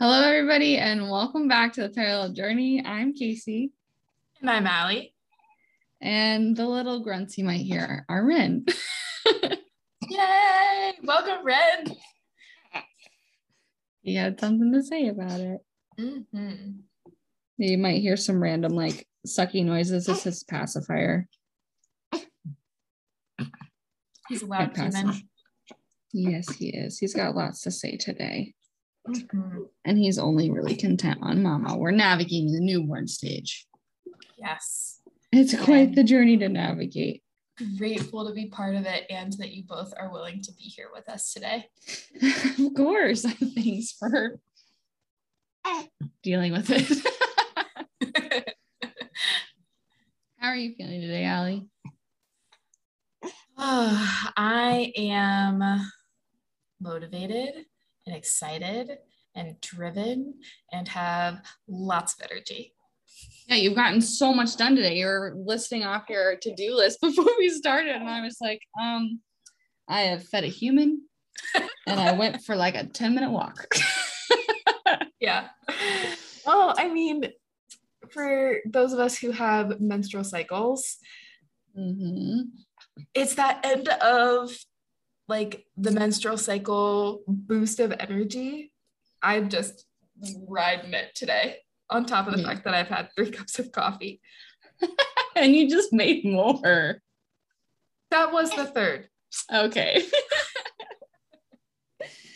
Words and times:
Hello, 0.00 0.22
everybody, 0.22 0.76
and 0.76 1.08
welcome 1.10 1.48
back 1.48 1.72
to 1.74 1.82
the 1.82 1.88
Parallel 1.88 2.32
Journey. 2.32 2.82
I'm 2.84 3.14
Casey, 3.14 3.72
And 4.40 4.50
I'm 4.50 4.66
Allie. 4.66 5.14
and 6.00 6.56
the 6.56 6.66
little 6.66 7.00
grunts 7.00 7.38
you 7.38 7.44
might 7.44 7.60
hear 7.60 8.04
are 8.08 8.24
Ren. 8.26 8.64
Yay! 10.10 10.92
Welcome, 11.02 11.44
Ren. 11.44 11.96
he 14.02 14.14
had 14.16 14.38
something 14.40 14.72
to 14.72 14.82
say 14.82 15.08
about 15.08 15.40
it. 15.40 15.58
Mm-hmm. 15.98 16.70
You 17.58 17.78
might 17.78 18.00
hear 18.02 18.16
some 18.16 18.42
random 18.42 18.72
like 18.72 19.06
sucky 19.26 19.64
noises. 19.64 20.06
This 20.06 20.24
his 20.24 20.42
pacifier. 20.42 21.28
He's 24.28 24.42
a 24.42 24.46
loud 24.46 24.76
human. 24.76 25.22
Yes, 26.12 26.48
he 26.56 26.68
is. 26.70 26.98
He's 26.98 27.14
got 27.14 27.36
lots 27.36 27.60
to 27.62 27.70
say 27.70 27.96
today, 27.96 28.54
Mhm. 29.06 29.68
and 29.84 29.98
he's 29.98 30.18
only 30.18 30.50
really 30.50 30.74
content 30.76 31.18
on 31.20 31.42
Mama. 31.42 31.76
We're 31.76 31.90
navigating 31.90 32.52
the 32.52 32.60
newborn 32.60 33.06
stage. 33.06 33.66
Yes. 34.38 35.00
It's 35.30 35.54
quite 35.62 35.94
the 35.94 36.04
journey 36.04 36.36
to 36.38 36.48
navigate. 36.48 37.22
Grateful 37.76 38.26
to 38.26 38.32
be 38.34 38.46
part 38.46 38.74
of 38.74 38.86
it 38.86 39.04
and 39.10 39.32
that 39.34 39.52
you 39.52 39.62
both 39.64 39.92
are 39.98 40.10
willing 40.10 40.40
to 40.42 40.52
be 40.54 40.62
here 40.62 40.88
with 40.92 41.08
us 41.08 41.32
today. 41.32 41.68
of 42.58 42.74
course. 42.74 43.22
Thanks 43.54 43.92
for 43.92 44.40
dealing 46.22 46.52
with 46.52 46.70
it. 46.70 47.06
How 50.38 50.48
are 50.48 50.56
you 50.56 50.74
feeling 50.74 51.00
today, 51.00 51.24
Allie? 51.24 51.68
Oh, 53.56 54.30
I 54.36 54.92
am 54.96 55.62
motivated 56.80 57.66
and 58.06 58.14
excited 58.14 58.98
and 59.34 59.60
driven 59.60 60.34
and 60.72 60.88
have 60.88 61.40
lots 61.68 62.14
of 62.14 62.30
energy. 62.30 62.74
Yeah, 63.48 63.56
you've 63.56 63.74
gotten 63.74 64.00
so 64.00 64.32
much 64.32 64.56
done 64.56 64.76
today. 64.76 64.96
You're 64.96 65.34
listing 65.36 65.84
off 65.84 66.08
your 66.08 66.36
to-do 66.36 66.74
list 66.74 67.00
before 67.02 67.30
we 67.38 67.50
started, 67.50 67.96
and 67.96 68.08
I 68.08 68.20
was 68.22 68.38
like, 68.40 68.60
um, 68.80 69.20
I 69.88 70.00
have 70.02 70.24
fed 70.24 70.44
a 70.44 70.48
human 70.48 71.02
and 71.86 72.00
I 72.00 72.12
went 72.12 72.42
for 72.42 72.56
like 72.56 72.74
a 72.74 72.84
10-minute 72.84 73.30
walk. 73.30 73.66
Yeah. 75.24 75.48
Well, 76.44 76.74
I 76.76 76.88
mean, 76.92 77.32
for 78.10 78.58
those 78.66 78.92
of 78.92 78.98
us 78.98 79.16
who 79.16 79.30
have 79.30 79.80
menstrual 79.80 80.24
cycles, 80.24 80.98
hmm 81.74 82.40
it's 83.14 83.34
that 83.34 83.64
end 83.64 83.88
of 83.88 84.52
like 85.28 85.66
the 85.76 85.90
menstrual 85.90 86.36
cycle 86.36 87.22
boost 87.26 87.80
of 87.80 87.92
energy. 87.98 88.72
I'm 89.22 89.48
just 89.48 89.84
riding 90.46 90.94
it 90.94 91.14
today, 91.14 91.56
on 91.90 92.04
top 92.04 92.26
of 92.26 92.36
the 92.36 92.42
fact 92.42 92.64
that 92.64 92.74
I've 92.74 92.88
had 92.88 93.08
three 93.14 93.30
cups 93.36 93.58
of 93.58 93.72
coffee. 93.72 94.20
And 95.36 95.52
you 95.52 95.68
just 95.68 95.92
made 95.92 96.24
more. 96.24 97.02
That 98.12 98.32
was 98.32 98.52
the 98.52 98.66
third. 98.66 99.08
Okay. 99.52 100.04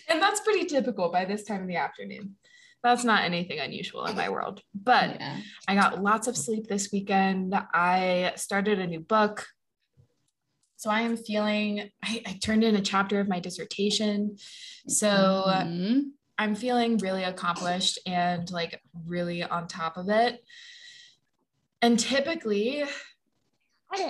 And 0.09 0.23
that's 0.23 0.41
pretty 0.41 0.65
typical 0.65 1.11
by 1.11 1.25
this 1.25 1.45
time 1.45 1.61
in 1.61 1.67
the 1.67 1.77
afternoon. 1.77 2.37
That's 2.83 3.05
not 3.05 3.25
anything 3.25 3.59
unusual 3.59 4.07
in 4.07 4.17
my 4.17 4.31
world. 4.31 4.63
But 4.75 5.21
yeah. 5.21 5.41
I 5.67 5.75
got 5.75 6.03
lots 6.03 6.29
of 6.29 6.37
sleep 6.37 6.67
this 6.67 6.91
weekend. 6.93 7.55
I 7.75 8.33
started 8.37 8.79
a 8.79 8.87
new 8.87 9.01
book. 9.01 9.47
So 10.79 10.91
I 10.91 11.01
am 11.01 11.17
feeling, 11.17 11.91
I, 12.05 12.23
I 12.25 12.39
turned 12.41 12.63
in 12.63 12.77
a 12.77 12.81
chapter 12.81 13.19
of 13.19 13.27
my 13.29 13.41
dissertation. 13.41 14.37
So 14.87 15.09
Mhm. 15.09 16.13
I'm 16.39 16.55
feeling 16.55 16.99
really 16.99 17.25
accomplished 17.25 17.99
and 18.07 18.49
like 18.53 18.81
really 19.05 19.43
on 19.43 19.67
top 19.67 19.97
of 19.97 20.09
it. 20.09 20.45
And 21.83 21.99
typically, 21.99 22.85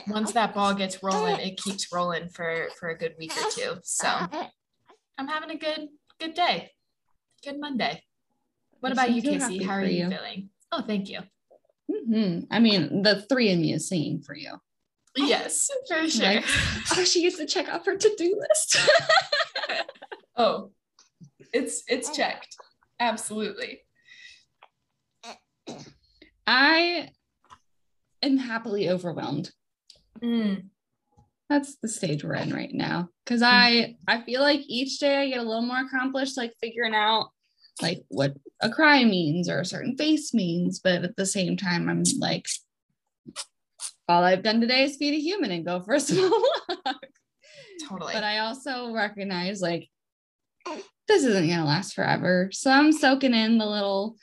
once 0.09 0.33
that 0.33 0.55
ball 0.55 0.75
gets 0.75 1.03
rolling, 1.03 1.41
it 1.41 1.57
keeps 1.57 1.91
rolling 1.91 2.29
for 2.29 2.69
for 2.79 2.91
a 2.91 2.99
good 2.99 3.15
week 3.19 3.33
or 3.35 3.51
two. 3.51 3.81
So 3.83 4.07
I'm 5.17 5.27
having 5.27 5.51
a 5.51 5.57
good 5.57 5.89
good 6.21 6.35
day, 6.35 6.73
good 7.43 7.59
Monday. 7.59 8.05
What 8.81 8.93
about 8.93 9.11
you, 9.11 9.23
Casey? 9.23 9.63
How 9.63 9.73
are 9.75 9.85
you 9.85 10.05
you. 10.05 10.11
feeling? 10.11 10.51
Oh, 10.71 10.83
thank 10.83 11.09
you. 11.09 11.21
Mhm. 11.91 12.47
I 12.51 12.59
mean, 12.59 13.03
the 13.03 13.23
three 13.23 13.49
in 13.49 13.63
me 13.63 13.73
is 13.73 13.89
singing 13.89 14.21
for 14.21 14.37
you. 14.37 14.61
Yes, 15.27 15.69
for 15.89 16.09
sure. 16.09 16.25
Right. 16.27 16.45
Oh, 16.97 17.05
she 17.05 17.23
used 17.23 17.39
to 17.39 17.47
check 17.47 17.69
off 17.73 17.85
her 17.87 17.97
to-do 17.97 18.41
list. 18.41 18.79
Oh, 20.41 20.71
it's 21.53 21.83
it's 21.89 22.17
checked. 22.17 22.55
Absolutely. 23.01 23.81
I 26.47 27.09
am 28.23 28.37
happily 28.39 28.89
overwhelmed. 28.89 29.51
Mm, 30.23 30.69
That's 31.49 31.77
the 31.83 31.89
stage 31.89 32.23
we're 32.25 32.35
in 32.35 32.53
right 32.55 32.73
now. 32.73 33.09
Cause 33.27 33.43
I 33.43 33.97
I 34.07 34.23
feel 34.23 34.41
like 34.43 34.61
each 34.69 34.99
day 35.01 35.17
I 35.17 35.29
get 35.29 35.39
a 35.41 35.43
little 35.43 35.63
more 35.63 35.81
accomplished, 35.85 36.37
like 36.37 36.53
figuring 36.61 36.95
out 36.95 37.31
like 37.83 38.05
what 38.09 38.35
a 38.61 38.71
cry 38.71 39.05
means 39.05 39.49
or 39.49 39.59
a 39.61 39.65
certain 39.65 39.97
face 39.97 40.33
means. 40.33 40.79
But 40.79 41.03
at 41.03 41.17
the 41.17 41.27
same 41.27 41.57
time, 41.57 41.89
I'm 41.89 42.05
like, 42.19 42.47
all 44.09 44.25
I've 44.25 44.43
done 44.43 44.61
today 44.61 44.85
is 44.85 44.97
feed 44.97 45.15
a 45.15 45.21
human 45.21 45.51
and 45.51 45.67
go 45.67 45.81
for 45.81 45.95
a 45.95 46.01
small 46.01 46.31
walk. 46.31 46.97
totally. 47.89 48.13
But 48.15 48.25
I 48.25 48.39
also 48.39 48.93
recognize 48.93 49.61
like 49.61 49.89
this 51.07 51.25
isn't 51.25 51.49
gonna 51.49 51.65
last 51.65 51.95
forever. 51.95 52.51
So 52.53 52.71
I'm 52.71 52.93
soaking 52.93 53.35
in 53.35 53.59
the 53.59 53.67
little 53.67 54.17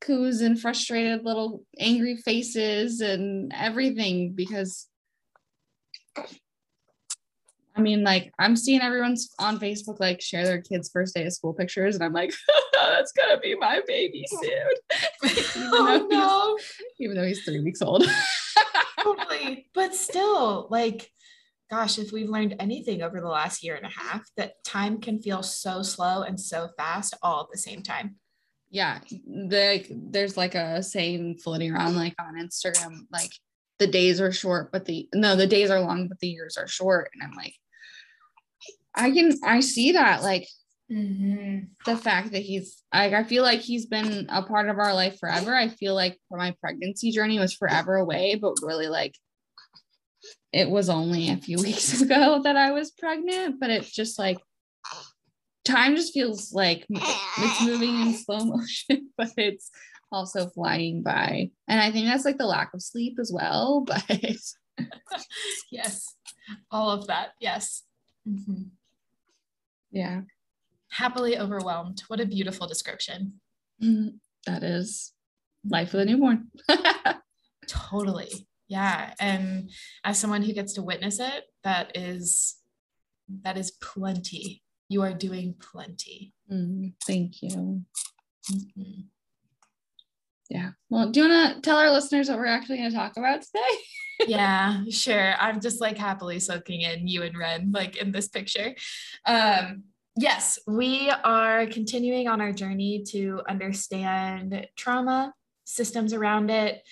coos 0.00 0.40
and 0.40 0.58
frustrated 0.58 1.24
little 1.24 1.64
angry 1.78 2.16
faces 2.16 3.00
and 3.00 3.52
everything 3.54 4.32
because 4.32 4.88
I 7.76 7.82
mean, 7.82 8.02
like 8.02 8.32
I'm 8.38 8.56
seeing 8.56 8.82
everyone's 8.82 9.30
on 9.38 9.58
Facebook 9.58 10.00
like 10.00 10.20
share 10.20 10.44
their 10.44 10.60
kids' 10.60 10.90
first 10.92 11.14
day 11.14 11.24
of 11.24 11.32
school 11.32 11.54
pictures, 11.54 11.94
and 11.94 12.04
I'm 12.04 12.12
like, 12.12 12.32
that's 12.72 13.12
gonna 13.12 13.38
be 13.38 13.54
my 13.54 13.80
baby 13.86 14.26
soon. 14.28 14.50
even, 15.24 15.70
oh 15.72 16.06
though 16.10 16.16
no. 16.16 16.58
even 16.98 17.16
though 17.16 17.24
he's 17.24 17.42
three 17.42 17.60
weeks 17.60 17.80
old. 17.80 18.04
Totally. 19.02 19.66
But 19.74 19.94
still, 19.94 20.68
like, 20.70 21.10
gosh, 21.70 21.98
if 21.98 22.12
we've 22.12 22.28
learned 22.28 22.56
anything 22.58 23.02
over 23.02 23.20
the 23.20 23.28
last 23.28 23.62
year 23.62 23.76
and 23.76 23.86
a 23.86 23.88
half, 23.88 24.22
that 24.36 24.62
time 24.64 25.00
can 25.00 25.20
feel 25.20 25.42
so 25.42 25.82
slow 25.82 26.22
and 26.22 26.38
so 26.40 26.68
fast 26.76 27.14
all 27.22 27.42
at 27.42 27.50
the 27.52 27.58
same 27.58 27.82
time. 27.82 28.16
yeah 28.70 29.00
the, 29.10 29.84
there's 30.10 30.36
like 30.36 30.54
a 30.54 30.82
saying 30.82 31.36
floating 31.42 31.72
around 31.72 31.96
like 31.96 32.14
on 32.20 32.38
instagram 32.38 33.00
like 33.10 33.32
the 33.78 33.86
days 33.86 34.20
are 34.20 34.32
short 34.32 34.70
but 34.70 34.84
the 34.84 35.08
no 35.14 35.34
the 35.34 35.46
days 35.46 35.70
are 35.70 35.80
long 35.80 36.06
but 36.08 36.18
the 36.20 36.28
years 36.28 36.56
are 36.56 36.68
short 36.68 37.10
and 37.12 37.22
i'm 37.22 37.34
like 37.36 37.54
i 38.94 39.10
can 39.10 39.32
i 39.44 39.60
see 39.60 39.92
that 39.92 40.22
like 40.22 40.46
the 41.86 41.96
fact 41.96 42.32
that 42.32 42.42
he's 42.42 42.82
like 42.92 43.12
i 43.12 43.22
feel 43.22 43.42
like 43.42 43.60
he's 43.60 43.86
been 43.86 44.26
a 44.28 44.42
part 44.42 44.68
of 44.68 44.78
our 44.78 44.92
life 44.92 45.18
forever 45.18 45.54
i 45.54 45.68
feel 45.68 45.94
like 45.94 46.18
for 46.28 46.36
my 46.36 46.54
pregnancy 46.60 47.10
journey 47.12 47.38
was 47.38 47.54
forever 47.54 47.96
away 47.96 48.34
but 48.34 48.54
really 48.62 48.88
like 48.88 49.14
it 50.52 50.68
was 50.68 50.88
only 50.90 51.30
a 51.30 51.36
few 51.36 51.56
weeks 51.62 52.00
ago 52.02 52.40
that 52.42 52.56
i 52.56 52.72
was 52.72 52.90
pregnant 52.90 53.60
but 53.60 53.70
it's 53.70 53.90
just 53.92 54.18
like 54.18 54.38
time 55.64 55.94
just 55.94 56.12
feels 56.12 56.52
like 56.52 56.86
it's 56.90 57.64
moving 57.64 58.00
in 58.00 58.12
slow 58.14 58.44
motion 58.44 59.10
but 59.16 59.30
it's 59.36 59.70
also 60.10 60.48
flying 60.48 61.02
by 61.02 61.48
and 61.68 61.80
i 61.80 61.92
think 61.92 62.06
that's 62.06 62.24
like 62.24 62.38
the 62.38 62.46
lack 62.46 62.74
of 62.74 62.82
sleep 62.82 63.16
as 63.20 63.30
well 63.32 63.80
but 63.86 64.02
Yes. 65.70 66.14
All 66.70 66.90
of 66.90 67.06
that. 67.08 67.30
Yes. 67.40 67.82
Mhm. 68.28 68.70
yeah 69.90 70.22
Happily 70.90 71.38
overwhelmed. 71.38 72.02
What 72.08 72.20
a 72.20 72.26
beautiful 72.26 72.66
description. 72.66 73.40
that 73.80 74.62
is 74.62 75.12
life 75.68 75.92
of 75.94 75.98
the 76.00 76.04
newborn 76.06 76.48
Totally. 77.66 78.46
Yeah. 78.68 79.14
And 79.20 79.70
as 80.04 80.18
someone 80.18 80.42
who 80.42 80.52
gets 80.52 80.72
to 80.74 80.82
witness 80.82 81.20
it, 81.20 81.44
that 81.64 81.96
is 81.96 82.56
that 83.42 83.56
is 83.56 83.70
plenty. 83.72 84.62
You 84.88 85.02
are 85.02 85.12
doing 85.14 85.54
plenty. 85.60 86.32
Mm, 86.50 86.94
thank 87.06 87.42
you 87.42 87.84
Mhm. 88.50 89.04
yeah 90.48 90.70
well 90.88 91.10
do 91.10 91.20
you 91.22 91.28
want 91.28 91.54
to 91.56 91.60
tell 91.60 91.76
our 91.78 91.90
listeners 91.92 92.28
what 92.28 92.38
we're 92.38 92.46
actually 92.46 92.78
going 92.78 92.90
to 92.90 92.96
talk 92.96 93.16
about 93.16 93.42
today 93.42 93.76
yeah, 94.28 94.82
sure. 94.90 95.34
I'm 95.38 95.60
just 95.60 95.80
like 95.80 95.96
happily 95.96 96.40
soaking 96.40 96.80
in 96.82 97.06
you 97.08 97.22
and 97.22 97.36
Ren, 97.38 97.70
like 97.72 97.96
in 97.96 98.12
this 98.12 98.28
picture. 98.28 98.74
Um, 99.24 99.84
yes, 100.16 100.58
we 100.66 101.10
are 101.10 101.66
continuing 101.66 102.28
on 102.28 102.40
our 102.40 102.52
journey 102.52 103.04
to 103.08 103.42
understand 103.48 104.66
trauma, 104.76 105.32
systems 105.64 106.12
around 106.12 106.50
it, 106.50 106.82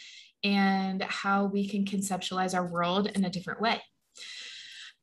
and 0.44 1.03
how 1.03 1.47
we 1.47 1.69
can 1.69 1.85
conceptualize 1.85 2.55
our 2.55 2.67
world 2.67 3.09
in 3.09 3.25
a 3.25 3.31
different 3.31 3.61
way. 3.61 3.81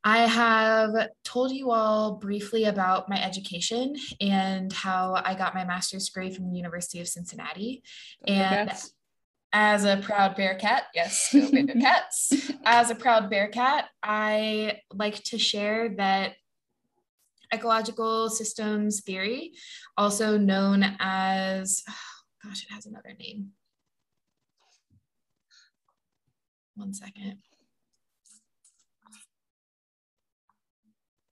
I 0.02 0.18
have 0.18 1.08
told 1.24 1.50
you 1.50 1.72
all 1.72 2.12
briefly 2.14 2.64
about 2.64 3.08
my 3.08 3.20
education 3.22 3.96
and 4.20 4.72
how 4.72 5.20
I 5.24 5.34
got 5.34 5.54
my 5.54 5.64
master's 5.64 6.08
degree 6.08 6.30
from 6.30 6.48
the 6.48 6.56
University 6.56 7.00
of 7.00 7.08
Cincinnati. 7.08 7.82
and 8.24 8.72
as 9.52 9.84
a 9.84 9.96
proud 9.96 10.36
Bearcat, 10.36 10.84
yes, 10.94 11.30
Bearcats. 11.32 12.52
as 12.64 12.90
a 12.90 12.94
proud 12.94 13.30
Bearcat, 13.30 13.86
I 14.02 14.80
like 14.92 15.22
to 15.24 15.38
share 15.38 15.94
that 15.96 16.34
ecological 17.52 18.30
systems 18.30 19.00
theory, 19.00 19.52
also 19.96 20.38
known 20.38 20.84
as, 21.00 21.82
oh 21.88 21.94
gosh, 22.48 22.64
it 22.64 22.72
has 22.72 22.86
another 22.86 23.14
name. 23.18 23.50
One 26.74 26.92
second. 26.92 27.38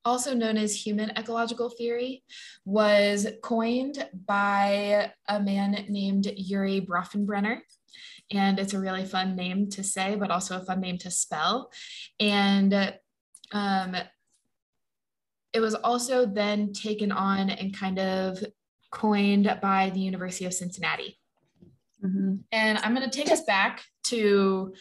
also 0.05 0.35
known 0.35 0.57
as 0.57 0.75
human 0.75 1.11
ecological 1.17 1.71
theory, 1.71 2.23
was 2.65 3.27
coined 3.43 4.07
by 4.27 5.13
a 5.29 5.41
man 5.41 5.87
named 5.89 6.31
Urie 6.37 6.81
Bronfenbrenner. 6.81 7.61
And 8.31 8.59
it's 8.59 8.75
a 8.75 8.81
really 8.81 9.05
fun 9.05 9.37
name 9.37 9.71
to 9.71 9.83
say, 9.83 10.15
but 10.15 10.31
also 10.31 10.59
a 10.59 10.65
fun 10.65 10.81
name 10.81 10.99
to 10.99 11.11
spell. 11.11 11.71
And 12.21 12.95
um, 13.53 13.97
it 15.55 15.61
was 15.61 15.77
also 15.77 16.27
then 16.27 16.73
taken 16.73 17.13
on 17.13 17.49
and 17.49 17.75
kind 17.75 18.01
of 18.01 18.45
coined 18.91 19.59
by 19.63 19.91
the 19.91 20.01
University 20.01 20.45
of 20.45 20.53
Cincinnati. 20.53 21.17
Mm-hmm. 22.05 22.35
And 22.53 22.79
I'm 22.79 22.95
going 22.95 23.09
to 23.09 23.17
take 23.17 23.31
us 23.31 23.45
back 23.45 23.85
to 24.05 24.75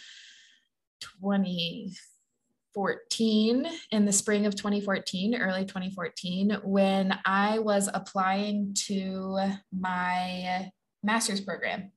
2014, 1.22 3.68
in 3.92 4.06
the 4.06 4.12
spring 4.12 4.48
of 4.48 4.56
2014, 4.56 5.36
early 5.36 5.66
2014, 5.66 6.58
when 6.64 7.16
I 7.24 7.60
was 7.60 7.88
applying 7.94 8.74
to 8.88 9.38
my 9.72 10.72
master's 11.04 11.40
program. 11.40 11.92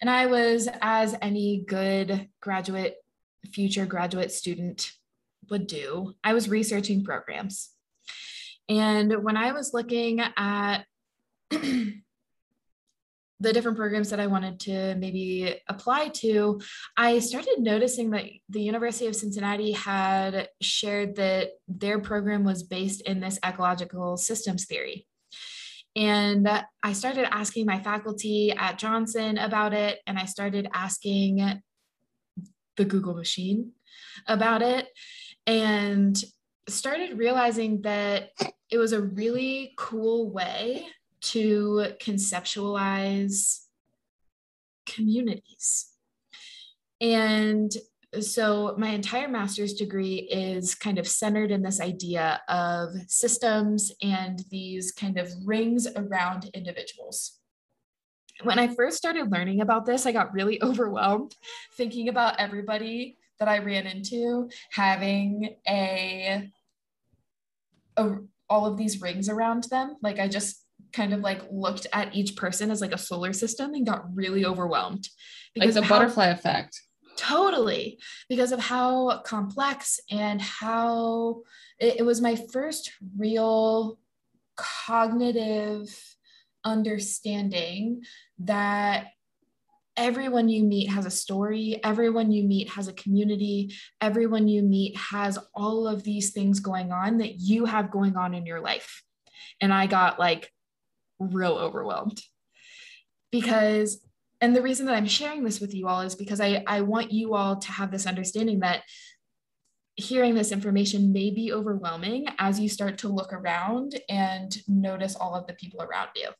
And 0.00 0.08
I 0.08 0.26
was, 0.26 0.68
as 0.80 1.16
any 1.20 1.64
good 1.66 2.28
graduate, 2.40 2.94
future 3.52 3.84
graduate 3.84 4.30
student 4.30 4.92
would 5.50 5.66
do, 5.66 6.14
I 6.22 6.34
was 6.34 6.48
researching 6.48 7.02
programs. 7.04 7.71
And 8.68 9.24
when 9.24 9.36
I 9.36 9.52
was 9.52 9.74
looking 9.74 10.20
at 10.20 10.84
the 11.50 13.52
different 13.52 13.76
programs 13.76 14.10
that 14.10 14.20
I 14.20 14.28
wanted 14.28 14.60
to 14.60 14.94
maybe 14.94 15.56
apply 15.68 16.08
to, 16.08 16.60
I 16.96 17.18
started 17.18 17.56
noticing 17.58 18.10
that 18.10 18.26
the 18.48 18.62
University 18.62 19.06
of 19.06 19.16
Cincinnati 19.16 19.72
had 19.72 20.48
shared 20.60 21.16
that 21.16 21.50
their 21.66 21.98
program 21.98 22.44
was 22.44 22.62
based 22.62 23.00
in 23.02 23.20
this 23.20 23.38
ecological 23.44 24.16
systems 24.16 24.66
theory. 24.66 25.06
And 25.94 26.48
I 26.82 26.92
started 26.92 27.32
asking 27.34 27.66
my 27.66 27.80
faculty 27.80 28.52
at 28.52 28.78
Johnson 28.78 29.36
about 29.36 29.74
it, 29.74 29.98
and 30.06 30.18
I 30.18 30.24
started 30.24 30.68
asking 30.72 31.60
the 32.76 32.84
Google 32.84 33.14
machine 33.14 33.72
about 34.26 34.62
it, 34.62 34.88
and 35.46 36.22
started 36.68 37.18
realizing 37.18 37.82
that 37.82 38.30
it 38.70 38.78
was 38.78 38.92
a 38.92 39.00
really 39.00 39.74
cool 39.76 40.30
way 40.30 40.86
to 41.20 41.86
conceptualize 42.00 43.60
communities. 44.86 45.88
And 47.00 47.72
so 48.20 48.74
my 48.76 48.88
entire 48.88 49.28
master's 49.28 49.74
degree 49.74 50.28
is 50.30 50.74
kind 50.74 50.98
of 50.98 51.08
centered 51.08 51.50
in 51.50 51.62
this 51.62 51.80
idea 51.80 52.42
of 52.48 52.90
systems 53.08 53.90
and 54.02 54.44
these 54.50 54.92
kind 54.92 55.18
of 55.18 55.30
rings 55.44 55.86
around 55.96 56.50
individuals. 56.52 57.38
When 58.42 58.58
I 58.58 58.68
first 58.68 58.98
started 58.98 59.30
learning 59.30 59.60
about 59.60 59.86
this, 59.86 60.04
I 60.04 60.12
got 60.12 60.32
really 60.32 60.62
overwhelmed 60.62 61.34
thinking 61.76 62.08
about 62.08 62.38
everybody 62.38 63.16
that 63.42 63.48
I 63.48 63.58
ran 63.58 63.88
into 63.88 64.48
having 64.70 65.56
a, 65.68 66.48
a 67.96 68.10
all 68.48 68.66
of 68.66 68.76
these 68.76 69.02
rings 69.02 69.28
around 69.28 69.64
them. 69.64 69.96
Like 70.00 70.20
I 70.20 70.28
just 70.28 70.64
kind 70.92 71.12
of 71.12 71.20
like 71.20 71.42
looked 71.50 71.88
at 71.92 72.14
each 72.14 72.36
person 72.36 72.70
as 72.70 72.80
like 72.80 72.92
a 72.92 72.98
solar 72.98 73.32
system 73.32 73.74
and 73.74 73.84
got 73.84 74.14
really 74.14 74.44
overwhelmed. 74.44 75.08
Because 75.54 75.74
like 75.74 75.82
the 75.82 75.88
butterfly 75.88 76.26
effect. 76.26 76.80
Totally. 77.16 77.98
Because 78.28 78.52
of 78.52 78.60
how 78.60 79.18
complex 79.22 79.98
and 80.08 80.40
how 80.40 81.42
it, 81.80 81.96
it 81.98 82.02
was 82.04 82.20
my 82.20 82.36
first 82.52 82.92
real 83.18 83.98
cognitive 84.56 85.88
understanding 86.64 88.02
that 88.38 89.08
everyone 89.96 90.48
you 90.48 90.62
meet 90.62 90.90
has 90.90 91.06
a 91.06 91.10
story, 91.10 91.80
everyone 91.84 92.32
you 92.32 92.44
meet 92.44 92.70
has 92.70 92.88
a 92.88 92.92
community, 92.92 93.74
everyone 94.00 94.48
you 94.48 94.62
meet 94.62 94.96
has 94.96 95.38
all 95.54 95.86
of 95.86 96.02
these 96.02 96.30
things 96.30 96.60
going 96.60 96.92
on 96.92 97.18
that 97.18 97.38
you 97.38 97.64
have 97.64 97.90
going 97.90 98.16
on 98.16 98.34
in 98.34 98.46
your 98.46 98.60
life. 98.60 99.02
And 99.60 99.72
I 99.72 99.86
got 99.86 100.18
like 100.18 100.50
real 101.18 101.52
overwhelmed. 101.52 102.20
Because 103.30 104.04
and 104.40 104.56
the 104.56 104.62
reason 104.62 104.86
that 104.86 104.96
i'm 104.96 105.06
sharing 105.06 105.44
this 105.44 105.60
with 105.60 105.72
you 105.72 105.86
all 105.86 106.00
is 106.00 106.16
because 106.16 106.40
i 106.40 106.64
i 106.66 106.80
want 106.80 107.12
you 107.12 107.34
all 107.34 107.56
to 107.56 107.70
have 107.70 107.92
this 107.92 108.08
understanding 108.08 108.58
that 108.58 108.82
hearing 109.96 110.34
this 110.34 110.52
information 110.52 111.12
may 111.12 111.30
be 111.30 111.52
overwhelming 111.52 112.26
as 112.38 112.58
you 112.58 112.68
start 112.68 112.98
to 112.98 113.08
look 113.08 113.32
around 113.32 114.00
and 114.08 114.56
notice 114.66 115.14
all 115.14 115.34
of 115.34 115.46
the 115.46 115.52
people 115.54 115.82
around 115.82 116.08
you. 116.16 116.30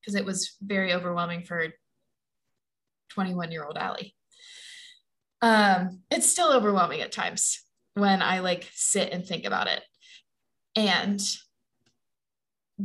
Because 0.00 0.14
it 0.14 0.24
was 0.24 0.56
very 0.62 0.92
overwhelming 0.92 1.42
for 1.42 1.68
21 3.14 3.52
year 3.52 3.64
old 3.64 3.78
Allie. 3.78 4.14
Um, 5.40 6.00
it's 6.10 6.30
still 6.30 6.52
overwhelming 6.52 7.00
at 7.00 7.12
times 7.12 7.62
when 7.94 8.22
I 8.22 8.40
like 8.40 8.68
sit 8.72 9.12
and 9.12 9.26
think 9.26 9.44
about 9.44 9.66
it. 9.66 9.82
And 10.76 11.20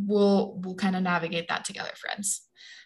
we'll 0.06 0.60
we'll 0.62 0.76
kind 0.76 0.96
of 0.96 1.04
navigate 1.04 1.48
that 1.48 1.66
together 1.66 1.92
friends 1.96 2.42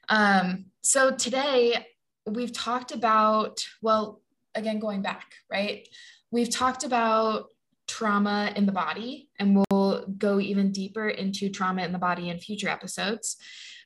um, 0.10 0.66
so 0.82 1.12
today 1.12 1.86
we've 2.26 2.54
talked 2.54 2.92
about 2.92 3.66
well 3.82 4.22
again 4.56 4.80
going 4.80 5.02
back 5.02 5.34
right 5.52 5.88
we've 6.32 6.50
talked 6.50 6.84
about 6.84 7.46
trauma 7.88 8.54
in 8.56 8.66
the 8.66 8.72
body 8.72 9.30
and 9.40 9.64
we'll 9.72 10.06
go 10.18 10.40
even 10.40 10.72
deeper 10.72 11.10
into 11.10 11.50
trauma 11.50 11.84
in 11.84 11.92
the 11.92 12.00
body 12.00 12.30
in 12.30 12.38
future 12.38 12.70
episodes 12.70 13.38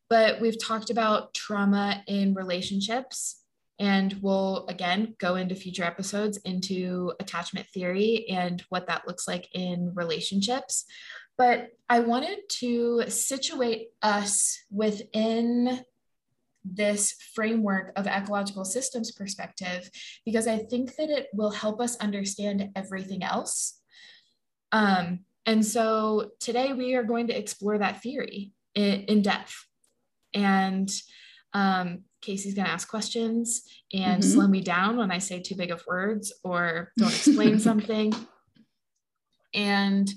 but 0.10 0.40
we've 0.40 0.62
talked 0.62 0.90
about 0.90 1.34
trauma 1.34 2.04
in 2.08 2.34
relationships 2.34 3.42
and 3.80 4.18
we'll 4.22 4.66
again 4.68 5.16
go 5.20 5.36
into 5.36 5.56
future 5.56 5.84
episodes 5.84 6.38
into 6.46 7.12
attachment 7.20 7.68
theory 7.68 8.26
and 8.30 8.64
what 8.70 8.88
that 8.88 9.08
looks 9.08 9.28
like 9.28 9.48
in 9.54 9.92
relationships 9.96 10.86
but 11.38 11.72
I 11.90 12.00
wanted 12.00 12.40
to 12.60 13.04
situate 13.10 13.90
us 14.02 14.58
within 14.72 15.82
this 16.64 17.16
framework 17.34 17.92
of 17.96 18.08
ecological 18.08 18.66
systems 18.66 19.12
perspective 19.12 19.90
because 20.26 20.48
I 20.48 20.58
think 20.58 20.96
that 20.96 21.10
it 21.10 21.28
will 21.34 21.52
help 21.52 21.80
us 21.80 21.98
understand 21.98 22.70
everything 22.76 23.24
else. 23.24 23.80
Um, 24.72 25.20
and 25.46 25.64
so 25.64 26.32
today 26.40 26.74
we 26.74 26.96
are 26.96 27.04
going 27.04 27.28
to 27.28 27.38
explore 27.38 27.78
that 27.78 28.02
theory 28.02 28.54
in, 28.74 29.02
in 29.04 29.22
depth. 29.22 29.54
And 30.34 30.90
um, 31.56 32.04
Casey's 32.22 32.54
going 32.54 32.66
to 32.66 32.72
ask 32.72 32.88
questions 32.88 33.64
and 33.94 34.22
mm-hmm. 34.22 34.32
slow 34.32 34.48
me 34.48 34.60
down 34.60 34.98
when 34.98 35.10
I 35.10 35.20
say 35.20 35.40
too 35.40 35.56
big 35.56 35.72
of 35.72 35.82
words 35.88 36.34
or 36.44 36.92
don't 36.98 37.16
explain 37.16 37.60
something. 37.70 38.14
And 39.54 40.12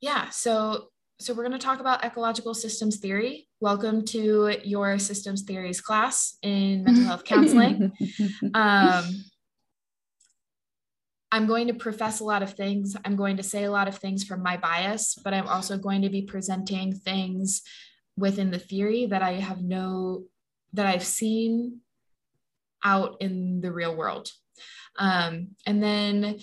yeah, 0.00 0.28
so 0.28 0.88
so 1.18 1.32
we're 1.32 1.44
going 1.44 1.58
to 1.58 1.66
talk 1.66 1.80
about 1.80 2.04
ecological 2.04 2.52
systems 2.52 2.98
theory. 2.98 3.48
Welcome 3.60 4.04
to 4.06 4.58
your 4.62 4.98
systems 4.98 5.42
theories 5.44 5.80
class 5.80 6.36
in 6.42 6.84
mental 6.84 7.04
health 7.04 7.24
counseling. 7.24 7.92
Um, 8.54 9.24
I'm 11.32 11.46
going 11.46 11.66
to 11.68 11.74
profess 11.74 12.20
a 12.20 12.24
lot 12.24 12.42
of 12.42 12.52
things. 12.52 12.94
I'm 13.04 13.16
going 13.16 13.38
to 13.38 13.42
say 13.42 13.64
a 13.64 13.70
lot 13.70 13.88
of 13.88 13.96
things 13.96 14.24
from 14.24 14.42
my 14.42 14.58
bias, 14.58 15.18
but 15.24 15.32
I'm 15.32 15.48
also 15.48 15.78
going 15.78 16.02
to 16.02 16.10
be 16.10 16.22
presenting 16.22 16.94
things 16.94 17.62
within 18.16 18.50
the 18.50 18.58
theory 18.58 19.06
that 19.06 19.22
I 19.22 19.32
have 19.32 19.62
no, 19.62 20.24
that 20.72 20.86
I've 20.86 21.04
seen 21.04 21.80
out 22.84 23.16
in 23.20 23.60
the 23.60 23.72
real 23.72 23.94
world. 23.94 24.30
Um, 24.98 25.48
and 25.66 25.82
then 25.82 26.38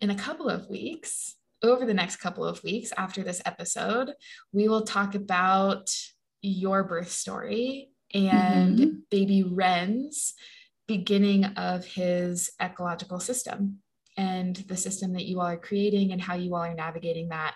in 0.00 0.10
a 0.10 0.14
couple 0.14 0.48
of 0.48 0.68
weeks, 0.68 1.36
over 1.62 1.86
the 1.86 1.94
next 1.94 2.16
couple 2.16 2.44
of 2.44 2.62
weeks 2.62 2.92
after 2.96 3.22
this 3.22 3.40
episode, 3.46 4.12
we 4.52 4.68
will 4.68 4.82
talk 4.82 5.14
about 5.14 5.90
your 6.42 6.84
birth 6.84 7.10
story 7.10 7.90
and 8.12 8.78
mm-hmm. 8.78 8.90
baby 9.10 9.42
Ren's 9.42 10.34
beginning 10.86 11.44
of 11.44 11.84
his 11.84 12.50
ecological 12.60 13.20
system. 13.20 13.80
and 14.16 14.56
the 14.68 14.76
system 14.76 15.12
that 15.12 15.26
you 15.26 15.40
all 15.40 15.46
are 15.46 15.56
creating 15.58 16.12
and 16.12 16.20
how 16.20 16.34
you 16.34 16.54
all 16.54 16.62
are 16.62 16.74
navigating 16.74 17.28
that 17.28 17.54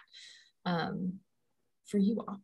um, 0.67 1.15
for 1.87 1.99
you 1.99 2.23
all. 2.27 2.41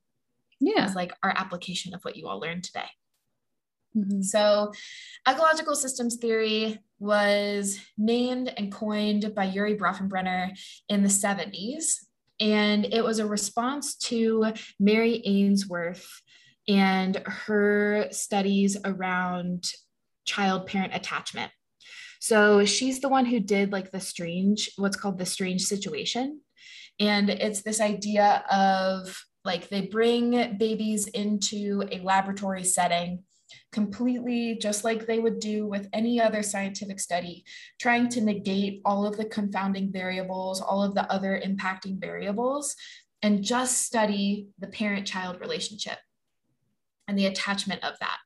Yeah. 0.61 0.87
It's 0.87 0.95
like 0.97 1.13
our 1.23 1.33
application 1.37 1.95
of 1.95 2.03
what 2.03 2.17
you 2.17 2.29
all 2.29 2.41
learned 2.41 2.65
today. 2.65 2.89
Mhm. 3.97 4.23
So, 4.23 4.73
ecological 5.27 5.75
systems 5.75 6.17
theory 6.17 6.79
was 6.99 7.79
named 7.97 8.53
and 8.57 8.71
coined 8.73 9.35
by 9.35 9.45
Urie 9.45 9.77
Bronfenbrenner 9.77 10.59
in 10.89 11.03
the 11.03 11.09
70s. 11.09 12.07
And 12.39 12.85
it 12.93 13.03
was 13.03 13.19
a 13.19 13.27
response 13.27 13.97
to 13.97 14.53
Mary 14.79 15.23
Ainsworth 15.25 16.07
and 16.69 17.17
her 17.27 18.09
studies 18.11 18.77
around 18.85 19.71
child 20.27 20.67
parent 20.67 20.95
attachment. 20.95 21.53
So, 22.21 22.65
she's 22.67 23.01
the 23.01 23.09
one 23.09 23.25
who 23.27 23.41
did 23.41 23.73
like 23.73 23.93
the 23.93 24.01
strange, 24.01 24.71
what's 24.77 24.97
called 24.97 25.19
the 25.19 25.27
strange 25.27 25.63
situation. 25.63 26.41
And 26.99 27.31
it's 27.31 27.63
this 27.63 27.81
idea 27.81 28.45
of 28.51 29.17
like 29.47 29.69
they 29.69 29.83
bring 29.83 30.57
babies 30.59 31.07
into 31.07 31.83
a 31.91 32.01
laboratory 32.01 32.65
setting 32.65 33.23
completely 33.73 34.57
just 34.61 34.85
like 34.85 35.07
they 35.07 35.19
would 35.19 35.39
do 35.39 35.67
with 35.67 35.89
any 35.93 36.21
other 36.21 36.43
scientific 36.43 36.99
study, 36.99 37.45
trying 37.79 38.09
to 38.09 38.21
negate 38.21 38.81
all 38.85 39.07
of 39.07 39.17
the 39.17 39.25
confounding 39.25 39.93
variables, 39.93 40.61
all 40.61 40.83
of 40.83 40.95
the 40.95 41.11
other 41.13 41.41
impacting 41.45 42.01
variables, 42.01 42.75
and 43.23 43.43
just 43.43 43.83
study 43.83 44.49
the 44.59 44.67
parent 44.67 45.07
child 45.07 45.41
relationship 45.41 45.99
and 47.07 47.19
the 47.19 47.27
attachment 47.27 47.85
of 47.85 47.99
that. 48.01 48.19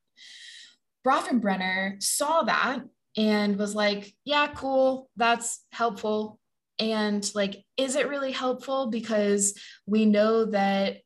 Bronfenbrenner 1.05 2.03
saw 2.03 2.43
that 2.43 2.81
and 3.17 3.59
was 3.59 3.75
like, 3.75 4.15
yeah, 4.25 4.49
cool, 4.55 5.11
that's 5.17 5.65
helpful. 5.73 6.39
And 6.79 7.29
like, 7.35 7.65
is 7.77 7.97
it 7.97 8.09
really 8.09 8.33
helpful? 8.33 8.87
Because 8.87 9.59
we 9.87 10.07
know 10.07 10.47
that 10.47 10.99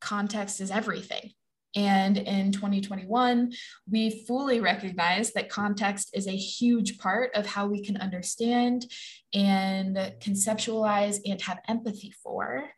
context 0.00 0.60
is 0.60 0.70
everything. 0.70 1.32
And 1.76 2.16
in 2.16 2.50
2021, 2.50 3.52
we 3.88 4.24
fully 4.26 4.60
recognize 4.60 5.32
that 5.32 5.48
context 5.48 6.10
is 6.14 6.26
a 6.26 6.36
huge 6.36 6.98
part 6.98 7.32
of 7.34 7.46
how 7.46 7.66
we 7.66 7.84
can 7.84 7.96
understand 7.96 8.86
and 9.32 9.96
conceptualize 10.20 11.20
and 11.24 11.40
have 11.42 11.60
empathy 11.68 12.12
for 12.22 12.70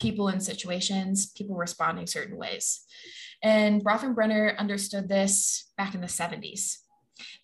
people 0.00 0.28
in 0.28 0.40
situations, 0.40 1.30
people 1.32 1.56
responding 1.56 2.06
certain 2.06 2.36
ways. 2.36 2.80
And 3.42 3.84
Bronfenbrenner 3.84 4.56
understood 4.58 5.08
this 5.08 5.70
back 5.76 5.94
in 5.94 6.00
the 6.00 6.08
70s. 6.08 6.78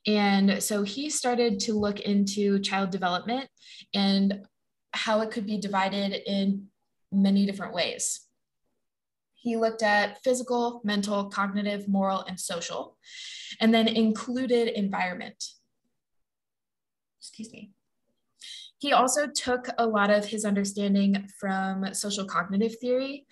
And 0.07 0.63
so 0.63 0.83
he 0.83 1.09
started 1.09 1.61
to 1.61 1.75
look 1.75 2.01
into 2.01 2.59
child 2.61 2.91
development 2.91 3.49
and 3.93 4.41
how 4.93 5.21
it 5.21 5.31
could 5.31 5.47
be 5.47 5.59
divided 5.59 6.21
in 6.27 6.67
many 7.13 7.47
different 7.47 7.75
ways. 7.75 8.24
He 9.45 9.59
looked 9.59 9.83
at 9.83 10.23
physical, 10.25 10.81
mental, 10.85 11.27
cognitive, 11.27 11.87
moral, 11.87 12.23
and 12.23 12.41
social, 12.41 12.97
and 13.61 13.75
then 13.75 13.87
included 13.87 14.69
environment. 14.69 15.45
Excuse 17.21 17.53
me. 17.53 17.71
He 18.79 18.95
also 18.95 19.27
took 19.27 19.69
a 19.77 19.87
lot 19.87 20.09
of 20.09 20.25
his 20.25 20.47
understanding 20.47 21.29
from 21.39 21.93
social 21.93 22.25
cognitive 22.25 22.79
theory, 22.81 23.27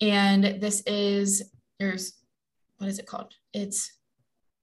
and 0.00 0.60
this 0.60 0.82
is, 0.86 1.50
there's, 1.80 2.12
what 2.78 2.88
is 2.88 3.00
it 3.00 3.06
called? 3.06 3.34
It's 3.52 3.90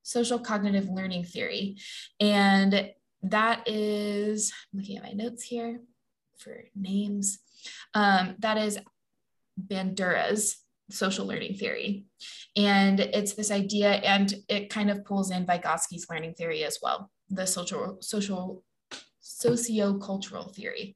social 0.03 0.39
cognitive 0.39 0.87
learning 0.87 1.25
theory. 1.25 1.79
And 2.21 2.91
that 3.23 3.67
is, 3.67 4.53
I'm 4.71 4.79
looking 4.79 4.95
at 4.95 5.03
my 5.03 5.11
notes 5.11 5.43
here 5.43 5.81
for 6.37 6.63
names. 6.73 7.39
Um, 7.93 8.35
that 8.39 8.57
is 8.57 8.79
Bandura's 9.61 10.63
social 10.89 11.25
learning 11.25 11.55
theory. 11.55 12.05
And 12.55 12.99
it's 12.99 13.33
this 13.33 13.51
idea, 13.51 13.93
and 13.93 14.33
it 14.47 14.69
kind 14.69 14.91
of 14.91 15.03
pulls 15.05 15.31
in 15.31 15.45
Vygotsky's 15.45 16.07
learning 16.09 16.33
theory 16.33 16.63
as 16.63 16.79
well, 16.81 17.09
the 17.29 17.47
social, 17.47 17.97
social 18.01 18.63
socio-cultural 19.19 20.49
theory. 20.49 20.95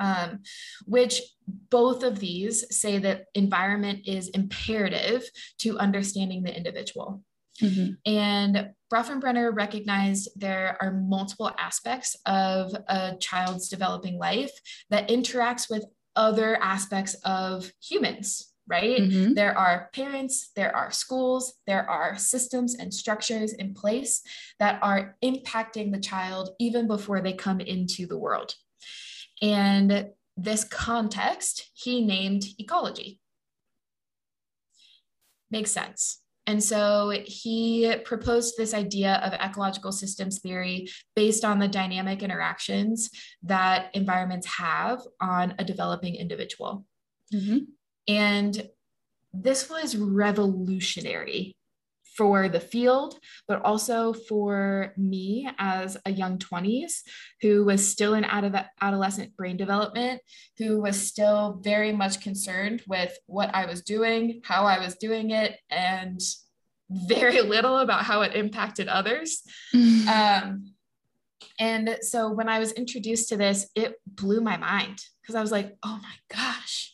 Um, 0.00 0.40
which 0.86 1.22
both 1.70 2.02
of 2.02 2.18
these 2.18 2.64
say 2.76 2.98
that 2.98 3.26
environment 3.34 4.00
is 4.06 4.28
imperative 4.30 5.22
to 5.58 5.78
understanding 5.78 6.42
the 6.42 6.54
individual. 6.54 7.22
Mhm. 7.60 7.98
And 8.04 8.74
Bronfenbrenner 8.92 9.54
recognized 9.54 10.28
there 10.34 10.76
are 10.80 10.92
multiple 10.92 11.52
aspects 11.58 12.16
of 12.26 12.74
a 12.88 13.16
child's 13.20 13.68
developing 13.68 14.18
life 14.18 14.52
that 14.90 15.08
interacts 15.08 15.70
with 15.70 15.84
other 16.16 16.56
aspects 16.60 17.14
of 17.24 17.72
humans, 17.80 18.52
right? 18.66 19.00
Mhm. 19.00 19.34
There 19.34 19.56
are 19.56 19.90
parents, 19.92 20.50
there 20.56 20.74
are 20.74 20.90
schools, 20.90 21.54
there 21.66 21.88
are 21.88 22.16
systems 22.16 22.74
and 22.74 22.92
structures 22.92 23.52
in 23.52 23.74
place 23.74 24.22
that 24.58 24.78
are 24.82 25.16
impacting 25.22 25.92
the 25.92 26.00
child 26.00 26.50
even 26.58 26.86
before 26.86 27.20
they 27.20 27.32
come 27.34 27.60
into 27.60 28.06
the 28.06 28.18
world. 28.18 28.54
And 29.42 30.10
this 30.36 30.64
context 30.64 31.70
he 31.74 32.04
named 32.04 32.44
ecology. 32.58 33.20
Makes 35.50 35.70
sense. 35.70 36.20
And 36.46 36.62
so 36.62 37.10
he 37.24 37.94
proposed 38.04 38.56
this 38.56 38.74
idea 38.74 39.14
of 39.24 39.32
ecological 39.32 39.92
systems 39.92 40.40
theory 40.40 40.88
based 41.16 41.44
on 41.44 41.58
the 41.58 41.68
dynamic 41.68 42.22
interactions 42.22 43.10
that 43.42 43.90
environments 43.94 44.46
have 44.46 45.00
on 45.20 45.54
a 45.58 45.64
developing 45.64 46.16
individual. 46.16 46.84
Mhm. 47.32 47.66
And 48.08 48.68
this 49.32 49.68
was 49.68 49.96
revolutionary 49.96 51.56
for 52.16 52.48
the 52.48 52.60
field, 52.60 53.18
but 53.48 53.60
also 53.62 54.12
for 54.12 54.92
me 54.96 55.48
as 55.58 55.96
a 56.06 56.12
young 56.12 56.38
20s 56.38 57.00
who 57.40 57.64
was 57.64 57.86
still 57.86 58.14
in 58.14 58.24
out 58.24 58.44
of 58.44 58.54
adolescent 58.80 59.36
brain 59.36 59.56
development, 59.56 60.20
who 60.58 60.80
was 60.80 61.08
still 61.08 61.60
very 61.62 61.92
much 61.92 62.20
concerned 62.20 62.82
with 62.86 63.16
what 63.26 63.52
I 63.54 63.66
was 63.66 63.82
doing, 63.82 64.42
how 64.44 64.64
I 64.64 64.78
was 64.78 64.94
doing 64.94 65.30
it, 65.30 65.58
and 65.70 66.20
very 66.88 67.40
little 67.40 67.78
about 67.78 68.04
how 68.04 68.22
it 68.22 68.36
impacted 68.36 68.88
others. 68.88 69.42
Um, 69.74 70.74
and 71.58 71.98
so 72.00 72.30
when 72.32 72.48
I 72.48 72.58
was 72.58 72.72
introduced 72.72 73.28
to 73.30 73.36
this, 73.36 73.68
it 73.74 73.94
blew 74.06 74.40
my 74.40 74.56
mind 74.56 75.00
because 75.20 75.34
I 75.34 75.40
was 75.40 75.52
like, 75.52 75.76
oh 75.82 76.00
my 76.02 76.14
gosh, 76.36 76.93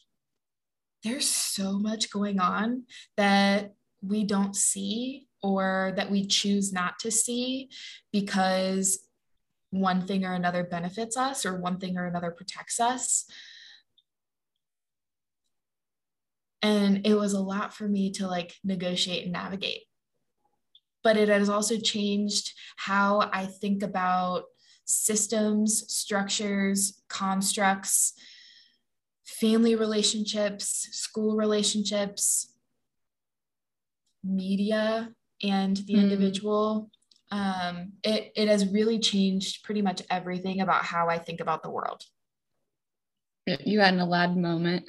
there's 1.02 1.28
so 1.28 1.78
much 1.78 2.10
going 2.10 2.40
on 2.40 2.84
that 3.16 3.74
we 4.02 4.24
don't 4.24 4.56
see 4.56 5.26
or 5.42 5.92
that 5.96 6.10
we 6.10 6.26
choose 6.26 6.72
not 6.72 6.98
to 7.00 7.10
see 7.10 7.70
because 8.12 9.00
one 9.70 10.02
thing 10.02 10.24
or 10.24 10.34
another 10.34 10.64
benefits 10.64 11.16
us 11.16 11.46
or 11.46 11.60
one 11.60 11.78
thing 11.78 11.96
or 11.96 12.06
another 12.06 12.30
protects 12.30 12.80
us. 12.80 13.24
And 16.62 17.06
it 17.06 17.14
was 17.14 17.32
a 17.32 17.40
lot 17.40 17.72
for 17.72 17.88
me 17.88 18.10
to 18.12 18.26
like 18.26 18.54
negotiate 18.62 19.24
and 19.24 19.32
navigate. 19.32 19.82
But 21.02 21.16
it 21.16 21.28
has 21.28 21.48
also 21.48 21.78
changed 21.78 22.52
how 22.76 23.30
I 23.32 23.46
think 23.46 23.82
about 23.82 24.42
systems, 24.84 25.84
structures, 25.88 27.02
constructs, 27.08 28.12
family 29.38 29.74
relationships, 29.74 30.88
school 30.92 31.36
relationships, 31.36 32.52
media, 34.24 35.14
and 35.42 35.76
the 35.78 35.94
Mm. 35.94 36.02
individual. 36.02 36.90
Um, 37.30 37.92
it, 38.02 38.32
it 38.34 38.48
has 38.48 38.66
really 38.66 38.98
changed 38.98 39.62
pretty 39.62 39.82
much 39.82 40.02
everything 40.10 40.60
about 40.60 40.84
how 40.84 41.08
I 41.08 41.18
think 41.18 41.40
about 41.40 41.62
the 41.62 41.70
world. 41.70 42.02
You 43.46 43.80
had 43.80 43.94
an 43.94 44.00
Aladdin 44.00 44.42
moment. 44.42 44.84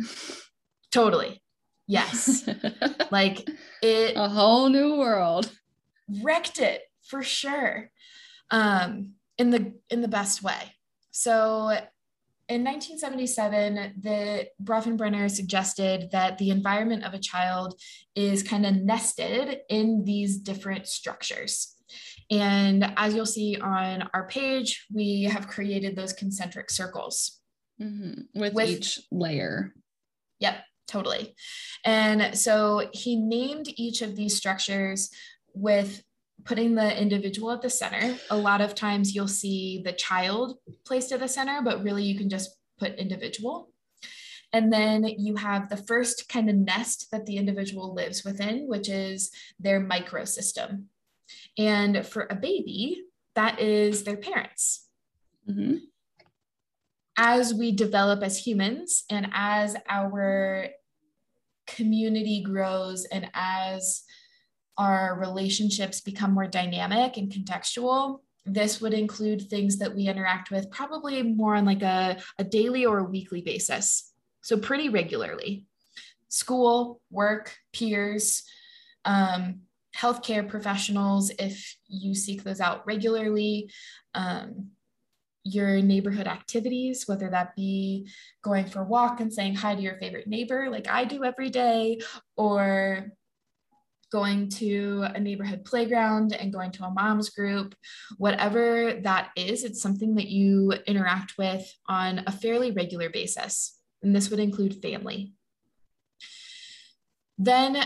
Totally. 0.92 1.42
Yes. 1.88 2.48
like 3.12 3.48
it 3.82 4.16
a 4.18 4.28
whole 4.28 4.70
new 4.70 4.98
world. 4.98 5.52
wrecked 6.22 6.60
it 6.60 6.82
for 7.04 7.22
sure. 7.24 7.92
Um, 8.50 9.14
in 9.38 9.50
the 9.52 9.74
in 9.90 10.02
the 10.02 10.08
best 10.08 10.44
way. 10.44 10.76
So 11.12 11.78
in 12.52 12.66
1977, 12.66 13.94
the 14.02 14.46
Bronfenbrenner 14.62 15.32
suggested 15.32 16.10
that 16.12 16.38
the 16.38 16.50
environment 16.50 17.06
of 17.06 17.14
a 17.14 17.20
child 17.20 17.80
is 18.14 18.44
kind 18.44 18.66
of 18.66 18.76
nested 18.76 19.60
in 19.70 20.04
these 20.04 20.38
different 20.38 20.86
structures. 20.86 21.78
And 22.30 22.94
as 22.98 23.16
you'll 23.16 23.26
see 23.26 23.56
on 23.56 24.10
our 24.14 24.28
page, 24.28 24.86
we 24.94 25.24
have 25.24 25.48
created 25.48 25.96
those 25.96 26.12
concentric 26.12 26.70
circles. 26.70 27.40
Mhm. 27.82 28.26
With, 28.36 28.54
With- 28.54 28.70
each 28.70 29.00
layer. 29.12 29.74
Yep, 30.40 30.56
totally. 30.90 31.34
And 31.86 32.38
so 32.38 32.90
he 32.94 33.16
named 33.16 33.68
each 33.78 34.02
of 34.02 34.18
these 34.18 34.36
structures 34.36 35.10
with 35.54 36.04
putting 36.46 36.76
the 36.76 37.00
individual 37.00 37.52
at 37.52 37.62
the 37.62 37.70
center. 37.70 38.18
A 38.30 38.38
lot 38.38 38.62
of 38.62 38.76
times 38.76 39.14
you'll 39.14 39.28
see 39.28 39.82
the 39.84 39.94
child 39.94 40.58
placed 40.86 41.12
at 41.12 41.20
the 41.20 41.28
center, 41.28 41.62
but 41.64 41.84
really 41.84 42.04
you 42.04 42.18
can 42.18 42.30
just 42.30 42.58
put 42.80 42.96
individual. 42.96 43.72
And 44.54 44.72
then 44.72 45.06
you 45.06 45.36
have 45.38 45.70
the 45.70 45.78
first 45.78 46.28
kind 46.28 46.50
of 46.50 46.56
nest 46.56 47.08
that 47.12 47.26
the 47.26 47.38
individual 47.38 47.94
lives 47.94 48.26
within, 48.26 48.68
which 48.68 48.90
is 48.90 49.32
their 49.60 49.80
microsystem. 49.80 50.86
And 51.58 52.06
for 52.06 52.28
a 52.30 52.36
baby, 52.36 53.04
that 53.36 53.62
is 53.62 54.04
their 54.04 54.18
parents. 54.18 54.88
Mm-hmm. 55.50 55.78
As 57.18 57.54
we 57.54 57.72
develop 57.72 58.24
as 58.24 58.46
humans 58.46 59.06
and 59.10 59.30
as 59.34 59.76
our 59.88 60.68
community 61.68 62.44
grows 62.44 63.06
and 63.06 63.30
as 63.34 64.04
our 64.78 65.18
relationships 65.20 66.02
become 66.02 66.34
more 66.34 66.48
dynamic 66.48 67.18
and 67.18 67.32
contextual, 67.32 68.20
this 68.46 68.82
would 68.82 68.94
include 68.94 69.42
things 69.50 69.78
that 69.78 69.96
we 69.96 70.08
interact 70.08 70.50
with 70.50 70.72
probably 70.72 71.22
more 71.22 71.56
on 71.56 71.66
like 71.66 71.84
a, 71.84 72.18
a 72.40 72.44
daily 72.44 72.86
or 72.86 73.00
a 73.00 73.04
weekly 73.04 73.42
basis. 73.42 74.12
So 74.42 74.58
pretty 74.58 74.90
regularly. 74.90 75.66
School, 76.30 77.02
work, 77.12 77.56
peers, 77.74 78.44
um, 79.06 79.62
healthcare 79.96 80.48
professionals, 80.48 81.32
if 81.38 81.76
you 81.88 82.16
seek 82.16 82.44
those 82.44 82.62
out 82.62 82.86
regularly, 82.88 83.70
um, 84.16 84.70
your 85.44 85.82
neighborhood 85.82 86.28
activities, 86.28 87.08
whether 87.08 87.30
that 87.30 87.56
be 87.56 88.08
going 88.44 88.66
for 88.66 88.82
a 88.82 88.86
walk 88.86 89.20
and 89.20 89.34
saying 89.34 89.56
hi 89.56 89.76
to 89.76 89.82
your 89.82 89.98
favorite 89.98 90.28
neighbor, 90.28 90.70
like 90.70 90.88
I 90.88 91.04
do 91.04 91.24
every 91.24 91.50
day, 91.50 92.00
or 92.36 93.12
going 94.12 94.50
to 94.50 95.06
a 95.16 95.20
neighborhood 95.20 95.64
playground 95.64 96.34
and 96.34 96.54
going 96.54 96.72
to 96.72 96.84
a 96.84 96.92
mom's 96.92 97.30
group, 97.30 97.74
whatever 98.18 99.00
that 99.04 99.30
is, 99.36 99.64
it's 99.64 99.82
something 99.82 100.16
that 100.16 100.28
you 100.28 100.74
interact 100.86 101.38
with 101.38 101.74
on 101.88 102.22
a 102.28 102.32
fairly 102.32 102.72
regular 102.72 103.10
basis. 103.10 103.78
And 104.04 104.16
this 104.16 104.30
would 104.30 104.40
include 104.40 104.82
family. 104.82 105.34
Then 107.38 107.84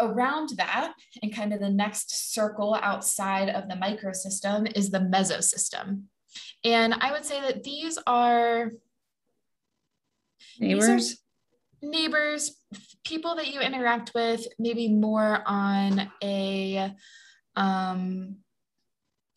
around 0.00 0.50
that, 0.56 0.94
and 1.22 1.34
kind 1.34 1.52
of 1.52 1.60
the 1.60 1.70
next 1.70 2.32
circle 2.32 2.78
outside 2.80 3.48
of 3.50 3.68
the 3.68 3.74
microsystem 3.74 4.70
is 4.76 4.90
the 4.90 4.98
mesosystem. 4.98 6.04
And 6.64 6.94
I 6.94 7.12
would 7.12 7.24
say 7.24 7.40
that 7.40 7.64
these 7.64 7.98
are 8.06 8.72
neighbors. 10.58 10.86
These 10.86 11.12
are 11.12 11.16
neighbors, 11.82 12.56
people 13.04 13.36
that 13.36 13.48
you 13.52 13.60
interact 13.60 14.12
with, 14.14 14.46
maybe 14.58 14.88
more 14.88 15.42
on 15.46 16.10
a 16.22 16.92
um, 17.56 18.36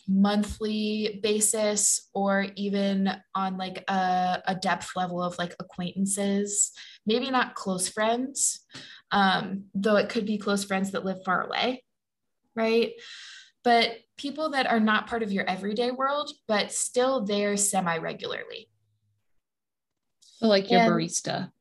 monthly 0.08 1.20
basis 1.24 2.10
or 2.14 2.48
even 2.56 3.10
on 3.34 3.58
like 3.58 3.84
a, 3.88 4.42
a, 4.48 4.56
depth 4.56 4.92
level 4.96 5.24
of 5.24 5.38
like 5.38 5.56
acquaintances, 5.60 6.72
maybe 7.06 7.32
not 7.32 7.56
close 7.56 7.88
friends, 7.88 8.66
um, 9.12 9.66
though 9.74 9.96
it 9.96 10.10
could 10.10 10.26
be 10.26 10.38
close 10.38 10.64
friends 10.64 10.92
that 10.92 11.06
live 11.06 11.24
far 11.24 11.44
away, 11.46 11.84
right? 12.56 12.92
But 13.64 13.92
people 14.18 14.50
that 14.52 14.68
are 14.68 14.80
not 14.80 15.08
part 15.08 15.24
of 15.24 15.32
your 15.32 15.50
everyday 15.50 15.92
world, 15.92 16.32
but 16.48 16.72
still 16.72 17.24
there 17.24 17.56
semi 17.56 17.98
regularly. 17.98 18.70
So 20.20 20.48
like 20.48 20.70
your 20.70 20.82
and, 20.82 20.92
barista. 20.92 21.52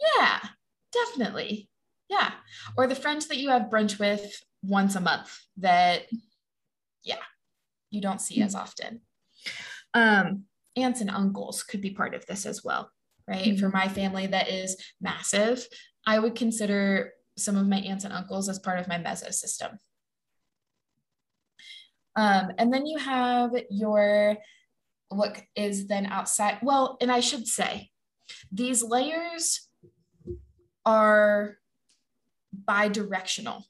Yeah, 0.00 0.40
definitely. 0.92 1.68
Yeah. 2.08 2.32
Or 2.76 2.86
the 2.86 2.94
friends 2.94 3.26
that 3.28 3.38
you 3.38 3.50
have 3.50 3.70
brunch 3.70 3.98
with 3.98 4.24
once 4.62 4.96
a 4.96 5.00
month 5.00 5.36
that, 5.58 6.02
yeah, 7.02 7.16
you 7.90 8.00
don't 8.00 8.20
see 8.20 8.40
as 8.42 8.54
often. 8.54 9.00
Um, 9.94 10.44
aunts 10.76 11.00
and 11.00 11.10
uncles 11.10 11.62
could 11.62 11.80
be 11.80 11.90
part 11.90 12.14
of 12.14 12.24
this 12.26 12.46
as 12.46 12.64
well, 12.64 12.90
right? 13.26 13.44
Mm-hmm. 13.44 13.58
For 13.58 13.68
my 13.68 13.88
family 13.88 14.26
that 14.28 14.48
is 14.48 14.76
massive, 15.00 15.66
I 16.06 16.18
would 16.18 16.34
consider 16.34 17.12
some 17.36 17.56
of 17.56 17.68
my 17.68 17.78
aunts 17.78 18.04
and 18.04 18.12
uncles 18.12 18.48
as 18.48 18.58
part 18.58 18.78
of 18.78 18.88
my 18.88 18.98
meso 18.98 19.32
system. 19.32 19.78
Um, 22.16 22.50
and 22.58 22.72
then 22.72 22.84
you 22.86 22.98
have 22.98 23.52
your 23.70 24.36
what 25.08 25.40
is 25.56 25.86
then 25.86 26.06
outside. 26.06 26.58
Well, 26.62 26.96
and 27.00 27.10
I 27.12 27.20
should 27.20 27.46
say, 27.46 27.90
these 28.52 28.82
layers 28.82 29.67
are 30.88 31.58
bidirectional. 32.64 33.62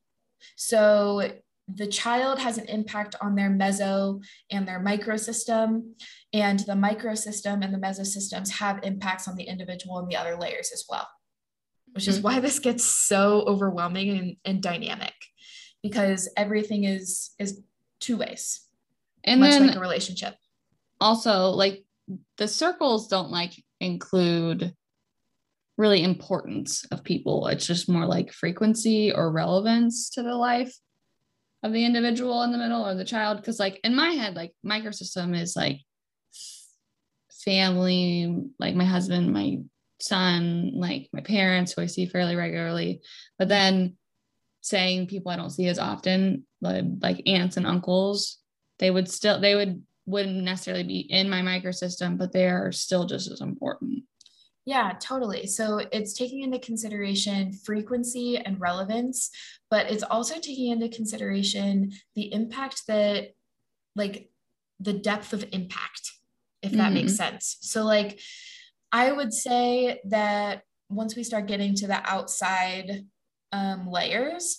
So 0.54 1.32
the 1.66 1.88
child 1.88 2.38
has 2.38 2.58
an 2.58 2.66
impact 2.66 3.16
on 3.20 3.34
their 3.34 3.50
meso 3.50 4.22
and 4.52 4.66
their 4.66 4.80
microsystem, 4.80 5.94
and 6.32 6.60
the 6.60 6.74
microsystem 6.74 7.64
and 7.64 7.74
the 7.74 7.78
mesosystems 7.78 8.50
have 8.52 8.84
impacts 8.84 9.26
on 9.26 9.34
the 9.34 9.44
individual 9.44 9.98
and 9.98 10.08
the 10.08 10.16
other 10.16 10.36
layers 10.36 10.70
as 10.72 10.84
well, 10.88 11.08
which 11.92 12.06
is 12.06 12.16
mm-hmm. 12.16 12.24
why 12.24 12.40
this 12.40 12.60
gets 12.60 12.84
so 12.84 13.42
overwhelming 13.46 14.16
and, 14.16 14.36
and 14.44 14.62
dynamic 14.62 15.14
because 15.82 16.30
everything 16.36 16.84
is 16.84 17.30
is 17.40 17.60
two 18.00 18.16
ways, 18.16 18.60
and 19.24 19.40
much 19.40 19.50
then 19.50 19.66
like 19.66 19.76
a 19.76 19.80
relationship. 19.80 20.36
Also, 21.00 21.50
like 21.50 21.84
the 22.36 22.48
circles 22.48 23.08
don't 23.08 23.30
like 23.30 23.52
include 23.80 24.74
really 25.78 26.02
importance 26.02 26.84
of 26.90 27.04
people. 27.04 27.46
It's 27.46 27.66
just 27.66 27.88
more 27.88 28.04
like 28.04 28.32
frequency 28.32 29.12
or 29.12 29.30
relevance 29.30 30.10
to 30.10 30.22
the 30.22 30.34
life 30.34 30.74
of 31.62 31.72
the 31.72 31.84
individual 31.84 32.42
in 32.42 32.52
the 32.52 32.58
middle 32.58 32.84
or 32.84 32.94
the 32.94 33.04
child. 33.04 33.42
Cause 33.44 33.58
like 33.58 33.80
in 33.84 33.94
my 33.94 34.10
head, 34.10 34.34
like 34.34 34.52
microsystem 34.66 35.40
is 35.40 35.56
like 35.56 35.80
family, 37.44 38.36
like 38.58 38.74
my 38.74 38.84
husband, 38.84 39.32
my 39.32 39.58
son, 40.00 40.72
like 40.74 41.08
my 41.12 41.20
parents 41.20 41.72
who 41.72 41.82
I 41.82 41.86
see 41.86 42.06
fairly 42.06 42.34
regularly. 42.34 43.00
But 43.38 43.48
then 43.48 43.96
saying 44.60 45.06
people 45.06 45.30
I 45.30 45.36
don't 45.36 45.50
see 45.50 45.68
as 45.68 45.78
often, 45.78 46.44
like, 46.60 46.84
like 47.00 47.22
aunts 47.26 47.56
and 47.56 47.66
uncles, 47.66 48.38
they 48.80 48.90
would 48.90 49.08
still 49.08 49.40
they 49.40 49.54
would 49.54 49.82
wouldn't 50.06 50.42
necessarily 50.42 50.84
be 50.84 51.00
in 51.00 51.28
my 51.28 51.42
microsystem, 51.42 52.18
but 52.18 52.32
they 52.32 52.48
are 52.48 52.72
still 52.72 53.06
just 53.06 53.30
as 53.30 53.40
important. 53.40 54.04
Yeah, 54.68 54.92
totally. 55.00 55.46
So 55.46 55.80
it's 55.92 56.12
taking 56.12 56.42
into 56.42 56.58
consideration 56.58 57.54
frequency 57.54 58.36
and 58.36 58.60
relevance, 58.60 59.30
but 59.70 59.90
it's 59.90 60.02
also 60.02 60.34
taking 60.34 60.72
into 60.72 60.90
consideration 60.90 61.92
the 62.14 62.30
impact 62.34 62.86
that, 62.86 63.30
like, 63.96 64.28
the 64.78 64.92
depth 64.92 65.32
of 65.32 65.46
impact, 65.52 66.12
if 66.60 66.72
that 66.72 66.88
mm-hmm. 66.88 66.94
makes 66.96 67.16
sense. 67.16 67.56
So, 67.62 67.82
like, 67.86 68.20
I 68.92 69.10
would 69.10 69.32
say 69.32 70.00
that 70.04 70.64
once 70.90 71.16
we 71.16 71.24
start 71.24 71.46
getting 71.46 71.74
to 71.76 71.86
the 71.86 72.02
outside 72.04 73.06
um, 73.52 73.88
layers, 73.90 74.58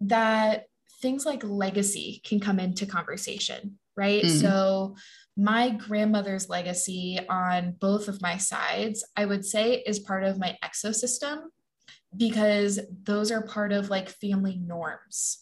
that 0.00 0.68
things 1.02 1.26
like 1.26 1.44
legacy 1.44 2.22
can 2.24 2.40
come 2.40 2.58
into 2.58 2.86
conversation, 2.86 3.78
right? 3.94 4.24
Mm-hmm. 4.24 4.38
So, 4.38 4.96
my 5.40 5.70
grandmother's 5.70 6.50
legacy 6.50 7.18
on 7.30 7.74
both 7.80 8.08
of 8.08 8.20
my 8.20 8.36
sides, 8.36 9.02
I 9.16 9.24
would 9.24 9.44
say, 9.44 9.82
is 9.86 9.98
part 9.98 10.22
of 10.22 10.38
my 10.38 10.56
exosystem 10.62 11.44
because 12.14 12.78
those 13.04 13.30
are 13.30 13.42
part 13.42 13.72
of 13.72 13.88
like 13.88 14.10
family 14.10 14.60
norms. 14.62 15.38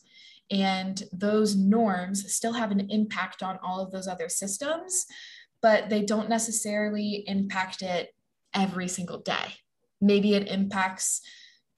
And 0.52 1.02
those 1.12 1.56
norms 1.56 2.32
still 2.32 2.52
have 2.52 2.70
an 2.70 2.88
impact 2.90 3.42
on 3.42 3.58
all 3.60 3.80
of 3.80 3.90
those 3.90 4.06
other 4.06 4.28
systems, 4.28 5.04
but 5.60 5.88
they 5.88 6.04
don't 6.04 6.28
necessarily 6.28 7.24
impact 7.26 7.82
it 7.82 8.14
every 8.54 8.86
single 8.86 9.18
day. 9.18 9.56
Maybe 10.00 10.34
it 10.34 10.46
impacts 10.46 11.22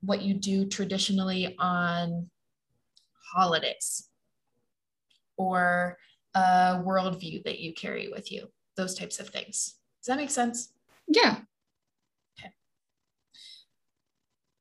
what 0.02 0.20
you 0.20 0.34
do 0.34 0.66
traditionally 0.66 1.56
on 1.58 2.28
holidays 3.32 4.08
or 5.38 5.96
a 6.34 6.82
worldview 6.84 7.44
that 7.44 7.58
you 7.60 7.72
carry 7.74 8.08
with 8.08 8.30
you, 8.30 8.48
those 8.76 8.94
types 8.94 9.18
of 9.18 9.28
things. 9.28 9.76
Does 10.00 10.06
that 10.06 10.16
make 10.16 10.30
sense? 10.30 10.72
Yeah. 11.08 11.38
Okay. 12.38 12.52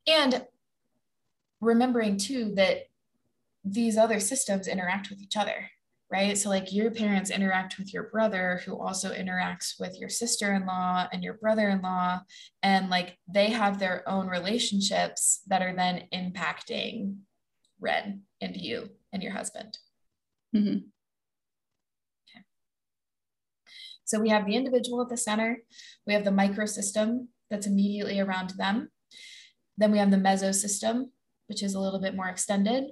And 0.07 0.45
remembering 1.61 2.17
too 2.17 2.53
that 2.55 2.87
these 3.63 3.97
other 3.97 4.19
systems 4.19 4.67
interact 4.67 5.09
with 5.09 5.21
each 5.21 5.37
other, 5.37 5.69
right? 6.11 6.37
So, 6.37 6.49
like 6.49 6.73
your 6.73 6.91
parents 6.91 7.29
interact 7.29 7.77
with 7.77 7.93
your 7.93 8.03
brother, 8.03 8.61
who 8.65 8.79
also 8.79 9.13
interacts 9.13 9.79
with 9.79 9.99
your 9.99 10.09
sister 10.09 10.53
in 10.53 10.65
law 10.65 11.07
and 11.11 11.23
your 11.23 11.35
brother 11.35 11.69
in 11.69 11.81
law, 11.81 12.21
and 12.63 12.89
like 12.89 13.17
they 13.27 13.49
have 13.49 13.79
their 13.79 14.07
own 14.07 14.27
relationships 14.27 15.41
that 15.47 15.61
are 15.61 15.75
then 15.75 16.07
impacting 16.13 17.17
Ren 17.79 18.23
and 18.41 18.55
you 18.55 18.89
and 19.13 19.23
your 19.23 19.33
husband. 19.33 19.77
Mm-hmm. 20.55 20.79
So 24.09 24.19
we 24.19 24.29
have 24.29 24.47
the 24.47 24.55
individual 24.55 25.03
at 25.03 25.09
the 25.09 25.17
center, 25.17 25.59
we 26.07 26.13
have 26.15 26.25
the 26.25 26.31
microsystem 26.31 27.27
that's 27.51 27.67
immediately 27.67 28.19
around 28.19 28.49
them. 28.57 28.89
Then 29.77 29.91
we 29.91 29.99
have 29.99 30.09
the 30.09 30.17
mesosystem, 30.17 31.11
which 31.45 31.61
is 31.61 31.75
a 31.75 31.79
little 31.79 32.01
bit 32.01 32.15
more 32.15 32.27
extended. 32.27 32.85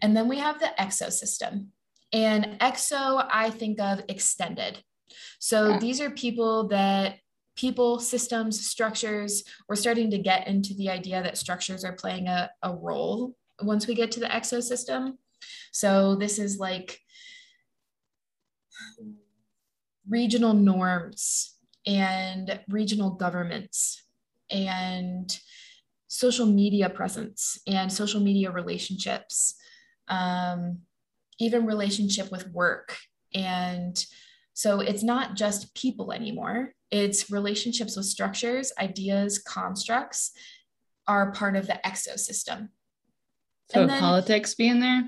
And 0.00 0.16
then 0.16 0.26
we 0.26 0.38
have 0.38 0.60
the 0.60 0.72
exosystem. 0.78 1.66
And 2.14 2.58
exo, 2.60 3.28
I 3.30 3.50
think 3.50 3.78
of 3.78 4.04
extended. 4.08 4.82
So 5.38 5.72
Yeah. 5.72 5.78
these 5.80 6.00
are 6.00 6.10
people 6.10 6.68
that 6.68 7.18
people, 7.56 7.98
systems, 7.98 8.66
structures, 8.66 9.44
we're 9.68 9.76
starting 9.76 10.10
to 10.12 10.18
get 10.18 10.48
into 10.48 10.72
the 10.72 10.88
idea 10.88 11.22
that 11.22 11.36
structures 11.36 11.84
are 11.84 11.92
playing 11.92 12.26
a, 12.26 12.50
a 12.62 12.74
role 12.74 13.36
once 13.60 13.86
we 13.86 13.94
get 13.94 14.10
to 14.12 14.20
the 14.20 14.28
exosystem. 14.28 15.18
So 15.72 16.16
this 16.16 16.38
is 16.38 16.58
like 16.58 17.00
regional 20.08 20.54
norms 20.54 21.54
and 21.86 22.60
regional 22.68 23.10
governments 23.10 24.02
and 24.50 25.38
social 26.08 26.46
media 26.46 26.88
presence 26.88 27.58
and 27.66 27.92
social 27.92 28.20
media 28.20 28.50
relationships, 28.50 29.54
um, 30.08 30.78
even 31.38 31.66
relationship 31.66 32.30
with 32.30 32.48
work. 32.50 32.96
And 33.34 34.02
so 34.52 34.80
it's 34.80 35.02
not 35.02 35.34
just 35.34 35.74
people 35.74 36.12
anymore, 36.12 36.74
it's 36.90 37.30
relationships 37.30 37.96
with 37.96 38.06
structures, 38.06 38.72
ideas, 38.78 39.38
constructs 39.38 40.30
are 41.08 41.32
part 41.32 41.56
of 41.56 41.66
the 41.66 41.80
exosystem. 41.84 42.68
So 43.72 43.80
And 43.80 43.90
then- 43.90 44.00
politics 44.00 44.54
being 44.54 44.78
there? 44.80 45.04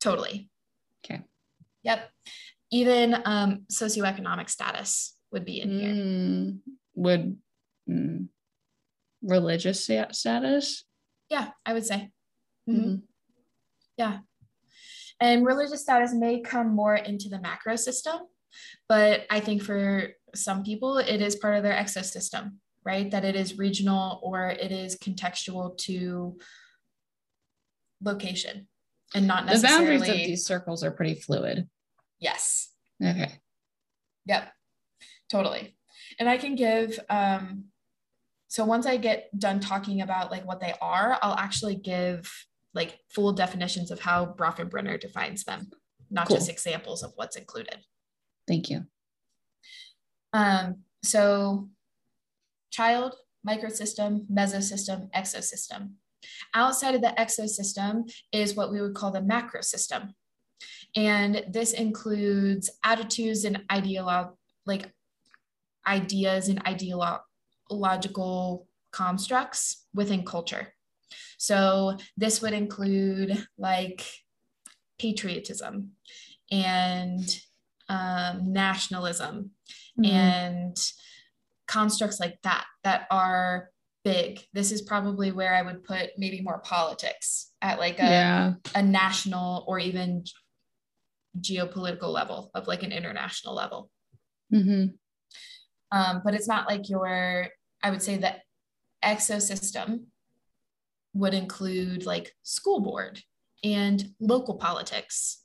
Totally. 0.00 0.50
Okay. 1.04 1.22
Yep. 1.82 2.10
Even 2.70 3.14
um, 3.24 3.66
socioeconomic 3.72 4.50
status 4.50 5.16
would 5.30 5.44
be 5.44 5.60
in 5.60 5.70
here. 5.70 5.92
Mm, 5.92 6.58
would 6.94 7.36
mm, 7.88 8.28
religious 9.22 9.84
status? 9.84 10.84
Yeah, 11.30 11.50
I 11.64 11.72
would 11.72 11.86
say. 11.86 12.10
Mhm. 12.68 12.76
Mhm. 12.84 13.02
Yeah. 13.96 14.18
And 15.20 15.46
religious 15.46 15.82
status 15.82 16.12
may 16.12 16.40
come 16.40 16.74
more 16.74 16.96
into 16.96 17.28
the 17.28 17.40
macro 17.40 17.76
system, 17.76 18.20
but 18.88 19.26
I 19.30 19.40
think 19.40 19.62
for 19.62 20.08
some 20.34 20.64
people, 20.64 20.98
it 20.98 21.20
is 21.22 21.36
part 21.36 21.56
of 21.56 21.62
their 21.62 21.74
exosystem, 21.74 22.56
right? 22.84 23.08
That 23.10 23.24
it 23.24 23.36
is 23.36 23.56
regional 23.56 24.18
or 24.22 24.48
it 24.50 24.72
is 24.72 24.96
contextual 24.96 25.76
to 25.78 26.36
location 28.02 28.66
and 29.14 29.26
not 29.26 29.46
necessarily. 29.46 29.84
The 29.84 29.92
boundaries 29.92 30.10
of 30.10 30.26
these 30.26 30.44
circles 30.44 30.82
are 30.82 30.90
pretty 30.90 31.14
fluid. 31.14 31.68
yes. 32.18 32.53
Okay. 33.04 33.30
Yep, 34.26 34.52
totally. 35.30 35.76
And 36.18 36.28
I 36.28 36.38
can 36.38 36.54
give, 36.54 36.98
um, 37.10 37.64
so 38.48 38.64
once 38.64 38.86
I 38.86 38.96
get 38.96 39.36
done 39.38 39.60
talking 39.60 40.00
about 40.00 40.30
like 40.30 40.46
what 40.46 40.60
they 40.60 40.74
are, 40.80 41.18
I'll 41.22 41.36
actually 41.36 41.76
give 41.76 42.30
like 42.72 42.98
full 43.10 43.32
definitions 43.32 43.90
of 43.90 44.00
how 44.00 44.26
Bronfenbrenner 44.26 45.00
defines 45.00 45.44
them, 45.44 45.70
not 46.10 46.28
Cool. 46.28 46.36
just 46.36 46.48
examples 46.48 47.02
of 47.02 47.12
what's 47.16 47.36
included. 47.36 47.78
Thank 48.46 48.70
you. 48.70 48.86
Um, 50.32 50.82
so 51.02 51.68
child, 52.70 53.14
microsystem, 53.46 54.26
mesosystem, 54.26 55.10
exosystem. 55.12 55.92
Outside 56.54 56.94
of 56.94 57.02
the 57.02 57.14
exosystem 57.18 58.10
is 58.32 58.54
what 58.54 58.72
we 58.72 58.80
would 58.80 58.94
call 58.94 59.10
the 59.10 59.20
macrosystem. 59.20 60.14
And 60.96 61.44
this 61.48 61.72
includes 61.72 62.70
attitudes 62.84 63.44
and 63.44 63.62
ideolo- 63.70 64.34
like 64.66 64.92
ideas 65.86 66.48
and 66.48 66.62
ideological 66.66 68.68
constructs 68.92 69.86
within 69.92 70.24
culture. 70.24 70.72
So 71.36 71.98
this 72.16 72.40
would 72.40 72.52
include 72.52 73.46
like 73.58 74.06
patriotism 74.98 75.90
and 76.50 77.40
um, 77.88 78.52
nationalism 78.52 79.50
Mm, 79.98 80.08
and 80.08 80.90
constructs 81.66 82.18
like 82.18 82.38
that 82.42 82.64
that 82.82 83.06
are 83.10 83.70
big. 84.04 84.40
This 84.52 84.72
is 84.72 84.82
probably 84.82 85.32
where 85.32 85.54
I 85.54 85.62
would 85.62 85.84
put 85.84 86.10
maybe 86.18 86.40
more 86.40 86.58
politics 86.58 87.52
at 87.62 87.78
like 87.78 87.98
a, 87.98 88.02
yeah. 88.02 88.52
a 88.74 88.82
national 88.82 89.64
or 89.66 89.78
even 89.78 90.24
geopolitical 91.40 92.12
level 92.12 92.50
of 92.54 92.66
like 92.66 92.82
an 92.82 92.92
international 92.92 93.54
level. 93.54 93.90
hmm 94.50 94.86
Um, 95.92 96.22
but 96.24 96.34
it's 96.34 96.48
not 96.48 96.68
like 96.68 96.88
your, 96.88 97.48
I 97.82 97.90
would 97.90 98.02
say 98.02 98.16
the 98.16 98.36
exosystem 99.04 100.06
would 101.12 101.34
include 101.34 102.06
like 102.06 102.32
school 102.42 102.80
board 102.80 103.20
and 103.62 104.10
local 104.20 104.56
politics, 104.56 105.42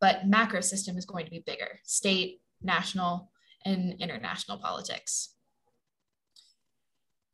but 0.00 0.26
macro 0.26 0.60
system 0.60 0.96
is 0.96 1.06
going 1.06 1.24
to 1.24 1.30
be 1.30 1.42
bigger, 1.44 1.78
state, 1.84 2.40
national, 2.62 3.30
and 3.64 4.00
international 4.00 4.58
politics. 4.58 5.34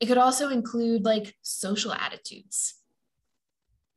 It 0.01 0.07
could 0.07 0.19
also 0.19 0.49
include 0.49 1.05
like 1.05 1.35
social 1.43 1.93
attitudes 1.93 2.75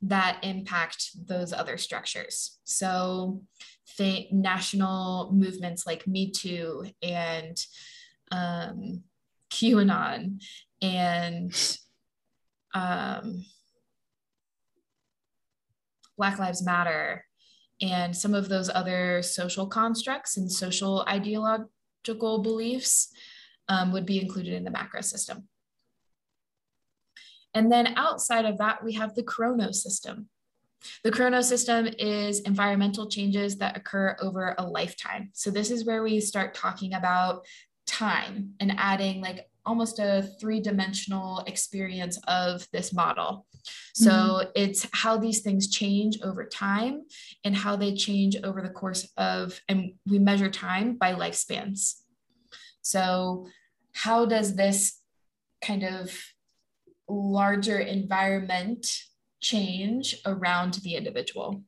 that 0.02 0.40
impact 0.42 1.12
those 1.28 1.54
other 1.54 1.78
structures. 1.78 2.60
So, 2.64 3.44
think 3.89 4.32
national 4.32 5.32
movements 5.34 5.86
like 5.86 6.08
Me 6.08 6.32
Too 6.32 6.86
and 7.02 7.58
um, 8.32 9.04
QAnon 9.52 10.41
and 10.82 11.78
um, 12.74 13.46
Black 16.17 16.39
Lives 16.39 16.63
Matter 16.63 17.26
and 17.82 18.15
some 18.15 18.34
of 18.34 18.48
those 18.48 18.70
other 18.70 19.22
social 19.24 19.67
constructs 19.67 20.38
and 20.38 20.52
social 20.52 21.04
ideological 21.10 22.41
beliefs 22.41 23.12
um, 23.67 23.91
would 23.91 24.06
be 24.06 24.20
included 24.20 24.54
in 24.54 24.63
the 24.63 24.72
macro 24.72 25.02
system. 25.02 25.48
And 27.54 27.72
then 27.72 27.94
outside 27.98 28.46
of 28.46 28.60
that, 28.60 28.84
we 28.84 28.94
have 28.94 29.15
the 29.15 29.24
chronos 29.24 29.82
system. 29.84 30.30
The 31.04 31.12
chronos 31.12 31.48
system 31.48 31.88
is 32.00 32.39
environmental 32.41 33.08
changes 33.08 33.58
that 33.58 33.78
occur 33.78 34.15
over 34.22 34.56
a 34.58 34.65
lifetime. 34.65 35.30
So 35.34 35.52
this 35.52 35.72
is 35.72 35.86
where 35.86 36.04
we 36.04 36.20
start 36.20 36.54
talking 36.54 36.94
about 36.94 37.46
time 37.86 38.54
and 38.60 38.74
adding 38.78 39.22
like 39.22 39.48
almost 39.65 40.00
a 40.00 40.28
three-dimensional 40.39 41.44
experience 41.46 42.20
of 42.28 42.67
this 42.72 42.91
model. 42.94 43.46
So 43.94 44.12
mm-hmm. 44.12 44.50
it's 44.56 44.88
how 44.91 45.17
these 45.17 45.41
things 45.41 45.70
change 45.70 46.20
over 46.24 46.46
time 46.46 47.04
and 47.44 47.56
how 47.56 47.76
they 47.76 47.94
change 47.94 48.36
over 48.44 48.62
the 48.62 48.70
course 48.70 49.08
of, 49.17 49.62
and 49.70 49.94
we 50.08 50.17
measure 50.17 50.50
time 50.50 50.98
by 50.98 51.13
lifespans. 51.13 51.94
So 52.82 53.48
how 53.94 54.26
does 54.26 54.56
this 54.56 55.00
kind 55.63 55.84
of 55.84 56.12
larger 57.08 57.78
environment 57.78 58.88
change 59.41 60.15
around 60.25 60.75
the 60.75 60.95
individual. 60.95 61.63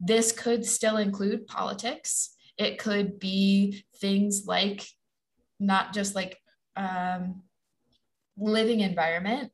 This 0.00 0.32
could 0.32 0.64
still 0.64 0.96
include 0.96 1.46
politics. 1.46 2.34
It 2.56 2.78
could 2.78 3.18
be 3.18 3.84
things 4.00 4.44
like 4.46 4.86
not 5.58 5.92
just 5.92 6.14
like 6.14 6.38
um, 6.76 7.42
living 8.36 8.80
environment, 8.80 9.52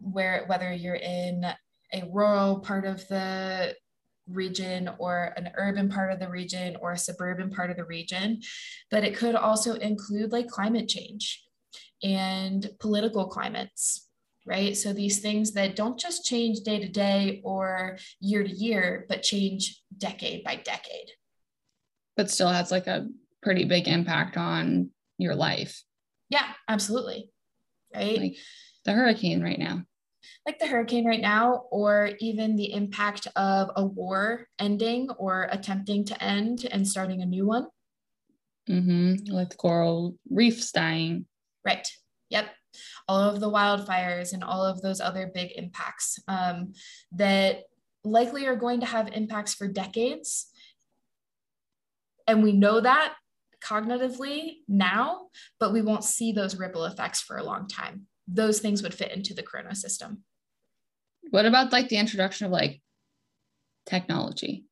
where 0.00 0.44
whether 0.46 0.72
you're 0.72 0.94
in 0.94 1.44
a 1.92 2.02
rural 2.12 2.58
part 2.58 2.84
of 2.84 3.06
the 3.08 3.74
region 4.28 4.90
or 4.98 5.32
an 5.36 5.50
urban 5.56 5.88
part 5.88 6.12
of 6.12 6.18
the 6.18 6.28
region 6.28 6.76
or 6.80 6.92
a 6.92 6.98
suburban 6.98 7.48
part 7.48 7.70
of 7.70 7.76
the 7.76 7.84
region, 7.84 8.40
but 8.90 9.04
it 9.04 9.16
could 9.16 9.36
also 9.36 9.74
include 9.74 10.32
like 10.32 10.48
climate 10.48 10.88
change 10.88 11.44
and 12.02 12.68
political 12.80 13.26
climates 13.26 14.05
right? 14.46 14.76
So 14.76 14.92
these 14.92 15.18
things 15.20 15.52
that 15.52 15.76
don't 15.76 15.98
just 15.98 16.24
change 16.24 16.60
day 16.60 16.78
to 16.78 16.88
day 16.88 17.40
or 17.44 17.98
year 18.20 18.44
to 18.44 18.50
year, 18.50 19.04
but 19.08 19.22
change 19.22 19.82
decade 19.98 20.44
by 20.44 20.56
decade. 20.56 21.10
But 22.16 22.30
still 22.30 22.48
has 22.48 22.70
like 22.70 22.86
a 22.86 23.08
pretty 23.42 23.64
big 23.64 23.88
impact 23.88 24.36
on 24.36 24.90
your 25.18 25.34
life. 25.34 25.82
Yeah, 26.30 26.46
absolutely. 26.68 27.30
Right? 27.94 28.18
Like 28.18 28.36
the 28.84 28.92
hurricane 28.92 29.42
right 29.42 29.58
now. 29.58 29.82
Like 30.46 30.58
the 30.58 30.66
hurricane 30.66 31.06
right 31.06 31.20
now, 31.20 31.64
or 31.70 32.10
even 32.20 32.56
the 32.56 32.72
impact 32.72 33.28
of 33.36 33.70
a 33.76 33.84
war 33.84 34.46
ending 34.58 35.10
or 35.18 35.48
attempting 35.50 36.04
to 36.06 36.22
end 36.22 36.66
and 36.70 36.86
starting 36.86 37.20
a 37.22 37.26
new 37.26 37.46
one. 37.46 37.66
hmm 38.66 39.14
Like 39.28 39.50
the 39.50 39.56
coral 39.56 40.16
reefs 40.30 40.72
dying. 40.72 41.26
Right. 41.64 41.86
Yep. 42.30 42.46
All 43.08 43.20
of 43.20 43.40
the 43.40 43.50
wildfires 43.50 44.32
and 44.32 44.42
all 44.42 44.64
of 44.64 44.82
those 44.82 45.00
other 45.00 45.30
big 45.32 45.52
impacts 45.56 46.18
um, 46.28 46.72
that 47.12 47.64
likely 48.04 48.46
are 48.46 48.56
going 48.56 48.80
to 48.80 48.86
have 48.86 49.08
impacts 49.12 49.54
for 49.54 49.68
decades. 49.68 50.46
And 52.26 52.42
we 52.42 52.52
know 52.52 52.80
that 52.80 53.14
cognitively 53.62 54.56
now, 54.68 55.28
but 55.58 55.72
we 55.72 55.82
won't 55.82 56.04
see 56.04 56.32
those 56.32 56.56
ripple 56.56 56.84
effects 56.84 57.20
for 57.20 57.36
a 57.36 57.44
long 57.44 57.66
time. 57.68 58.06
Those 58.28 58.60
things 58.60 58.82
would 58.82 58.94
fit 58.94 59.12
into 59.12 59.34
the 59.34 59.42
Corona 59.42 59.74
system. 59.74 60.24
What 61.30 61.46
about 61.46 61.72
like 61.72 61.88
the 61.88 61.96
introduction 61.96 62.46
of 62.46 62.52
like 62.52 62.80
technology? 63.86 64.64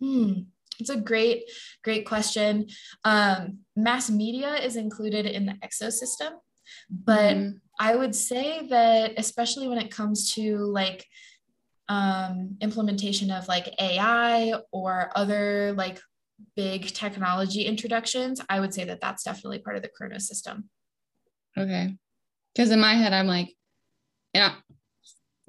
Hmm. 0.00 0.32
it's 0.78 0.88
a 0.88 0.96
great, 0.96 1.44
great 1.84 2.06
question. 2.06 2.68
Um, 3.04 3.58
mass 3.76 4.08
media 4.08 4.54
is 4.54 4.76
included 4.76 5.26
in 5.26 5.44
the 5.44 5.54
exosystem, 5.64 6.30
but 6.90 7.36
mm-hmm. 7.36 7.56
I 7.78 7.96
would 7.96 8.14
say 8.14 8.66
that, 8.68 9.14
especially 9.16 9.68
when 9.68 9.78
it 9.78 9.90
comes 9.90 10.34
to 10.34 10.58
like 10.58 11.06
um, 11.88 12.56
implementation 12.60 13.30
of 13.30 13.48
like 13.48 13.74
AI 13.80 14.54
or 14.70 15.10
other 15.16 15.72
like 15.76 16.00
big 16.56 16.86
technology 16.88 17.62
introductions, 17.62 18.40
I 18.48 18.60
would 18.60 18.72
say 18.72 18.84
that 18.84 19.00
that's 19.00 19.24
definitely 19.24 19.58
part 19.58 19.76
of 19.76 19.82
the 19.82 19.88
Chronos 19.88 20.28
system. 20.28 20.68
Okay. 21.58 21.96
Because 22.54 22.70
in 22.70 22.80
my 22.80 22.94
head, 22.94 23.12
I'm 23.12 23.26
like, 23.26 23.54
yeah, 24.34 24.54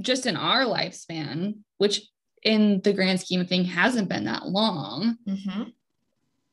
just 0.01 0.25
in 0.25 0.35
our 0.35 0.63
lifespan, 0.63 1.59
which 1.77 2.01
in 2.43 2.81
the 2.81 2.93
grand 2.93 3.19
scheme 3.19 3.41
of 3.41 3.47
thing 3.47 3.65
hasn't 3.65 4.09
been 4.09 4.25
that 4.25 4.47
long, 4.47 5.17
mm-hmm. 5.27 5.63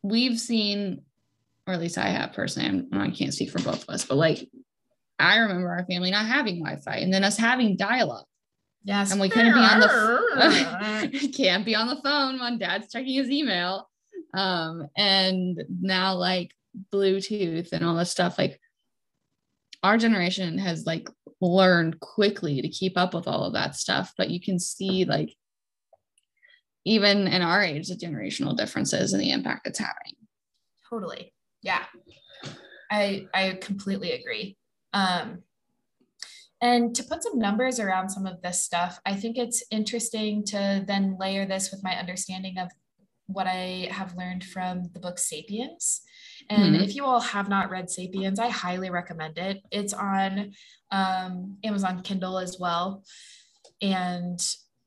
we've 0.02 0.38
seen, 0.38 1.02
or 1.68 1.74
at 1.74 1.80
least 1.80 1.98
I 1.98 2.08
have 2.08 2.32
personally, 2.32 2.68
I'm, 2.68 2.88
I 2.92 3.10
can't 3.10 3.34
speak 3.34 3.50
for 3.50 3.60
both 3.60 3.82
of 3.82 3.94
us, 3.94 4.04
but 4.06 4.16
like 4.16 4.48
I 5.18 5.36
remember 5.36 5.68
our 5.68 5.84
family 5.84 6.10
not 6.10 6.26
having 6.26 6.60
Wi-Fi 6.60 6.96
and 6.96 7.12
then 7.12 7.24
us 7.24 7.36
having 7.36 7.76
dial-up. 7.76 8.24
Yes. 8.84 9.12
And 9.12 9.20
we 9.20 9.28
couldn't 9.28 9.52
be 9.52 9.60
on 9.60 9.80
the 9.80 11.32
can't 11.36 11.66
be 11.66 11.74
on 11.74 11.88
the 11.88 12.00
phone 12.02 12.40
when 12.40 12.58
dad's 12.58 12.90
checking 12.90 13.14
his 13.14 13.28
email. 13.28 13.90
Um, 14.32 14.88
and 14.96 15.62
now 15.80 16.14
like 16.14 16.52
Bluetooth 16.90 17.72
and 17.72 17.84
all 17.84 17.96
this 17.96 18.10
stuff, 18.10 18.38
like 18.38 18.58
our 19.82 19.98
generation 19.98 20.56
has 20.56 20.86
like 20.86 21.10
learned 21.42 22.00
quickly 22.00 22.62
to 22.62 22.68
keep 22.68 22.96
up 22.96 23.12
with 23.12 23.28
all 23.28 23.44
of 23.44 23.52
that 23.52 23.74
stuff. 23.74 24.14
But 24.16 24.30
you 24.30 24.40
can 24.40 24.58
see 24.58 25.04
like 25.04 25.34
even 26.86 27.26
in 27.26 27.42
our 27.42 27.62
age, 27.62 27.88
the 27.88 27.94
generational 27.94 28.56
differences 28.56 29.12
and 29.12 29.20
the 29.20 29.32
impact 29.32 29.66
it's 29.66 29.80
having. 29.80 30.14
Totally. 30.88 31.34
Yeah. 31.62 31.84
I 32.90 33.26
I 33.34 33.58
completely 33.60 34.12
agree. 34.12 34.56
Um, 34.92 35.42
and 36.60 36.94
to 36.96 37.04
put 37.04 37.22
some 37.22 37.38
numbers 37.38 37.78
around 37.78 38.08
some 38.08 38.26
of 38.26 38.42
this 38.42 38.64
stuff, 38.64 38.98
I 39.06 39.14
think 39.14 39.38
it's 39.38 39.62
interesting 39.70 40.44
to 40.46 40.84
then 40.86 41.16
layer 41.18 41.46
this 41.46 41.70
with 41.70 41.84
my 41.84 41.96
understanding 41.96 42.58
of 42.58 42.68
what 43.26 43.46
I 43.46 43.88
have 43.92 44.16
learned 44.16 44.42
from 44.42 44.84
the 44.92 45.00
book 45.00 45.18
Sapiens. 45.18 46.00
And 46.50 46.74
mm-hmm. 46.74 46.82
if 46.82 46.96
you 46.96 47.04
all 47.04 47.20
have 47.20 47.48
not 47.48 47.70
read 47.70 47.90
Sapiens, 47.90 48.40
I 48.40 48.48
highly 48.48 48.90
recommend 48.90 49.38
it. 49.38 49.58
It's 49.70 49.92
on 49.92 50.52
um, 50.90 51.58
Amazon 51.62 52.02
Kindle 52.02 52.38
as 52.38 52.56
well. 52.58 53.04
And 53.82 54.40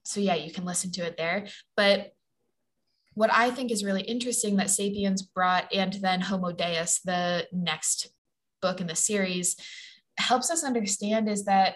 so, 0.04 0.20
yeah, 0.20 0.36
you 0.36 0.52
can 0.52 0.66
listen 0.66 0.92
to 0.94 1.06
it 1.06 1.16
there. 1.18 1.48
But 1.78 2.14
what 3.14 3.32
I 3.34 3.52
think 3.52 3.72
is 3.72 3.84
really 3.84 4.04
interesting 4.04 4.56
that 4.56 4.70
Sapiens 4.70 5.22
brought, 5.22 5.74
and 5.74 5.94
then 5.94 6.22
Homo 6.22 6.52
Deus, 6.52 7.00
the 7.04 7.48
next 7.52 8.10
book 8.62 8.80
in 8.80 8.88
the 8.88 8.96
series, 8.96 9.56
helps 10.18 10.50
us 10.50 10.64
understand 10.64 11.28
is 11.28 11.46
that 11.46 11.76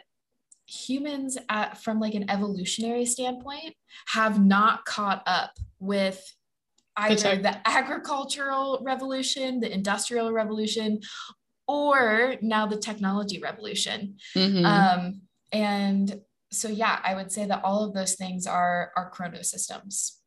humans 0.66 1.38
at, 1.50 1.82
from 1.82 2.00
like 2.00 2.16
an 2.16 2.30
evolutionary 2.30 3.06
standpoint 3.06 3.76
have 4.08 4.44
not 4.44 4.86
caught 4.86 5.22
up 5.28 5.52
with 5.80 6.24
either 6.98 7.36
the 7.42 7.68
agricultural 7.68 8.82
revolution 8.82 9.60
the 9.60 9.72
industrial 9.72 10.32
revolution 10.32 11.00
or 11.68 12.36
now 12.42 12.66
the 12.66 12.78
technology 12.78 13.40
revolution. 13.40 14.16
Mm-hmm. 14.36 14.66
um, 14.66 15.22
and 15.52 16.22
so 16.52 16.68
yeah 16.68 17.00
i 17.04 17.14
would 17.14 17.32
say 17.32 17.46
that 17.46 17.64
all 17.64 17.84
of 17.84 17.94
those 17.94 18.16
things 18.16 18.48
are 18.48 18.92
are 18.96 19.12
chronosystems 19.12 20.18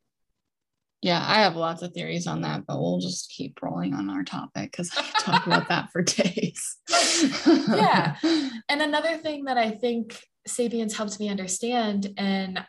yeah, 1.00 1.24
I 1.24 1.42
have 1.42 1.54
lots 1.54 1.82
of 1.82 1.92
theories 1.92 2.26
on 2.26 2.40
that, 2.42 2.66
but 2.66 2.80
we'll 2.80 2.98
just 2.98 3.30
keep 3.30 3.62
rolling 3.62 3.94
on 3.94 4.10
our 4.10 4.24
topic 4.24 4.72
because 4.72 4.90
I 4.96 5.02
can 5.02 5.12
talk 5.22 5.46
about 5.46 5.68
that 5.68 5.90
for 5.92 6.02
days. 6.02 6.76
yeah. 7.68 8.16
And 8.70 8.82
another 8.82 9.16
thing 9.16 9.44
that 9.44 9.56
I 9.56 9.70
think 9.70 10.20
Sapiens 10.46 10.96
helped 10.96 11.18
me 11.18 11.30
understand 11.30 12.12
and 12.18 12.62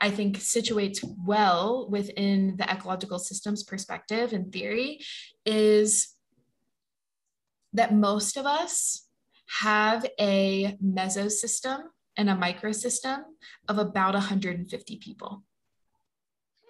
I 0.00 0.10
think 0.10 0.38
situates 0.38 1.04
well 1.26 1.88
within 1.90 2.54
the 2.56 2.70
ecological 2.70 3.18
systems 3.18 3.64
perspective 3.64 4.32
and 4.32 4.52
theory 4.52 5.00
is 5.44 6.14
that 7.72 7.92
most 7.92 8.36
of 8.36 8.46
us 8.46 9.06
have 9.60 10.06
a 10.20 10.76
mesosystem 10.84 11.80
and 12.16 12.30
a 12.30 12.36
microsystem 12.36 13.22
of 13.68 13.78
about 13.78 14.14
150 14.14 14.98
people. 14.98 15.42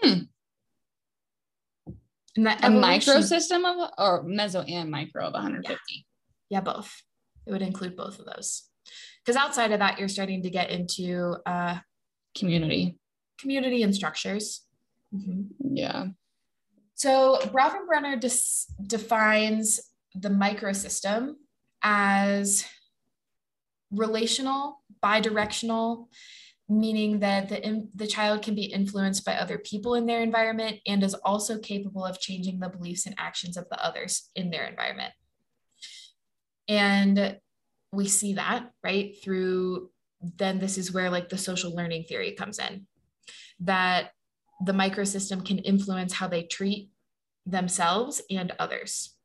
Hmm 0.01 0.23
that 2.45 2.65
a 2.65 2.71
micro 2.71 3.21
system 3.21 3.65
of 3.65 3.91
or 3.99 4.25
meso 4.25 4.65
and 4.71 4.91
micro 4.91 5.27
of 5.27 5.33
150 5.33 5.77
yeah, 6.49 6.59
yeah 6.59 6.61
both. 6.61 7.03
It 7.47 7.53
would 7.53 7.63
include 7.63 7.97
both 7.97 8.19
of 8.19 8.27
those. 8.27 8.65
Because 9.25 9.37
outside 9.37 9.73
of 9.73 9.79
that 9.81 9.99
you're 9.99 10.09
starting 10.09 10.43
to 10.43 10.51
get 10.51 10.71
into 10.71 11.37
uh 11.47 11.79
community. 12.37 12.97
Community 13.39 13.83
and 13.83 13.95
structures. 13.95 14.63
Mm-hmm. 15.15 15.77
yeah. 15.77 16.07
So 16.95 17.39
Bronfenbrenner 17.47 18.21
dis- 18.21 18.67
defines 18.87 19.81
the 20.15 20.29
microsystem 20.29 21.35
as 21.83 22.65
relational 23.91 24.83
bidirectional 25.03 26.09
meaning 26.71 27.19
that 27.19 27.49
the, 27.49 27.89
the 27.97 28.07
child 28.07 28.43
can 28.43 28.55
be 28.55 28.63
influenced 28.63 29.25
by 29.25 29.35
other 29.35 29.59
people 29.59 29.97
in 29.97 30.07
their 30.07 30.23
environment 30.23 30.79
and 30.87 31.03
is 31.03 31.15
also 31.15 31.59
capable 31.59 32.05
of 32.05 32.21
changing 32.21 32.61
the 32.61 32.69
beliefs 32.69 33.07
and 33.07 33.15
actions 33.19 33.57
of 33.57 33.69
the 33.69 33.85
others 33.85 34.31
in 34.37 34.51
their 34.51 34.67
environment. 34.67 35.13
And 36.69 37.39
we 37.93 38.07
see 38.07 38.35
that, 38.35 38.71
right, 38.85 39.17
through 39.23 39.91
then 40.37 40.59
this 40.59 40.79
is 40.79 40.93
where 40.93 41.11
like 41.11 41.29
the 41.29 41.39
social 41.39 41.75
learning 41.75 42.05
theory 42.05 42.33
comes 42.33 42.59
in 42.59 42.87
that 43.61 44.11
the 44.65 44.73
microsystem 44.73 45.45
can 45.45 45.59
influence 45.59 46.13
how 46.13 46.29
they 46.29 46.43
treat 46.43 46.91
themselves 47.47 48.23
and 48.31 48.53
others. 48.59 49.17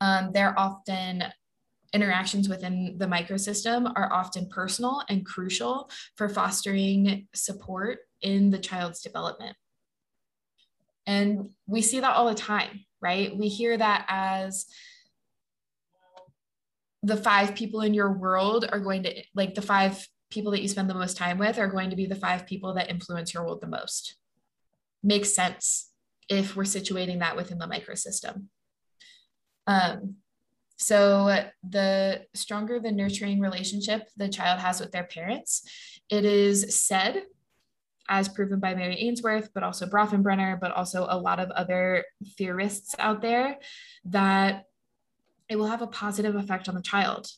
Um, 0.00 0.30
they're 0.32 0.58
often 0.58 1.24
interactions 1.92 2.48
within 2.48 2.96
the 2.98 3.06
microsystem 3.06 3.92
are 3.96 4.12
often 4.12 4.48
personal 4.48 5.02
and 5.08 5.26
crucial 5.26 5.90
for 6.16 6.28
fostering 6.28 7.26
support 7.34 7.98
in 8.22 8.50
the 8.50 8.58
child's 8.58 9.00
development. 9.00 9.56
And 11.06 11.50
we 11.66 11.82
see 11.82 12.00
that 12.00 12.14
all 12.14 12.28
the 12.28 12.34
time, 12.34 12.84
right? 13.00 13.36
We 13.36 13.48
hear 13.48 13.76
that 13.76 14.04
as 14.08 14.66
the 17.02 17.16
five 17.16 17.54
people 17.54 17.80
in 17.80 17.94
your 17.94 18.12
world 18.12 18.68
are 18.70 18.78
going 18.78 19.04
to, 19.04 19.22
like, 19.34 19.54
the 19.54 19.62
five 19.62 20.06
people 20.30 20.52
that 20.52 20.62
you 20.62 20.68
spend 20.68 20.88
the 20.88 20.94
most 20.94 21.16
time 21.16 21.38
with 21.38 21.58
are 21.58 21.66
going 21.66 21.90
to 21.90 21.96
be 21.96 22.06
the 22.06 22.14
five 22.14 22.46
people 22.46 22.74
that 22.74 22.90
influence 22.90 23.34
your 23.34 23.42
world 23.42 23.60
the 23.60 23.66
most. 23.66 24.16
Makes 25.02 25.34
sense 25.34 25.90
if 26.28 26.54
we're 26.54 26.62
situating 26.62 27.18
that 27.18 27.34
within 27.34 27.58
the 27.58 27.66
microsystem. 27.66 28.44
Um, 29.66 30.16
so, 30.80 31.44
the 31.68 32.22
stronger 32.32 32.80
the 32.80 32.90
nurturing 32.90 33.38
relationship 33.38 34.08
the 34.16 34.30
child 34.30 34.60
has 34.60 34.80
with 34.80 34.92
their 34.92 35.04
parents, 35.04 35.62
it 36.08 36.24
is 36.24 36.74
said, 36.74 37.24
as 38.08 38.30
proven 38.30 38.60
by 38.60 38.74
Mary 38.74 38.96
Ainsworth, 38.98 39.50
but 39.52 39.62
also 39.62 39.84
Bronfenbrenner, 39.84 40.58
but 40.58 40.72
also 40.72 41.06
a 41.10 41.18
lot 41.18 41.38
of 41.38 41.50
other 41.50 42.06
theorists 42.38 42.94
out 42.98 43.20
there, 43.20 43.58
that 44.06 44.64
it 45.50 45.56
will 45.56 45.66
have 45.66 45.82
a 45.82 45.86
positive 45.86 46.34
effect 46.34 46.66
on 46.66 46.74
the 46.74 46.82
child. 46.82 47.28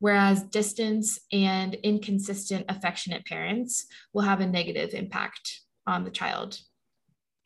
Whereas 0.00 0.42
distance 0.42 1.20
and 1.30 1.74
inconsistent 1.74 2.66
affectionate 2.68 3.24
parents 3.26 3.86
will 4.12 4.22
have 4.22 4.40
a 4.40 4.46
negative 4.46 4.92
impact 4.92 5.60
on 5.86 6.02
the 6.02 6.10
child. 6.10 6.58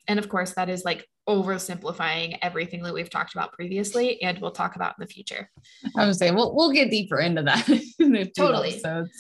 And 0.09 0.19
of 0.19 0.31
course, 0.31 0.55
that 0.55 0.71
is 0.71 0.83
like 0.83 1.07
oversimplifying 1.29 2.39
everything 2.43 2.83
that 2.83 2.93
we've 2.93 3.11
talked 3.11 3.35
about 3.35 3.53
previously 3.53 4.21
and 4.23 4.39
we'll 4.41 4.51
talk 4.51 4.77
about 4.77 4.95
in 4.99 5.07
the 5.07 5.13
future. 5.13 5.49
I 5.97 6.07
would 6.07 6.17
saying 6.17 6.35
we'll 6.35 6.55
we'll 6.55 6.73
get 6.73 6.91
deeper 6.91 7.19
into 7.19 7.43
that. 7.43 7.69
in 7.99 8.31
totally. 8.37 8.71
Episodes. 8.71 9.11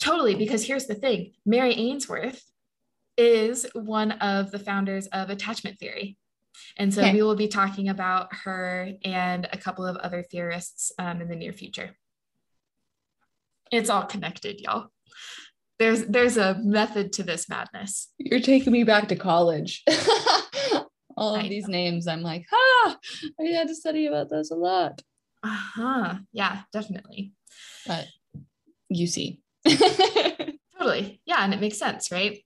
Totally, 0.00 0.34
because 0.34 0.64
here's 0.64 0.86
the 0.86 0.94
thing 0.94 1.32
Mary 1.44 1.74
Ainsworth 1.74 2.42
is 3.16 3.66
one 3.74 4.12
of 4.12 4.50
the 4.50 4.58
founders 4.58 5.06
of 5.08 5.28
attachment 5.28 5.78
theory. 5.78 6.16
And 6.76 6.92
so 6.92 7.02
okay. 7.02 7.12
we 7.12 7.22
will 7.22 7.36
be 7.36 7.48
talking 7.48 7.88
about 7.88 8.34
her 8.44 8.92
and 9.04 9.48
a 9.52 9.58
couple 9.58 9.86
of 9.86 9.96
other 9.96 10.22
theorists 10.22 10.92
um, 10.98 11.20
in 11.20 11.28
the 11.28 11.36
near 11.36 11.52
future. 11.52 11.96
It's 13.70 13.90
all 13.90 14.04
connected, 14.04 14.60
y'all. 14.60 14.88
There's 15.78 16.04
there's 16.06 16.36
a 16.36 16.58
method 16.62 17.12
to 17.14 17.22
this 17.22 17.48
madness. 17.48 18.08
You're 18.18 18.40
taking 18.40 18.72
me 18.72 18.84
back 18.84 19.08
to 19.08 19.16
college. 19.16 19.82
all 21.16 21.34
of 21.34 21.44
I 21.44 21.48
these 21.48 21.68
know. 21.68 21.72
names, 21.72 22.06
I'm 22.06 22.22
like, 22.22 22.46
ah, 22.52 22.96
I 23.40 23.44
had 23.44 23.68
to 23.68 23.74
study 23.74 24.06
about 24.06 24.30
those 24.30 24.50
a 24.50 24.56
lot. 24.56 25.02
Uh-huh. 25.42 26.16
Yeah, 26.32 26.62
definitely. 26.72 27.32
But 27.86 28.06
you 28.88 29.06
see. 29.06 29.40
totally. 29.68 31.20
Yeah. 31.24 31.38
And 31.38 31.54
it 31.54 31.60
makes 31.60 31.78
sense, 31.78 32.10
right? 32.10 32.42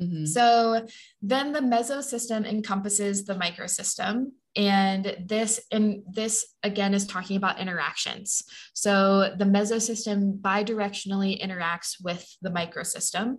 Mm-hmm. 0.00 0.24
So 0.26 0.86
then 1.20 1.52
the 1.52 1.60
mesosystem 1.60 2.46
encompasses 2.46 3.24
the 3.24 3.34
microsystem. 3.34 4.26
And 4.54 5.16
this 5.24 5.60
and 5.70 6.02
this 6.10 6.44
again 6.62 6.92
is 6.92 7.06
talking 7.06 7.38
about 7.38 7.58
interactions. 7.58 8.42
So 8.74 9.34
the 9.36 9.46
mesosystem 9.46 10.40
bidirectionally 10.40 11.42
interacts 11.42 11.96
with 12.02 12.26
the 12.42 12.50
microsystem. 12.50 13.38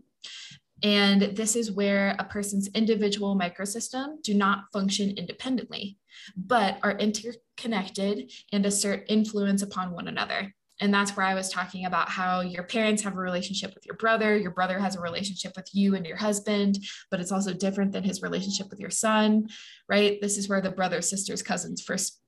And 0.84 1.22
this 1.22 1.56
is 1.56 1.72
where 1.72 2.16
a 2.20 2.26
person's 2.26 2.68
individual 2.76 3.40
microsystem 3.40 4.22
do 4.22 4.34
not 4.34 4.66
function 4.74 5.12
independently, 5.18 5.98
but 6.36 6.78
are 6.84 6.98
interconnected 6.98 8.32
and 8.52 8.66
assert 8.66 9.06
influence 9.08 9.62
upon 9.62 9.94
one 9.94 10.10
another. 10.10 10.54
And 10.82 10.94
that's 10.94 11.16
where 11.16 11.26
I 11.26 11.36
was 11.36 11.50
talking 11.50 11.86
about 11.86 12.10
how 12.10 12.42
your 12.42 12.64
parents 12.64 13.04
have 13.04 13.14
a 13.14 13.20
relationship 13.20 13.74
with 13.74 13.86
your 13.86 13.96
brother, 13.96 14.36
your 14.36 14.52
brother 14.52 14.78
has 14.80 14.98
a 14.98 15.02
relationship 15.02 15.54
with 15.56 15.70
you 15.72 15.96
and 15.96 16.06
your 16.06 16.18
husband, 16.18 16.80
but 17.10 17.22
it's 17.22 17.32
also 17.32 17.54
different 17.54 17.94
than 17.94 18.04
his 18.04 18.22
relationship 18.22 18.70
with 18.70 18.80
your 18.80 18.90
son, 18.90 19.48
right? 19.88 20.20
This 20.20 20.38
is 20.38 20.50
where 20.50 20.62
the 20.62 20.72
brother, 20.72 21.02
sisters, 21.02 21.42
cousins, 21.42 21.82
first 21.82 22.20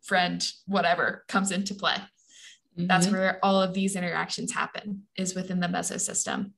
friend, 0.00 0.50
whatever 0.66 1.24
comes 1.28 1.50
into 1.50 1.74
play. 1.74 1.96
Mm-hmm. 2.78 2.86
That's 2.86 3.08
where 3.08 3.38
all 3.42 3.60
of 3.60 3.74
these 3.74 3.96
interactions 3.96 4.52
happen, 4.52 5.02
is 5.16 5.34
within 5.34 5.60
the 5.60 5.66
mesosystem. 5.66 6.52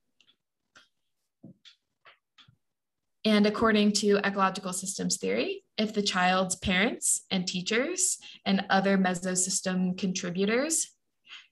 And 3.25 3.47
according 3.47 3.93
to 3.93 4.19
ecological 4.25 4.73
systems 4.73 5.19
theory, 5.19 5.63
if 5.77 5.93
the 5.93 6.03
child's 6.03 6.57
parents 6.57 7.27
and 7.31 7.47
teachers 7.47 8.19
and 8.47 8.65
other 8.71 8.97
mesosystem 8.97 9.97
contributors 9.99 10.95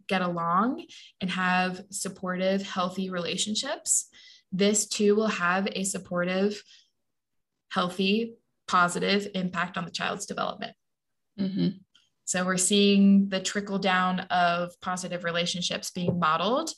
get 0.08 0.22
along 0.22 0.86
and 1.20 1.30
have 1.30 1.82
supportive, 1.90 2.62
healthy 2.62 3.10
relationships, 3.10 4.08
this 4.50 4.86
too 4.86 5.14
will 5.14 5.28
have 5.28 5.68
a 5.72 5.84
supportive, 5.84 6.62
healthy, 7.70 8.34
positive 8.66 9.28
impact 9.34 9.76
on 9.76 9.84
the 9.84 9.90
child's 9.90 10.24
development. 10.24 10.74
Mm-hmm. 11.38 11.68
So 12.24 12.44
we're 12.44 12.56
seeing 12.56 13.28
the 13.28 13.40
trickle 13.40 13.78
down 13.78 14.20
of 14.20 14.78
positive 14.80 15.24
relationships 15.24 15.90
being 15.90 16.18
modeled 16.18 16.72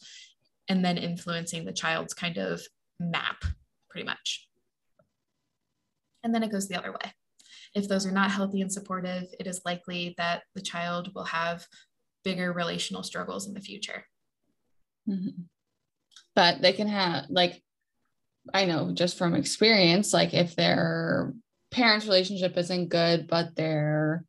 and 0.68 0.84
then 0.84 0.98
influencing 0.98 1.64
the 1.64 1.72
child's 1.72 2.14
kind 2.14 2.38
of 2.38 2.60
map, 3.00 3.42
pretty 3.88 4.06
much. 4.06 4.46
And 6.22 6.34
then 6.34 6.42
it 6.42 6.52
goes 6.52 6.68
the 6.68 6.78
other 6.78 6.92
way. 6.92 7.12
If 7.74 7.88
those 7.88 8.06
are 8.06 8.12
not 8.12 8.30
healthy 8.30 8.60
and 8.60 8.72
supportive, 8.72 9.24
it 9.38 9.46
is 9.46 9.62
likely 9.64 10.14
that 10.18 10.42
the 10.54 10.60
child 10.60 11.10
will 11.14 11.24
have 11.24 11.66
bigger 12.24 12.52
relational 12.52 13.02
struggles 13.02 13.48
in 13.48 13.54
the 13.54 13.60
future. 13.60 14.04
Mm-hmm. 15.08 15.42
But 16.34 16.60
they 16.62 16.72
can 16.72 16.88
have, 16.88 17.26
like, 17.30 17.62
I 18.52 18.64
know 18.66 18.92
just 18.92 19.18
from 19.18 19.34
experience, 19.34 20.12
like 20.12 20.34
if 20.34 20.56
their 20.56 21.32
parents' 21.70 22.06
relationship 22.06 22.56
isn't 22.56 22.88
good, 22.88 23.26
but 23.28 23.54
their 23.54 24.24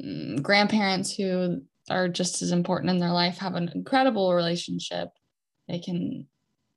mm, 0.00 0.42
grandparents 0.42 1.14
who 1.14 1.62
are 1.90 2.08
just 2.08 2.42
as 2.42 2.52
important 2.52 2.90
in 2.90 2.98
their 2.98 3.12
life 3.12 3.38
have 3.38 3.54
an 3.54 3.70
incredible 3.74 4.34
relationship, 4.34 5.08
they 5.68 5.78
can 5.78 6.26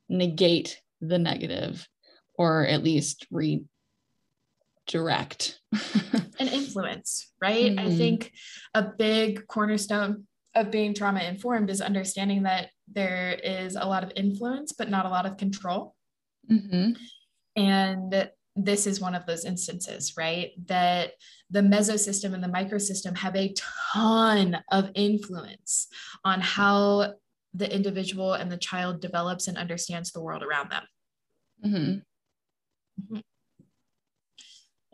negate 0.09 0.81
the 1.01 1.17
negative 1.17 1.87
or 2.37 2.65
at 2.65 2.83
least 2.83 3.25
redirect 3.31 3.67
an 6.39 6.47
influence, 6.47 7.31
right? 7.41 7.71
Mm-hmm. 7.71 7.87
I 7.87 7.95
think 7.95 8.31
a 8.73 8.83
big 8.83 9.47
cornerstone 9.47 10.27
of 10.55 10.71
being 10.71 10.93
trauma 10.93 11.21
informed 11.21 11.69
is 11.69 11.81
understanding 11.81 12.43
that 12.43 12.69
there 12.91 13.39
is 13.43 13.75
a 13.75 13.85
lot 13.85 14.03
of 14.03 14.11
influence, 14.15 14.73
but 14.73 14.89
not 14.89 15.05
a 15.05 15.09
lot 15.09 15.25
of 15.25 15.37
control. 15.37 15.95
Mm-hmm. 16.49 16.91
And 17.55 18.29
this 18.55 18.87
is 18.87 18.99
one 18.99 19.13
of 19.13 19.25
those 19.25 19.45
instances, 19.45 20.13
right? 20.17 20.51
That 20.65 21.11
the 21.49 21.61
mesosystem 21.61 22.33
and 22.33 22.43
the 22.43 22.47
microsystem 22.47 23.15
have 23.17 23.35
a 23.35 23.53
ton 23.93 24.57
of 24.71 24.89
influence 24.95 25.87
on 26.25 26.41
how 26.41 27.13
the 27.57 27.73
individual 27.73 28.33
and 28.33 28.51
the 28.51 28.57
child 28.57 29.01
develops 29.01 29.47
and 29.47 29.57
understands 29.57 30.11
the 30.11 30.21
world 30.21 30.43
around 30.43 30.71
them. 30.71 30.83
Mm-hmm. 31.65 33.13
Mm-hmm. 33.15 33.19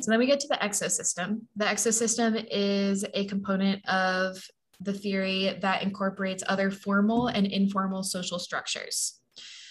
So 0.02 0.12
then 0.12 0.20
we 0.20 0.26
get 0.26 0.40
to 0.42 0.48
the 0.48 0.56
exosystem. 0.56 1.42
The 1.56 1.66
exosystem 1.66 2.46
is 2.50 3.06
a 3.14 3.26
component 3.26 3.88
of 3.88 4.44
the 4.80 4.94
theory 4.94 5.58
that 5.62 5.84
incorporates 5.84 6.44
other 6.48 6.72
formal 6.72 7.28
and 7.28 7.46
informal 7.46 8.04
social 8.04 8.40
structures. 8.40 9.20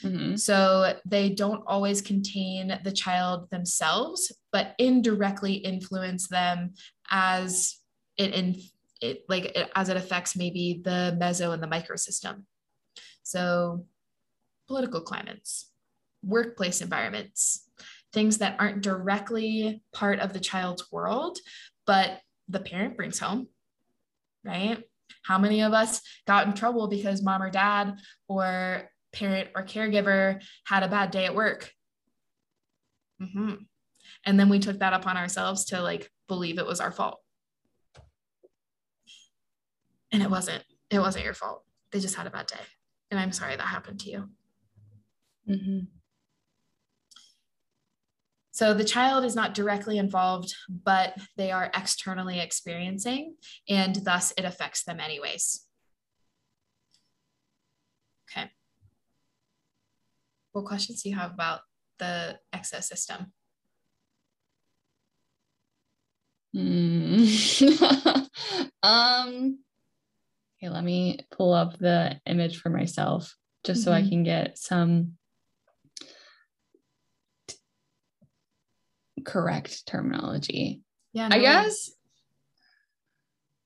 Mm-hmm. 0.02 0.36
So 0.36 0.94
they 1.04 1.30
don't 1.30 1.62
always 1.66 2.00
contain 2.00 2.78
the 2.82 2.92
child 2.92 3.50
themselves, 3.50 4.32
but 4.52 4.74
indirectly 4.78 5.54
influence 5.54 6.28
them 6.28 6.74
as 7.10 7.78
it 8.16 8.34
in 8.34 8.56
it 9.00 9.24
like 9.28 9.44
it, 9.56 9.70
as 9.74 9.88
it 9.88 9.96
affects 9.96 10.36
maybe 10.36 10.80
the 10.84 11.16
meso 11.20 11.52
and 11.52 11.62
the 11.62 11.66
microsystem. 11.66 12.44
So 13.22 13.86
political 14.68 15.00
climates, 15.00 15.70
workplace 16.22 16.80
environments, 16.80 17.68
things 18.12 18.38
that 18.38 18.56
aren't 18.58 18.82
directly 18.82 19.82
part 19.92 20.20
of 20.20 20.32
the 20.32 20.40
child's 20.40 20.90
world, 20.92 21.38
but 21.86 22.20
the 22.48 22.60
parent 22.60 22.96
brings 22.96 23.18
home, 23.18 23.48
right? 24.44 24.82
How 25.24 25.38
many 25.38 25.62
of 25.62 25.72
us 25.72 26.00
got 26.26 26.46
in 26.46 26.54
trouble 26.54 26.88
because 26.88 27.22
mom 27.22 27.42
or 27.42 27.50
dad 27.50 27.98
or 28.28 28.90
parent 29.12 29.50
or 29.54 29.62
caregiver 29.62 30.42
had 30.64 30.82
a 30.82 30.88
bad 30.88 31.10
day 31.10 31.26
at 31.26 31.34
work? 31.34 31.70
Mm-hmm. 33.20 33.54
And 34.24 34.40
then 34.40 34.48
we 34.48 34.58
took 34.58 34.80
that 34.80 34.92
upon 34.92 35.16
ourselves 35.16 35.66
to 35.66 35.80
like 35.80 36.10
believe 36.28 36.58
it 36.58 36.66
was 36.66 36.80
our 36.80 36.92
fault. 36.92 37.20
And 40.10 40.22
it 40.22 40.30
wasn't. 40.30 40.62
It 40.90 40.98
wasn't 40.98 41.24
your 41.24 41.34
fault. 41.34 41.64
They 41.90 42.00
just 42.00 42.16
had 42.16 42.26
a 42.26 42.30
bad 42.30 42.46
day. 42.46 42.56
And 43.12 43.20
I'm 43.20 43.30
sorry 43.30 43.54
that 43.54 43.62
happened 43.62 44.00
to 44.00 44.10
you. 44.10 44.28
Mm-hmm. 45.46 45.80
So 48.52 48.72
the 48.72 48.84
child 48.84 49.26
is 49.26 49.36
not 49.36 49.52
directly 49.52 49.98
involved, 49.98 50.54
but 50.66 51.14
they 51.36 51.50
are 51.50 51.70
externally 51.74 52.40
experiencing, 52.40 53.36
and 53.68 53.94
thus 53.96 54.32
it 54.38 54.46
affects 54.46 54.84
them 54.84 54.98
anyways. 54.98 55.66
Okay. 58.30 58.50
What 60.52 60.64
questions 60.64 61.02
do 61.02 61.10
you 61.10 61.16
have 61.16 61.32
about 61.32 61.60
the 61.98 62.38
exosystem? 62.54 63.26
Mm. 66.56 68.28
um, 68.82 69.58
okay, 70.62 70.72
let 70.72 70.84
me 70.84 71.18
pull 71.30 71.52
up 71.52 71.78
the 71.78 72.20
image 72.26 72.58
for 72.58 72.70
myself 72.70 73.36
just 73.64 73.80
mm-hmm. 73.80 73.84
so 73.84 73.92
I 73.92 74.00
mm-hmm. 74.00 74.08
can 74.08 74.22
get 74.24 74.58
some 74.58 75.12
correct 79.24 79.86
terminology. 79.86 80.82
Yeah, 81.12 81.28
no 81.28 81.36
I 81.36 81.40
guess. 81.40 81.90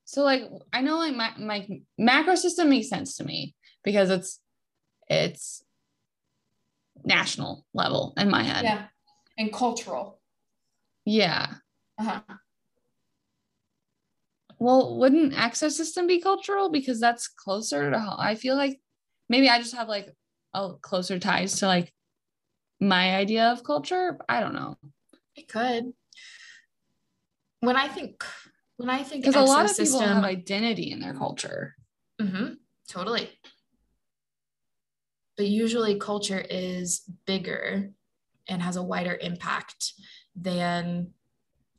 So 0.04 0.22
like 0.22 0.42
I 0.72 0.82
know 0.82 0.98
like 0.98 1.14
my, 1.14 1.32
my 1.38 1.66
macro 1.98 2.34
system 2.34 2.68
makes 2.70 2.88
sense 2.88 3.16
to 3.16 3.24
me 3.24 3.54
because 3.82 4.10
it's 4.10 4.40
it's 5.08 5.64
national 7.04 7.64
level 7.74 8.14
in 8.16 8.30
my 8.30 8.42
head. 8.42 8.64
Yeah. 8.64 8.86
And 9.38 9.52
cultural. 9.52 10.20
Yeah. 11.04 11.54
Uh-huh. 11.98 12.20
Well, 14.58 14.96
wouldn't 14.98 15.34
exosystem 15.34 16.08
be 16.08 16.20
cultural 16.20 16.70
because 16.70 16.98
that's 16.98 17.28
closer 17.28 17.90
to 17.90 17.98
how 17.98 18.16
I 18.18 18.34
feel 18.34 18.56
like 18.56 18.80
maybe 19.28 19.48
I 19.48 19.58
just 19.58 19.74
have 19.74 19.88
like 19.88 20.14
a 20.54 20.74
closer 20.80 21.18
ties 21.18 21.58
to 21.60 21.66
like 21.66 21.92
my 22.80 23.16
idea 23.16 23.50
of 23.52 23.64
culture. 23.64 24.18
I 24.28 24.40
don't 24.40 24.54
know. 24.54 24.76
It 25.34 25.48
could. 25.48 25.92
When 27.60 27.76
I 27.76 27.88
think, 27.88 28.24
when 28.76 28.88
I 28.90 29.02
think, 29.02 29.24
because 29.24 29.36
a 29.36 29.44
lot 29.44 29.70
of 29.70 29.76
people 29.76 30.00
have 30.00 30.24
identity 30.24 30.90
in 30.90 31.00
their 31.00 31.14
culture. 31.14 31.74
Mm-hmm, 32.20 32.54
totally. 32.88 33.30
But 35.36 35.48
usually, 35.48 35.98
culture 35.98 36.42
is 36.48 37.02
bigger 37.26 37.90
and 38.48 38.62
has 38.62 38.76
a 38.76 38.82
wider 38.82 39.18
impact 39.20 39.92
than 40.34 41.12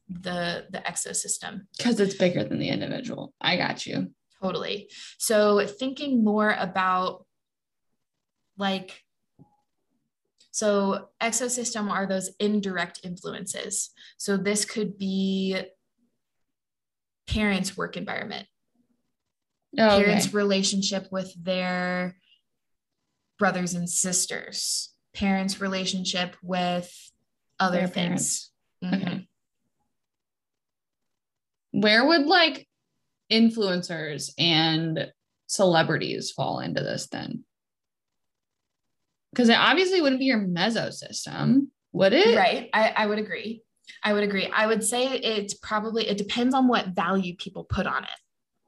the 0.10 0.66
the 0.70 0.80
exosystem 0.80 1.62
because 1.78 2.00
it's 2.00 2.16
bigger 2.16 2.44
than 2.44 2.60
the 2.60 2.70
individual 2.70 3.34
i 3.42 3.58
got 3.58 3.86
you 3.86 4.10
totally 4.42 4.90
so 5.18 5.66
thinking 5.66 6.24
more 6.24 6.56
about 6.58 7.26
like 8.58 9.04
so, 10.58 11.10
exosystem 11.22 11.92
are 11.92 12.08
those 12.08 12.32
indirect 12.40 13.02
influences. 13.04 13.92
So, 14.18 14.38
this 14.38 14.66
could 14.66 14.98
be 14.98 15.56
parents' 17.28 17.78
work 17.78 17.96
environment, 17.96 18.48
oh, 19.78 20.00
parents' 20.00 20.34
relationship 20.34 21.10
with 21.12 21.32
their 21.40 22.18
brothers 23.38 23.76
and 23.76 23.88
sisters, 23.88 24.96
parents' 25.14 25.62
relationship 25.62 26.36
with 26.42 26.92
other 27.60 27.82
Their 27.82 27.88
things. 27.88 28.52
parents. 28.82 28.98
Mhm. 28.98 29.02
Okay. 29.02 29.17
Where 31.78 32.04
would 32.08 32.26
like 32.26 32.68
influencers 33.32 34.32
and 34.40 35.12
celebrities 35.46 36.32
fall 36.32 36.60
into 36.60 36.82
this 36.82 37.08
then? 37.08 37.44
Because 39.32 39.50
it 39.50 39.60
obviously 39.60 40.02
wouldn't 40.02 40.20
be 40.20 40.26
your 40.26 40.40
meso 40.40 40.92
system, 40.92 41.72
would 41.92 42.14
it? 42.14 42.36
Right. 42.36 42.72
I, 42.74 42.94
I 42.98 43.06
would 43.06 43.20
agree. 43.20 43.62
I 44.04 44.14
would 44.14 44.24
agree. 44.24 44.48
I 44.48 44.66
would 44.66 44.84
say 44.84 45.06
it's 45.06 45.54
probably, 45.54 46.10
it 46.10 46.18
depends 46.18 46.56
on 46.56 46.68
what 46.68 46.96
value 46.96 47.36
people 47.36 47.64
put 47.64 47.86
on 47.86 48.06
it. 48.06 48.10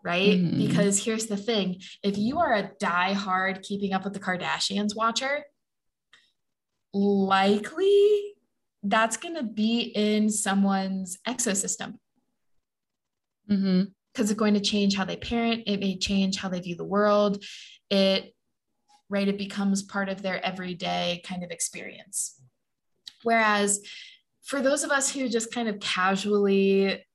Right. 0.03 0.37
Mhm. 0.39 0.67
Because 0.67 1.03
here's 1.03 1.25
the 1.25 1.35
thing 1.35 1.81
if 2.03 2.15
you 2.15 2.37
are 2.37 2.53
a 2.53 2.71
die-hard 2.79 3.63
keeping 3.63 3.91
up 3.91 4.03
with 4.03 4.13
the 4.13 4.19
Kardashians 4.19 4.95
watcher, 4.95 5.43
likely 6.93 8.35
that's 8.83 9.17
going 9.17 9.35
to 9.35 9.43
be 9.43 9.81
in 9.81 10.29
someone's 10.29 11.17
exosystem 11.27 11.95
hmm 13.49 13.83
because 14.13 14.31
it's 14.31 14.39
going 14.39 14.55
to 14.55 14.59
change 14.59 14.95
how 14.95 15.05
they 15.05 15.15
parent. 15.15 15.63
It 15.67 15.79
may 15.79 15.95
change 15.95 16.37
how 16.37 16.49
they 16.49 16.59
view 16.59 16.75
the 16.75 16.83
world. 16.83 17.43
It, 17.91 18.33
right, 19.07 19.27
it 19.27 19.37
becomes 19.37 19.83
part 19.83 20.09
of 20.09 20.21
their 20.23 20.43
everyday 20.43 21.21
kind 21.23 21.43
of 21.43 21.51
experience. 21.51 22.41
Whereas 23.23 23.81
for 24.43 24.61
those 24.61 24.83
of 24.83 24.89
us 24.89 25.11
who 25.11 25.29
just 25.29 25.53
kind 25.53 25.69
of 25.69 25.79
casually 25.79 27.05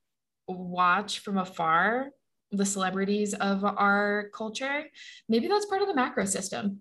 watch 0.47 1.19
from 1.19 1.37
afar 1.37 2.11
the 2.53 2.65
celebrities 2.65 3.35
of 3.35 3.65
our 3.65 4.31
culture, 4.33 4.85
maybe 5.29 5.49
that's 5.49 5.67
part 5.67 5.83
of 5.83 5.89
the 5.89 5.97
macro 5.97 6.25
system. 6.27 6.81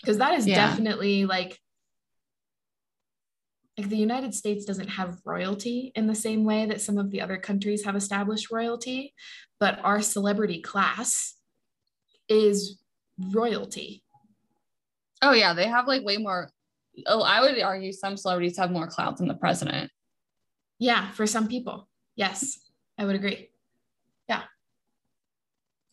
Because 0.00 0.18
that 0.18 0.34
is 0.34 0.46
Yeah. 0.46 0.56
definitely 0.56 1.26
like, 1.26 1.58
like 3.76 3.88
the 3.88 3.96
United 3.96 4.34
States 4.34 4.64
doesn't 4.64 4.88
have 4.88 5.18
royalty 5.24 5.90
in 5.94 6.06
the 6.06 6.14
same 6.14 6.44
way 6.44 6.66
that 6.66 6.80
some 6.80 6.98
of 6.98 7.10
the 7.10 7.20
other 7.20 7.36
countries 7.36 7.84
have 7.84 7.96
established 7.96 8.50
royalty, 8.50 9.14
but 9.58 9.78
our 9.82 10.00
celebrity 10.00 10.60
class 10.60 11.34
is 12.28 12.78
royalty. 13.32 14.02
Oh 15.22 15.32
yeah, 15.32 15.54
they 15.54 15.66
have 15.66 15.88
like 15.88 16.04
way 16.04 16.18
more. 16.18 16.50
Oh, 17.06 17.22
I 17.22 17.40
would 17.40 17.60
argue 17.60 17.92
some 17.92 18.16
celebrities 18.16 18.56
have 18.58 18.70
more 18.70 18.86
clout 18.86 19.16
than 19.16 19.26
the 19.26 19.34
president. 19.34 19.90
Yeah, 20.78 21.10
for 21.12 21.26
some 21.26 21.48
people. 21.48 21.88
Yes, 22.14 22.58
I 22.98 23.04
would 23.04 23.16
agree. 23.16 23.48
Yeah. 24.28 24.42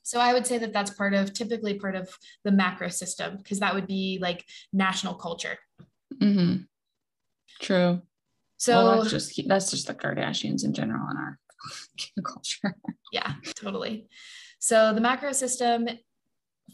So 0.03 0.19
I 0.19 0.33
would 0.33 0.45
say 0.45 0.59
that 0.59 0.73
that's 0.73 0.91
part 0.91 1.13
of 1.13 1.33
typically 1.33 1.79
part 1.79 1.95
of 1.95 2.09
the 2.43 2.51
macro 2.51 2.89
system 2.89 3.37
because 3.37 3.59
that 3.59 3.73
would 3.73 3.87
be 3.87 4.19
like 4.21 4.45
national 4.71 5.15
culture. 5.15 5.57
hmm 6.19 6.57
True. 7.61 8.01
So 8.57 8.73
well, 8.73 8.99
that's 8.99 9.11
just 9.11 9.47
that's 9.47 9.71
just 9.71 9.87
the 9.87 9.93
Kardashians 9.93 10.65
in 10.65 10.73
general 10.73 11.09
in 11.09 11.17
our 11.17 11.39
culture. 12.23 12.75
yeah, 13.11 13.33
totally. 13.55 14.07
So 14.59 14.93
the 14.93 15.01
macro 15.01 15.31
system 15.31 15.87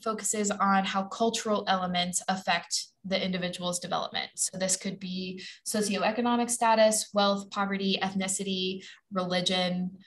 focuses 0.04 0.52
on 0.52 0.86
how 0.86 1.04
cultural 1.04 1.64
elements 1.68 2.22
affect 2.28 2.88
the 3.04 3.24
individual's 3.24 3.80
development. 3.80 4.30
So 4.36 4.58
this 4.58 4.76
could 4.76 5.00
be 5.00 5.44
socioeconomic 5.68 6.50
status, 6.50 7.10
wealth, 7.14 7.50
poverty, 7.50 7.98
ethnicity, 8.02 8.84
religion, 9.12 9.98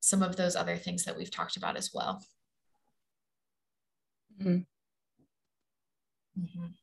some 0.00 0.22
of 0.22 0.36
those 0.36 0.56
other 0.56 0.76
things 0.76 1.04
that 1.04 1.16
we've 1.16 1.30
talked 1.30 1.56
about 1.56 1.76
as 1.76 1.90
well. 1.94 2.22
Mhm. 4.40 4.66
Mhm. 6.38 6.74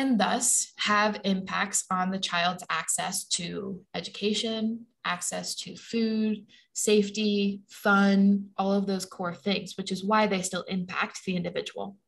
And 0.00 0.18
thus 0.18 0.72
have 0.78 1.20
impacts 1.24 1.84
on 1.90 2.10
the 2.10 2.18
child's 2.18 2.64
access 2.70 3.24
to 3.24 3.82
education, 3.94 4.86
access 5.04 5.54
to 5.56 5.76
food, 5.76 6.46
safety, 6.72 7.60
fun, 7.68 8.46
all 8.56 8.72
of 8.72 8.86
those 8.86 9.04
core 9.04 9.34
things, 9.34 9.76
which 9.76 9.92
is 9.92 10.02
why 10.02 10.26
they 10.26 10.40
still 10.40 10.62
impact 10.62 11.20
the 11.26 11.36
individual. 11.36 11.98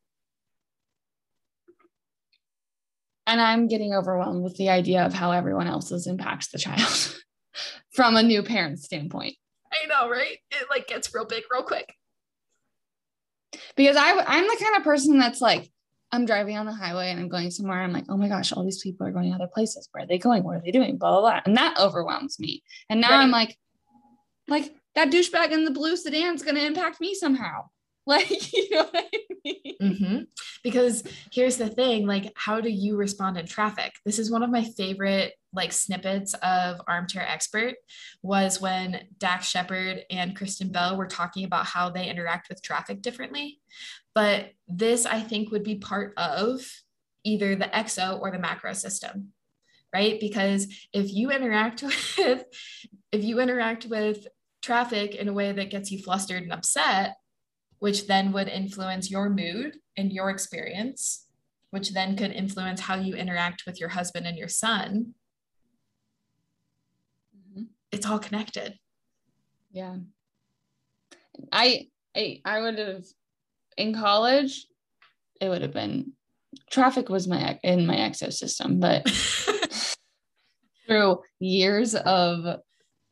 And 3.26 3.42
I'm 3.42 3.68
getting 3.68 3.92
overwhelmed 3.92 4.42
with 4.42 4.56
the 4.56 4.70
idea 4.70 5.04
of 5.04 5.12
how 5.12 5.32
everyone 5.32 5.66
else's 5.66 6.06
impacts 6.06 6.48
the 6.48 6.58
child 6.58 7.14
from 7.92 8.16
a 8.16 8.22
new 8.22 8.42
parent 8.42 8.78
standpoint. 8.78 9.34
I 9.70 9.86
know, 9.86 10.08
right? 10.08 10.38
It 10.50 10.68
like 10.70 10.86
gets 10.86 11.14
real 11.14 11.26
big 11.26 11.42
real 11.52 11.62
quick. 11.62 11.92
Because 13.76 13.96
I 13.98 14.18
I'm 14.26 14.44
the 14.44 14.58
kind 14.58 14.76
of 14.78 14.82
person 14.82 15.18
that's 15.18 15.42
like 15.42 15.70
I'm 16.12 16.26
driving 16.26 16.58
on 16.58 16.66
the 16.66 16.74
highway 16.74 17.10
and 17.10 17.18
I'm 17.18 17.28
going 17.28 17.50
somewhere. 17.50 17.82
I'm 17.82 17.92
like, 17.92 18.04
oh 18.10 18.18
my 18.18 18.28
gosh, 18.28 18.52
all 18.52 18.64
these 18.64 18.82
people 18.82 19.06
are 19.06 19.12
going 19.12 19.30
to 19.30 19.34
other 19.34 19.50
places. 19.52 19.88
Where 19.92 20.04
are 20.04 20.06
they 20.06 20.18
going? 20.18 20.44
What 20.44 20.56
are 20.56 20.62
they 20.62 20.70
doing? 20.70 20.98
Blah 20.98 21.10
blah 21.12 21.20
blah. 21.20 21.40
And 21.46 21.56
that 21.56 21.78
overwhelms 21.78 22.38
me. 22.38 22.62
And 22.90 23.00
now 23.00 23.18
I'm 23.18 23.30
like, 23.30 23.56
like 24.46 24.74
that 24.94 25.10
douchebag 25.10 25.52
in 25.52 25.64
the 25.64 25.70
blue 25.70 25.96
sedan 25.96 26.34
is 26.34 26.42
going 26.42 26.56
to 26.56 26.66
impact 26.66 27.00
me 27.00 27.14
somehow. 27.14 27.64
Like, 28.06 28.52
you 28.52 28.68
know 28.70 28.82
what 28.82 28.96
I 28.96 29.18
mean? 29.44 29.76
Mhm. 29.80 30.26
Because 30.64 31.04
here's 31.30 31.56
the 31.56 31.68
thing 31.68 32.06
like, 32.06 32.32
how 32.34 32.60
do 32.60 32.68
you 32.68 32.96
respond 32.96 33.38
in 33.38 33.46
traffic? 33.46 33.92
This 34.04 34.18
is 34.18 34.30
one 34.30 34.42
of 34.42 34.50
my 34.50 34.64
favorite 34.64 35.34
like 35.52 35.72
snippets 35.72 36.34
of 36.42 36.80
Armchair 36.88 37.26
Expert 37.26 37.74
was 38.22 38.60
when 38.60 39.06
Dax 39.18 39.48
Shepard 39.48 40.02
and 40.10 40.34
Kristen 40.34 40.70
Bell 40.70 40.96
were 40.96 41.06
talking 41.06 41.44
about 41.44 41.66
how 41.66 41.90
they 41.90 42.08
interact 42.08 42.48
with 42.48 42.62
traffic 42.62 43.02
differently. 43.02 43.60
But 44.14 44.50
this, 44.66 45.06
I 45.06 45.20
think, 45.20 45.50
would 45.50 45.64
be 45.64 45.76
part 45.76 46.14
of 46.16 46.60
either 47.24 47.54
the 47.54 47.66
exo 47.66 48.20
or 48.20 48.30
the 48.30 48.38
macro 48.38 48.72
system, 48.72 49.28
right? 49.94 50.18
Because 50.18 50.66
if 50.92 51.12
you 51.12 51.30
interact 51.30 51.82
with, 52.18 52.44
if 53.12 53.22
you 53.22 53.40
interact 53.40 53.86
with 53.86 54.26
traffic 54.62 55.14
in 55.14 55.28
a 55.28 55.32
way 55.32 55.52
that 55.52 55.70
gets 55.70 55.90
you 55.90 55.98
flustered 56.02 56.42
and 56.42 56.52
upset, 56.52 57.16
which 57.82 58.06
then 58.06 58.30
would 58.30 58.46
influence 58.46 59.10
your 59.10 59.28
mood 59.28 59.76
and 59.96 60.12
your 60.12 60.30
experience, 60.30 61.26
which 61.70 61.90
then 61.90 62.14
could 62.16 62.30
influence 62.30 62.80
how 62.80 62.94
you 62.94 63.16
interact 63.16 63.64
with 63.66 63.80
your 63.80 63.88
husband 63.88 64.24
and 64.24 64.38
your 64.38 64.46
son. 64.46 65.14
It's 67.90 68.06
all 68.06 68.20
connected. 68.20 68.78
Yeah. 69.72 69.96
I 71.50 71.88
I 72.16 72.40
I 72.44 72.60
would 72.60 72.78
have 72.78 73.04
in 73.76 73.96
college, 73.96 74.64
it 75.40 75.48
would 75.48 75.62
have 75.62 75.74
been 75.74 76.12
traffic 76.70 77.08
was 77.08 77.26
my 77.26 77.58
in 77.64 77.84
my 77.84 77.96
exosystem, 77.96 78.78
but 78.78 79.10
through 80.86 81.18
years 81.40 81.96
of 81.96 82.60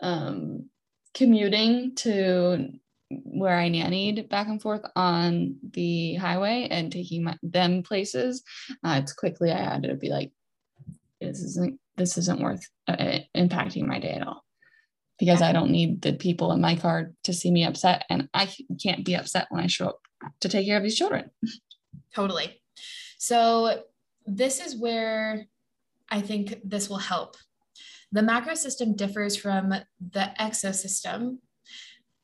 um 0.01 0.71
commuting 1.13 1.97
to 1.97 2.79
where 3.11 3.57
I 3.57 3.69
nannied 3.69 4.29
back 4.29 4.47
and 4.47 4.63
forth 4.63 4.83
on 4.95 5.57
the 5.73 6.15
highway 6.15 6.69
and 6.71 6.93
taking 6.93 7.25
my, 7.25 7.37
them 7.43 7.83
places, 7.83 8.43
uh, 8.85 9.01
it's 9.03 9.13
quickly 9.13 9.51
I 9.51 9.59
had 9.59 9.83
to 9.85 9.95
be 9.95 10.09
like, 10.09 10.33
this 11.21 11.41
isn't 11.41 11.79
this 11.97 12.17
isn't 12.17 12.41
worth 12.41 12.67
uh, 12.89 13.19
impacting 13.37 13.85
my 13.85 13.99
day 13.99 14.13
at 14.13 14.27
all 14.27 14.43
because 15.19 15.43
I 15.43 15.53
don't 15.53 15.71
need 15.71 16.01
the 16.01 16.15
people 16.15 16.51
in 16.53 16.63
my 16.63 16.77
car 16.77 17.13
to 17.25 17.33
see 17.35 17.51
me 17.51 17.65
upset, 17.65 18.07
and 18.09 18.29
I 18.33 18.49
can't 18.83 19.05
be 19.05 19.15
upset 19.15 19.49
when 19.51 19.63
I 19.63 19.67
show 19.67 19.89
up 19.89 20.01
to 20.41 20.49
take 20.49 20.67
care 20.67 20.79
of 20.79 20.83
these 20.83 20.97
children. 20.97 21.31
Totally. 22.15 22.63
So, 23.19 23.83
this 24.25 24.61
is 24.61 24.81
where 24.81 25.45
I 26.09 26.23
think 26.23 26.59
this 26.65 26.89
will 26.89 26.97
help. 26.97 27.37
The 28.13 28.23
macro 28.23 28.55
system 28.55 28.97
differs 28.97 29.37
from 29.37 29.75
the 30.01 30.33
exosystem 30.41 31.39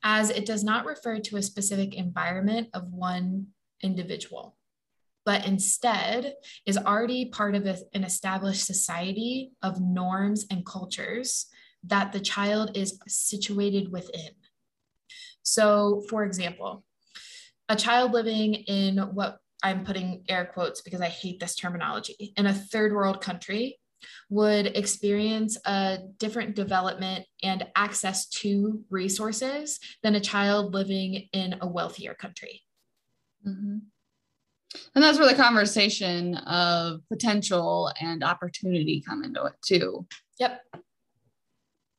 as 0.09 0.31
it 0.31 0.47
does 0.47 0.63
not 0.63 0.87
refer 0.87 1.19
to 1.19 1.37
a 1.37 1.43
specific 1.43 1.97
environment 1.97 2.69
of 2.75 2.93
one 2.93 3.49
individual, 3.83 4.57
but 5.25 5.45
instead 5.45 6.37
is 6.65 6.79
already 6.79 7.25
part 7.25 7.57
of 7.57 7.67
a- 7.67 7.83
an 7.93 8.05
established 8.05 8.65
society 8.65 9.51
of 9.63 9.81
norms 9.81 10.47
and 10.49 10.65
cultures 10.65 11.47
that 11.83 12.13
the 12.13 12.21
child 12.21 12.77
is 12.77 13.01
situated 13.09 13.91
within. 13.91 14.31
So, 15.43 16.05
for 16.09 16.25
example, 16.25 16.85
a 17.69 17.75
child 17.75 18.13
living 18.13 18.55
in 18.55 18.99
what 18.99 19.39
I'm 19.65 19.85
putting 19.85 20.25
air 20.29 20.45
quotes 20.45 20.83
because 20.83 21.01
I 21.01 21.09
hate 21.09 21.41
this 21.41 21.57
terminology 21.57 22.33
in 22.37 22.47
a 22.47 22.55
third 22.55 22.93
world 22.93 23.21
country 23.21 23.81
would 24.30 24.66
experience 24.66 25.57
a 25.64 25.99
different 26.18 26.55
development 26.55 27.26
and 27.42 27.66
access 27.76 28.26
to 28.28 28.84
resources 28.90 29.78
than 30.03 30.14
a 30.14 30.20
child 30.20 30.74
living 30.74 31.28
in 31.32 31.57
a 31.61 31.66
wealthier 31.66 32.14
country. 32.14 32.62
Mm-hmm. 33.47 33.78
And 34.94 35.05
that's 35.05 35.18
where 35.18 35.28
the 35.28 35.40
conversation 35.40 36.36
of 36.36 37.01
potential 37.09 37.90
and 38.01 38.22
opportunity 38.22 39.03
come 39.07 39.24
into 39.24 39.44
it 39.44 39.55
too. 39.64 40.07
Yep. 40.38 40.61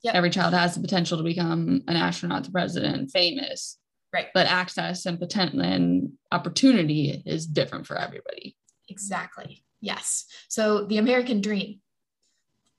Yep. 0.03 0.15
Every 0.15 0.29
child 0.29 0.53
has 0.53 0.75
the 0.75 0.81
potential 0.81 1.17
to 1.17 1.23
become 1.23 1.81
an 1.87 1.95
astronaut, 1.95 2.43
the 2.43 2.51
president, 2.51 3.11
famous. 3.11 3.77
Right. 4.13 4.27
But 4.33 4.47
access 4.47 5.05
and 5.05 5.19
potential 5.19 5.61
and 5.61 6.13
opportunity 6.31 7.21
is 7.25 7.45
different 7.45 7.87
for 7.87 7.97
everybody. 7.97 8.55
Exactly. 8.89 9.63
Yes. 9.81 10.25
So 10.47 10.85
the 10.85 10.97
American 10.97 11.41
dream, 11.41 11.81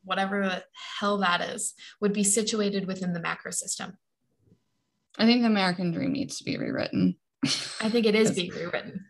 whatever 0.08 0.42
the 0.42 0.64
hell 0.98 1.18
that 1.18 1.40
is, 1.40 1.74
would 2.00 2.12
be 2.12 2.24
situated 2.24 2.86
within 2.86 3.12
the 3.12 3.20
macro 3.20 3.50
system. 3.50 3.96
I 5.18 5.26
think 5.26 5.42
the 5.42 5.48
American 5.48 5.92
dream 5.92 6.12
needs 6.12 6.38
to 6.38 6.44
be 6.44 6.56
rewritten. 6.56 7.16
I 7.80 7.90
think 7.90 8.06
it 8.06 8.14
is 8.14 8.30
being 8.34 8.50
rewritten. 8.50 9.04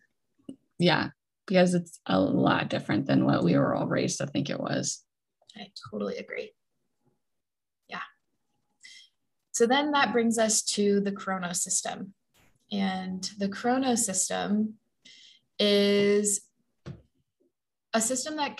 Yeah, 0.78 1.10
because 1.46 1.74
it's 1.74 2.00
a 2.06 2.20
lot 2.20 2.68
different 2.68 3.06
than 3.06 3.24
what 3.24 3.42
we 3.42 3.56
were 3.56 3.74
all 3.74 3.86
raised 3.86 4.18
to 4.18 4.26
think 4.26 4.50
it 4.50 4.60
was. 4.60 5.02
I 5.56 5.68
totally 5.90 6.18
agree. 6.18 6.52
Yeah. 7.88 8.02
So 9.52 9.66
then 9.66 9.92
that 9.92 10.12
brings 10.12 10.38
us 10.38 10.62
to 10.62 11.00
the 11.00 11.12
Chronos 11.12 11.62
system. 11.62 12.14
And 12.70 13.28
the 13.38 13.48
Chronos 13.48 14.04
system 14.04 14.74
is 15.58 16.42
a 17.94 18.00
system 18.00 18.36
that 18.36 18.56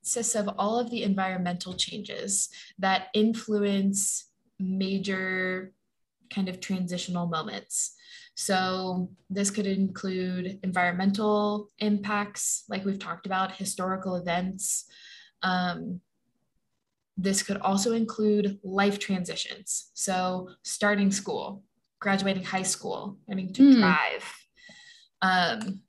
consists 0.00 0.34
of 0.34 0.48
all 0.58 0.78
of 0.78 0.90
the 0.90 1.02
environmental 1.02 1.74
changes 1.74 2.48
that 2.78 3.08
influence 3.14 4.26
major 4.58 5.72
kind 6.30 6.48
of 6.48 6.60
transitional 6.60 7.26
moments. 7.26 7.94
So, 8.34 9.10
this 9.28 9.50
could 9.50 9.66
include 9.66 10.60
environmental 10.62 11.68
impacts, 11.78 12.64
like 12.68 12.84
we've 12.84 12.98
talked 12.98 13.26
about, 13.26 13.56
historical 13.56 14.14
events. 14.14 14.84
Um, 15.42 16.00
this 17.16 17.42
could 17.42 17.56
also 17.56 17.94
include 17.94 18.60
life 18.62 19.00
transitions. 19.00 19.90
So, 19.94 20.50
starting 20.62 21.10
school, 21.10 21.64
graduating 21.98 22.44
high 22.44 22.62
school, 22.62 23.18
learning 23.26 23.54
to 23.54 23.62
mm. 23.62 23.80
drive. 23.80 24.34
Um, 25.20 25.82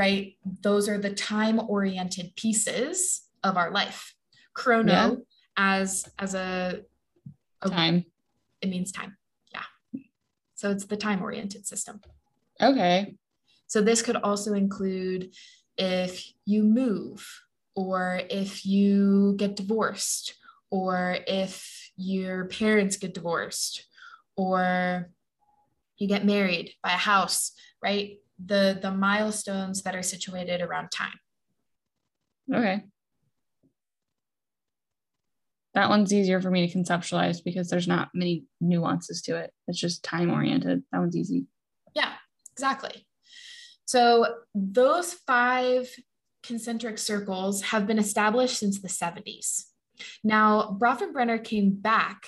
right? 0.00 0.38
Those 0.62 0.88
are 0.88 0.96
the 0.96 1.12
time 1.12 1.60
oriented 1.68 2.34
pieces 2.34 3.20
of 3.44 3.58
our 3.58 3.70
life. 3.70 4.14
Chrono 4.54 4.92
yeah. 4.92 5.14
as 5.58 6.08
as 6.18 6.32
a, 6.34 6.80
a 7.60 7.68
time. 7.68 8.06
It 8.62 8.70
means 8.70 8.92
time. 8.92 9.18
Yeah. 9.52 9.66
So 10.54 10.70
it's 10.70 10.86
the 10.86 10.96
time 10.96 11.20
oriented 11.22 11.66
system. 11.66 12.00
Okay. 12.62 13.16
So 13.66 13.82
this 13.82 14.00
could 14.00 14.16
also 14.16 14.54
include 14.54 15.34
if 15.76 16.32
you 16.46 16.62
move, 16.62 17.28
or 17.74 18.22
if 18.30 18.64
you 18.64 19.34
get 19.36 19.54
divorced, 19.54 20.34
or 20.70 21.18
if 21.26 21.90
your 21.96 22.46
parents 22.46 22.96
get 22.96 23.12
divorced, 23.12 23.84
or 24.34 25.10
you 25.98 26.08
get 26.08 26.24
married, 26.24 26.72
buy 26.82 26.92
a 26.92 27.06
house, 27.12 27.52
right? 27.82 28.16
The 28.44 28.78
the 28.80 28.90
milestones 28.90 29.82
that 29.82 29.94
are 29.94 30.02
situated 30.02 30.60
around 30.60 30.90
time. 30.90 31.18
Okay 32.52 32.84
that 35.74 35.88
one's 35.88 36.12
easier 36.12 36.40
for 36.40 36.50
me 36.50 36.66
to 36.66 36.78
conceptualize 36.78 37.42
because 37.44 37.68
there's 37.68 37.86
not 37.86 38.10
many 38.12 38.44
nuances 38.60 39.22
to 39.22 39.36
it. 39.36 39.52
It's 39.68 39.78
just 39.78 40.02
time 40.02 40.30
oriented. 40.30 40.82
That 40.90 40.98
one's 40.98 41.16
easy. 41.16 41.46
Yeah, 41.94 42.12
exactly. 42.52 43.06
So 43.84 44.26
those 44.54 45.14
five 45.14 45.88
concentric 46.42 46.98
circles 46.98 47.62
have 47.62 47.86
been 47.86 47.98
established 47.98 48.58
since 48.58 48.80
the 48.80 48.88
70s. 48.88 49.64
Now, 50.24 50.76
Bronfenbrenner 50.80 51.44
came 51.44 51.70
back 51.72 52.22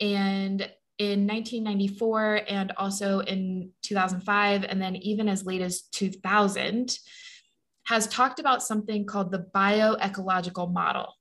and 0.00 0.68
in 0.98 1.26
1994 1.26 2.42
and 2.48 2.72
also 2.76 3.20
in 3.20 3.70
2005, 3.82 4.64
and 4.64 4.82
then 4.82 4.96
even 4.96 5.28
as 5.28 5.46
late 5.46 5.62
as 5.62 5.82
2000, 5.92 6.98
has 7.86 8.06
talked 8.08 8.38
about 8.38 8.62
something 8.62 9.06
called 9.06 9.30
the 9.30 9.46
bioecological 9.54 10.72
model. 10.72 11.14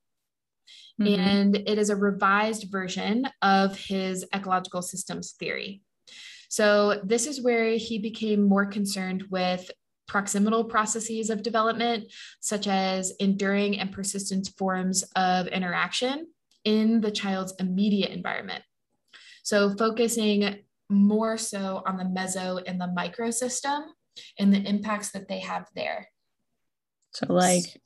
Mm-hmm. 0.99 1.21
And 1.21 1.55
it 1.55 1.77
is 1.77 1.89
a 1.89 1.95
revised 1.95 2.71
version 2.71 3.27
of 3.41 3.77
his 3.77 4.25
ecological 4.33 4.81
systems 4.81 5.33
theory. 5.39 5.81
So, 6.49 7.01
this 7.03 7.27
is 7.27 7.41
where 7.41 7.71
he 7.71 7.99
became 7.99 8.41
more 8.41 8.65
concerned 8.65 9.25
with 9.29 9.69
proximal 10.09 10.67
processes 10.67 11.29
of 11.29 11.43
development, 11.43 12.11
such 12.39 12.67
as 12.67 13.11
enduring 13.19 13.79
and 13.79 13.91
persistent 13.91 14.49
forms 14.57 15.03
of 15.15 15.47
interaction 15.47 16.27
in 16.63 17.01
the 17.01 17.11
child's 17.11 17.53
immediate 17.59 18.11
environment. 18.11 18.63
So, 19.47 19.73
focusing 19.77 20.59
more 20.89 21.37
so 21.37 21.81
on 21.85 21.95
the 21.95 22.03
meso 22.03 22.61
and 22.67 22.81
the 22.81 22.87
micro 22.87 23.31
system 23.31 23.81
and 24.37 24.53
the 24.53 24.59
impacts 24.59 25.11
that 25.11 25.29
they 25.29 25.39
have 25.39 25.69
there. 25.73 26.09
So, 27.13 27.27
like 27.31 27.81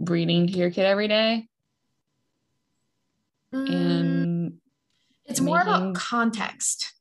reading 0.00 0.48
to 0.48 0.52
your 0.52 0.72
kid 0.72 0.84
every 0.84 1.06
day? 1.06 1.46
Mm, 3.54 3.70
and 3.70 4.52
it's 5.26 5.38
making... 5.38 5.46
more 5.46 5.60
about 5.60 5.94
context. 5.94 6.92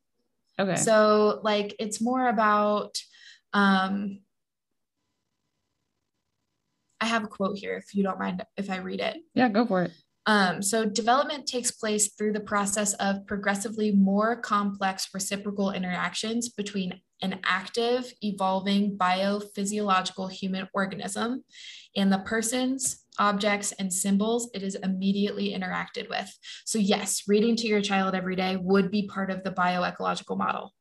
Okay. 0.60 0.76
So 0.76 1.40
like 1.42 1.76
it's 1.80 2.00
more 2.00 2.30
about 2.30 3.02
um 3.54 4.20
I 7.02 7.08
have 7.08 7.24
a 7.24 7.28
quote 7.28 7.58
here 7.58 7.76
if 7.76 7.96
you 7.96 8.04
don't 8.04 8.20
mind 8.20 8.46
if 8.56 8.70
I 8.70 8.78
read 8.78 9.00
it. 9.00 9.18
Yeah, 9.34 9.50
go 9.50 9.66
for 9.66 9.82
it. 9.82 9.92
Um, 10.26 10.62
so 10.62 10.86
development 10.86 11.48
takes 11.48 11.72
place 11.72 12.14
through 12.14 12.34
the 12.34 12.40
process 12.40 12.94
of 12.96 13.28
progressively 13.28 13.92
more 13.92 14.38
complex 14.38 15.10
reciprocal 15.14 15.72
interactions 15.72 16.50
between 16.50 17.02
an 17.22 17.40
active, 17.46 18.12
evolving 18.22 18.98
biophysiological 18.98 20.32
human 20.32 20.68
organism 20.74 21.44
and 21.96 22.12
the 22.12 22.20
persons, 22.20 23.06
objects, 23.20 23.72
and 23.74 23.92
symbols 23.92 24.50
it 24.54 24.64
is 24.64 24.76
immediately 24.76 25.54
interacted 25.54 26.10
with. 26.10 26.32
So, 26.66 26.80
yes, 26.80 27.24
reading 27.28 27.56
to 27.58 27.68
your 27.68 27.82
child 27.82 28.16
every 28.16 28.36
day 28.36 28.58
would 28.58 28.92
be 28.92 29.08
part 29.08 29.30
of 29.30 29.44
the 29.44 29.52
bioecological 29.52 30.38
model. 30.38 30.74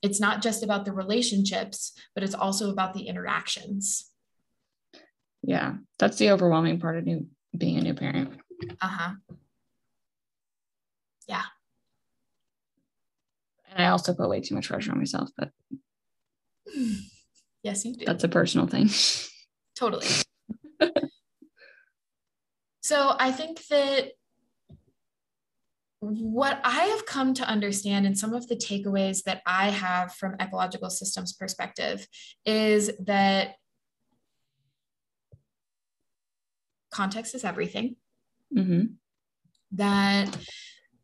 It's 0.00 0.20
not 0.20 0.42
just 0.42 0.62
about 0.62 0.84
the 0.84 0.92
relationships, 0.92 1.92
but 2.14 2.22
it's 2.22 2.34
also 2.34 2.70
about 2.70 2.94
the 2.94 3.08
interactions. 3.08 4.10
Yeah, 5.42 5.74
that's 5.98 6.18
the 6.18 6.30
overwhelming 6.30 6.78
part 6.78 6.96
of 6.96 7.04
new, 7.04 7.26
being 7.56 7.78
a 7.78 7.82
new 7.82 7.94
parent. 7.94 8.32
Uh 8.80 8.88
huh. 8.88 9.14
Yeah. 11.26 11.42
And 13.70 13.84
I 13.84 13.88
also 13.88 14.14
put 14.14 14.28
way 14.28 14.40
too 14.40 14.54
much 14.54 14.68
pressure 14.68 14.92
on 14.92 14.98
myself, 14.98 15.30
but 15.36 15.50
yes, 17.62 17.84
you 17.84 17.94
do. 17.94 18.04
That's 18.04 18.24
a 18.24 18.28
personal 18.28 18.66
thing. 18.66 18.90
Totally. 19.76 20.06
so 22.80 23.14
I 23.18 23.30
think 23.30 23.66
that 23.66 24.12
what 26.00 26.60
I 26.64 26.84
have 26.86 27.06
come 27.06 27.34
to 27.34 27.48
understand 27.48 28.06
and 28.06 28.16
some 28.16 28.32
of 28.32 28.46
the 28.48 28.54
takeaways 28.54 29.24
that 29.24 29.42
I 29.46 29.70
have 29.70 30.14
from 30.14 30.36
ecological 30.40 30.90
systems 30.90 31.32
perspective 31.32 32.06
is 32.46 32.90
that 33.00 33.54
context 36.90 37.34
is 37.34 37.44
everything. 37.44 37.96
Mm-hmm. 38.56 38.84
That 39.72 40.36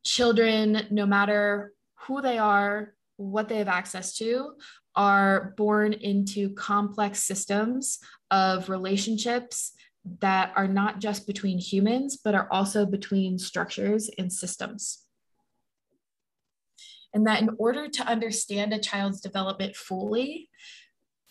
children, 0.05 0.87
no 0.91 1.07
matter 1.07 1.73
who 2.07 2.21
they 2.21 2.39
are, 2.39 2.95
what 3.17 3.49
they 3.49 3.59
have 3.59 3.69
access 3.69 4.17
to, 4.19 4.55
are 4.97 5.55
born 5.57 5.93
into 5.93 6.51
complex 6.55 7.25
systems 7.25 7.99
of 8.31 8.69
relationships 8.69 9.73
that 10.21 10.53
are 10.57 10.69
not 10.69 11.01
just 11.01 11.27
between 11.27 11.59
humans, 11.59 12.19
but 12.23 12.35
are 12.35 12.49
also 12.51 12.85
between 12.87 13.39
structures 13.39 14.11
and 14.19 14.33
systems. 14.33 15.03
And 17.13 17.27
that 17.27 17.41
in 17.41 17.51
order 17.59 17.89
to 17.89 18.07
understand 18.07 18.73
a 18.73 18.79
child's 18.79 19.21
development 19.21 19.77
fully, 19.77 20.51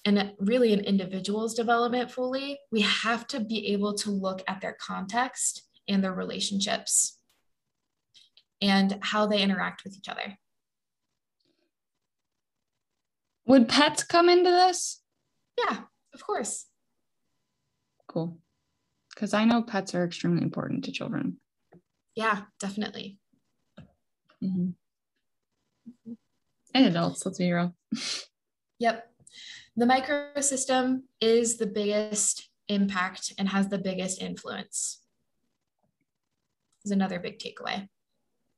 and 0.05 0.33
really 0.39 0.73
an 0.73 0.81
individual's 0.81 1.53
development 1.53 2.11
fully, 2.11 2.59
we 2.71 2.81
have 2.81 3.25
to 3.27 3.39
be 3.39 3.67
able 3.73 3.93
to 3.95 4.11
look 4.11 4.43
at 4.47 4.61
their 4.61 4.77
context 4.79 5.63
and 5.87 6.03
their 6.03 6.13
relationships 6.13 7.19
and 8.61 8.97
how 9.01 9.27
they 9.27 9.41
interact 9.41 9.83
with 9.83 9.95
each 9.95 10.09
other. 10.09 10.37
Would 13.45 13.67
pets 13.67 14.03
come 14.03 14.29
into 14.29 14.49
this? 14.49 15.01
Yeah, 15.57 15.79
of 16.13 16.25
course. 16.25 16.65
Cool. 18.07 18.37
Because 19.13 19.33
I 19.33 19.45
know 19.45 19.61
pets 19.61 19.93
are 19.95 20.05
extremely 20.05 20.41
important 20.41 20.85
to 20.85 20.91
children. 20.91 21.37
Yeah, 22.15 22.43
definitely. 22.59 23.19
Mm-hmm. 24.43 24.69
And 26.73 26.85
adults, 26.85 27.25
let's 27.25 27.37
be 27.37 27.51
real. 27.51 27.75
Yep. 28.79 29.12
The 29.75 29.85
microsystem 29.85 31.01
is 31.19 31.57
the 31.57 31.65
biggest 31.65 32.49
impact 32.67 33.33
and 33.37 33.49
has 33.49 33.69
the 33.69 33.79
biggest 33.79 34.21
influence. 34.21 34.99
Is 36.85 36.91
another 36.91 37.19
big 37.19 37.39
takeaway. 37.39 37.87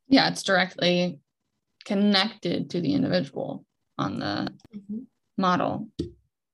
Yeah, 0.07 0.29
it's 0.29 0.43
directly 0.43 1.19
connected 1.85 2.71
to 2.71 2.81
the 2.81 2.93
individual 2.93 3.65
on 3.97 4.19
the 4.19 4.51
mm-hmm. 4.75 4.99
model, 5.37 5.89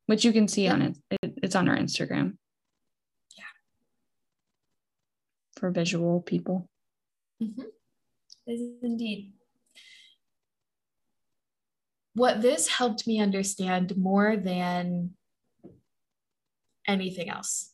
which 0.06 0.26
you 0.26 0.34
can 0.34 0.48
see 0.48 0.68
on 0.68 0.82
it. 0.82 0.98
it 1.10 1.34
it's 1.42 1.56
on 1.56 1.68
our 1.68 1.78
Instagram. 1.78 2.38
Yeah. 3.38 3.44
For 5.56 5.72
visual 5.72 6.22
people. 6.22 6.70
Mm-hmm. 7.42 7.64
indeed. 8.84 9.34
What 12.14 12.42
this 12.42 12.68
helped 12.68 13.08
me 13.08 13.22
understand 13.22 13.96
more 13.96 14.36
than 14.36 15.12
anything 16.88 17.30
else 17.30 17.72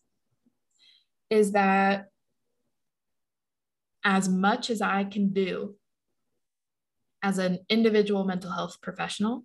is 1.30 1.54
that 1.54 2.10
as 4.04 4.30
much 4.30 4.70
as 4.70 4.82
I 4.82 5.04
can 5.04 5.34
do 5.34 5.76
as 7.24 7.40
an 7.40 7.60
individual 7.68 8.24
mental 8.26 8.52
health 8.52 8.78
professional, 8.82 9.44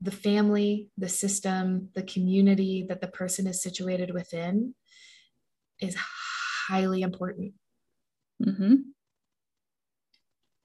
the 0.00 0.10
family, 0.10 0.90
the 0.96 1.08
system, 1.08 1.88
the 1.94 2.02
community 2.02 2.84
that 2.88 3.00
the 3.00 3.08
person 3.08 3.46
is 3.46 3.62
situated 3.62 4.12
within 4.12 4.74
is 5.80 5.96
highly 6.68 7.02
important. 7.02 7.54
Mm-hmm. 8.44 8.74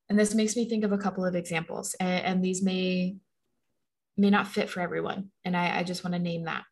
And 0.09 0.19
this 0.19 0.35
makes 0.35 0.55
me 0.55 0.69
think 0.69 0.83
of 0.83 0.91
a 0.91 0.97
couple 0.97 1.25
of 1.25 1.35
examples, 1.35 1.95
and, 1.99 2.25
and 2.25 2.45
these 2.45 2.61
may 2.61 3.15
may 4.15 4.29
not 4.29 4.47
fit 4.47 4.69
for 4.69 4.79
everyone, 4.79 5.31
and 5.43 5.57
I, 5.57 5.79
I 5.79 5.83
just 5.83 6.03
want 6.03 6.13
to 6.13 6.19
name 6.19 6.43
that. 6.43 6.63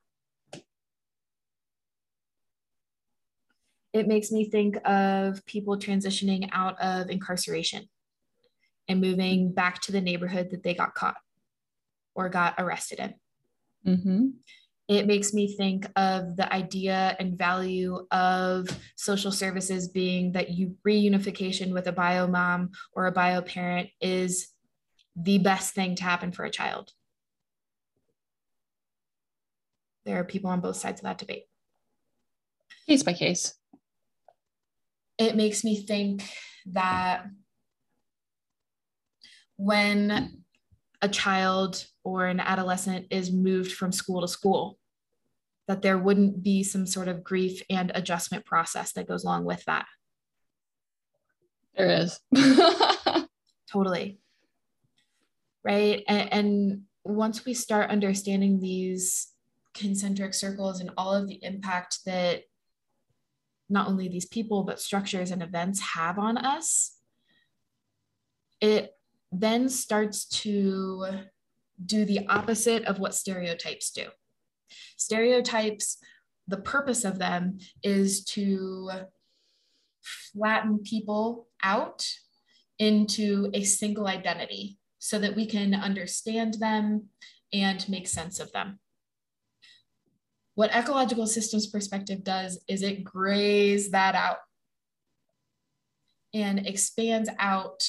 It 3.93 4.08
makes 4.08 4.32
me 4.32 4.49
think 4.49 4.78
of 4.88 5.43
people 5.45 5.78
transitioning 5.78 6.49
out 6.52 6.80
of 6.80 7.10
incarceration 7.10 7.89
and 8.88 9.02
moving 9.02 9.54
back 9.54 9.82
to 9.82 9.91
the 9.91 10.02
neighborhood 10.02 10.52
that 10.52 10.64
they 10.64 10.74
got 10.74 10.93
caught 10.93 11.18
or 12.16 12.30
got 12.30 12.56
arrested 12.58 12.99
in. 12.99 13.95
Mm-hmm. 13.95 14.28
It 14.92 15.08
makes 15.08 15.34
me 15.34 15.56
think 15.56 15.89
of 15.96 16.36
the 16.36 16.54
idea 16.54 17.16
and 17.18 17.38
value 17.38 18.06
of 18.12 18.68
social 18.98 19.32
services 19.32 19.88
being 19.88 20.34
that 20.34 20.50
you 20.50 20.76
reunification 20.86 21.72
with 21.72 21.88
a 21.88 21.94
bio 21.94 22.28
mom 22.28 22.72
or 22.92 23.06
a 23.06 23.12
bio 23.14 23.42
parent 23.42 23.88
is 24.02 24.50
the 25.16 25.38
best 25.38 25.74
thing 25.74 25.96
to 25.96 26.04
happen 26.04 26.34
for 26.34 26.44
a 26.44 26.50
child. 26.50 26.92
There 30.04 30.20
are 30.20 30.26
people 30.26 30.50
on 30.50 30.60
both 30.60 30.76
sides 30.76 31.00
of 31.00 31.06
that 31.06 31.20
debate. 31.20 31.46
Case 32.86 33.04
by 33.04 33.14
case. 33.14 33.54
It 35.18 35.38
makes 35.38 35.64
me 35.64 35.86
think 35.86 36.22
that 36.66 37.28
when 39.56 40.44
a 41.02 41.08
child 41.08 41.86
or 42.04 42.26
an 42.26 42.42
adolescent 42.42 43.08
is 43.10 43.32
moved 43.32 43.72
from 43.72 43.94
school 43.94 44.20
to 44.20 44.28
school, 44.28 44.80
that 45.72 45.82
there 45.82 45.97
wouldn't 45.97 46.43
be 46.43 46.63
some 46.63 46.86
sort 46.86 47.07
of 47.07 47.24
grief 47.24 47.61
and 47.69 47.93
adjustment 47.95 48.43
process 48.45 48.91
that 48.91 49.07
goes 49.07 49.24
along 49.24 49.45
with 49.45 49.63
that. 49.63 49.86
There 51.78 51.89
is. 52.01 52.19
totally. 53.72 54.19
Right. 55.63 56.03
And, 56.09 56.34
and 56.34 56.82
once 57.05 57.45
we 57.45 57.53
start 57.53 57.89
understanding 57.89 58.59
these 58.59 59.30
concentric 59.74 60.34
circles 60.34 60.82
and 60.82 60.91
all 60.97 61.15
of 61.15 61.30
the 61.30 61.41
impact 61.41 61.99
that 62.05 62.41
not 63.69 63.88
only 63.88 64.09
these 64.09 64.26
people, 64.26 64.63
but 64.63 64.82
structures 64.82 65.32
and 65.32 65.41
events 65.41 65.80
have 65.80 66.19
on 66.19 66.38
us, 66.38 66.97
it 68.59 68.91
then 69.32 69.69
starts 69.69 70.26
to 70.26 71.05
do 71.84 72.03
the 72.03 72.28
opposite 72.28 72.84
of 72.84 72.99
what 72.99 73.15
stereotypes 73.15 73.91
do. 73.91 74.07
Stereotypes, 74.97 75.97
the 76.47 76.57
purpose 76.57 77.03
of 77.03 77.19
them 77.19 77.59
is 77.84 78.24
to 78.26 78.89
flatten 80.01 80.80
people 80.80 81.47
out 81.63 82.07
into 82.80 83.49
a 83.53 83.63
single 83.63 84.07
identity 84.07 84.78
so 84.99 85.19
that 85.19 85.36
we 85.36 85.45
can 85.45 85.74
understand 85.74 86.55
them 86.55 87.09
and 87.53 87.88
make 87.89 88.07
sense 88.07 88.39
of 88.39 88.51
them. 88.51 88.80
What 90.55 90.76
ecological 90.76 91.28
systems 91.28 91.67
perspective 91.67 92.24
does 92.24 92.59
is 92.67 92.84
it 92.84 93.03
grays 93.03 93.91
that 93.91 94.15
out 94.15 94.38
and 96.34 96.67
expands 96.67 97.30
out 97.39 97.88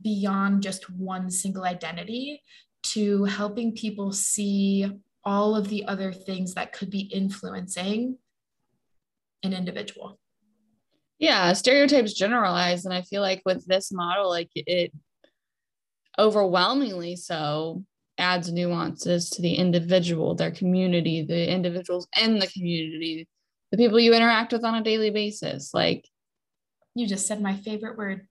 beyond 0.00 0.62
just 0.62 0.88
one 0.90 1.30
single 1.30 1.64
identity 1.64 2.42
to 2.82 3.24
helping 3.24 3.72
people 3.72 4.12
see 4.12 4.90
all 5.24 5.54
of 5.54 5.68
the 5.68 5.84
other 5.86 6.12
things 6.12 6.54
that 6.54 6.72
could 6.72 6.90
be 6.90 7.00
influencing 7.00 8.18
an 9.42 9.52
individual. 9.52 10.18
Yeah, 11.18 11.52
stereotypes 11.52 12.14
generalize. 12.14 12.84
And 12.84 12.94
I 12.94 13.02
feel 13.02 13.20
like 13.20 13.42
with 13.44 13.66
this 13.66 13.92
model, 13.92 14.28
like 14.28 14.50
it 14.54 14.92
overwhelmingly 16.18 17.16
so 17.16 17.84
adds 18.18 18.52
nuances 18.52 19.30
to 19.30 19.42
the 19.42 19.54
individual, 19.54 20.34
their 20.34 20.50
community, 20.50 21.22
the 21.22 21.50
individuals 21.50 22.08
in 22.20 22.38
the 22.38 22.46
community, 22.46 23.28
the 23.70 23.76
people 23.76 24.00
you 24.00 24.14
interact 24.14 24.52
with 24.52 24.64
on 24.64 24.74
a 24.74 24.82
daily 24.82 25.10
basis. 25.10 25.72
Like, 25.72 26.06
you 26.94 27.06
just 27.06 27.26
said 27.26 27.40
my 27.40 27.56
favorite 27.56 27.96
word. 27.96 28.26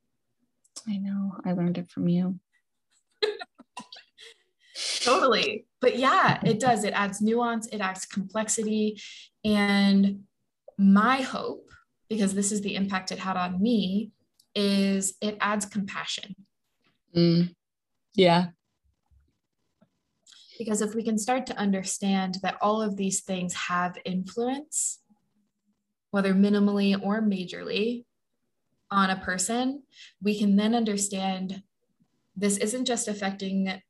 I 0.88 0.98
know. 0.98 1.38
I 1.46 1.54
learned 1.54 1.78
it 1.78 1.90
from 1.90 2.08
you. 2.08 2.40
totally. 5.02 5.66
But 5.82 5.98
yeah, 5.98 6.40
it 6.44 6.60
does. 6.60 6.84
It 6.84 6.94
adds 6.94 7.22
nuance, 7.22 7.68
it 7.68 7.80
adds 7.80 8.06
complexity. 8.06 9.02
And 9.46 10.24
my 10.78 11.22
hope, 11.22 11.70
because 12.10 12.34
this 12.34 12.52
is 12.52 12.62
the 12.62 12.76
impact 12.76 13.12
it 13.12 13.20
had 13.20 13.38
on 13.38 13.62
me, 13.62 14.12
is 14.56 15.14
it 15.22 15.38
adds 15.40 15.66
compassion. 15.66 16.36
Mm. 17.16 17.56
Yeah. 18.16 18.48
Because 20.58 20.82
if 20.82 20.94
we 20.94 21.04
can 21.04 21.18
start 21.18 21.46
to 21.48 21.58
understand 21.58 22.40
that 22.44 22.58
all 22.62 22.82
of 22.82 22.98
these 22.98 23.22
things 23.22 23.54
have 23.54 23.98
influence, 24.04 25.00
whether 26.12 26.34
minimally 26.34 27.00
or 27.02 27.22
majorly, 27.22 28.04
on 28.92 29.10
a 29.10 29.16
person, 29.16 29.84
we 30.22 30.38
can 30.38 30.56
then 30.56 30.74
understand 30.74 31.62
this 32.36 32.58
isn't 32.58 32.86
just 32.86 33.08
affecting 33.08 33.82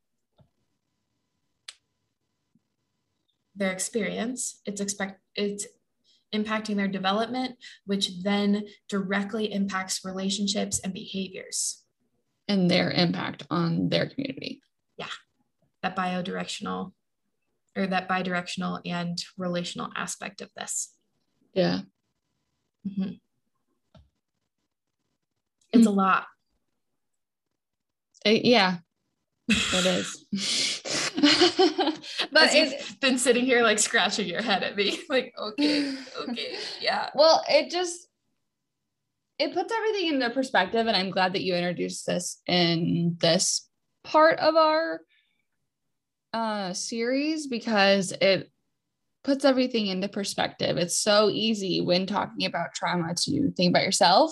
their 3.59 3.71
experience, 3.71 4.61
it's 4.65 4.81
expect 4.81 5.19
it's 5.35 5.67
impacting 6.33 6.75
their 6.75 6.87
development, 6.87 7.55
which 7.85 8.21
then 8.23 8.65
directly 8.87 9.51
impacts 9.51 10.05
relationships 10.05 10.79
and 10.79 10.93
behaviors. 10.93 11.83
And 12.47 12.69
their 12.69 12.89
impact 12.91 13.43
on 13.49 13.89
their 13.89 14.07
community. 14.07 14.61
Yeah. 14.97 15.07
That 15.83 15.95
biodirectional 15.95 16.93
or 17.75 17.87
that 17.87 18.09
bidirectional 18.09 18.81
and 18.85 19.17
relational 19.37 19.91
aspect 19.95 20.41
of 20.41 20.49
this. 20.55 20.93
Yeah. 21.53 21.81
Mm-hmm. 22.87 23.11
It's 25.71 25.85
a 25.85 25.91
lot. 25.91 26.25
It, 28.25 28.45
yeah, 28.45 28.79
it 29.47 29.85
is. 29.85 30.85
but 32.31 32.49
it's 32.53 32.95
been 32.95 33.17
sitting 33.17 33.45
here 33.45 33.61
like 33.61 33.79
scratching 33.79 34.27
your 34.27 34.41
head 34.41 34.63
at 34.63 34.75
me, 34.75 34.99
like, 35.09 35.33
okay, 35.37 35.95
okay, 36.21 36.55
yeah. 36.81 37.09
Well, 37.13 37.43
it 37.49 37.69
just 37.69 38.07
it 39.37 39.53
puts 39.53 39.73
everything 39.73 40.13
into 40.13 40.29
perspective, 40.29 40.87
and 40.87 40.95
I'm 40.95 41.11
glad 41.11 41.33
that 41.33 41.43
you 41.43 41.55
introduced 41.55 42.05
this 42.05 42.41
in 42.47 43.17
this 43.19 43.67
part 44.03 44.39
of 44.39 44.55
our 44.55 45.01
uh 46.31 46.73
series 46.73 47.47
because 47.47 48.13
it 48.21 48.49
puts 49.23 49.43
everything 49.43 49.87
into 49.87 50.07
perspective. 50.07 50.77
It's 50.77 50.97
so 50.97 51.29
easy 51.29 51.81
when 51.81 52.05
talking 52.05 52.45
about 52.45 52.73
trauma 52.73 53.13
to 53.13 53.51
think 53.51 53.71
about 53.71 53.83
yourself 53.83 54.31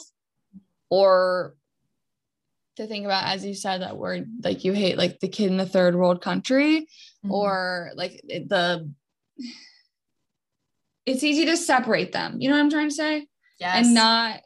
or 0.89 1.56
to 2.77 2.87
think 2.87 3.05
about 3.05 3.25
as 3.25 3.43
you 3.45 3.53
said 3.53 3.81
that 3.81 3.97
word 3.97 4.29
like 4.43 4.63
you 4.63 4.71
hate 4.71 4.97
like 4.97 5.19
the 5.19 5.27
kid 5.27 5.49
in 5.49 5.57
the 5.57 5.65
third 5.65 5.95
world 5.95 6.21
country 6.21 6.81
mm-hmm. 6.81 7.31
or 7.31 7.91
like 7.95 8.21
the 8.23 8.89
it's 11.05 11.23
easy 11.23 11.45
to 11.45 11.55
separate 11.55 12.11
them. 12.11 12.39
You 12.39 12.49
know 12.49 12.55
what 12.55 12.61
i'm 12.61 12.69
trying 12.69 12.89
to 12.89 12.95
say? 12.95 13.27
Yes. 13.59 13.85
and 13.85 13.95
not 13.95 14.41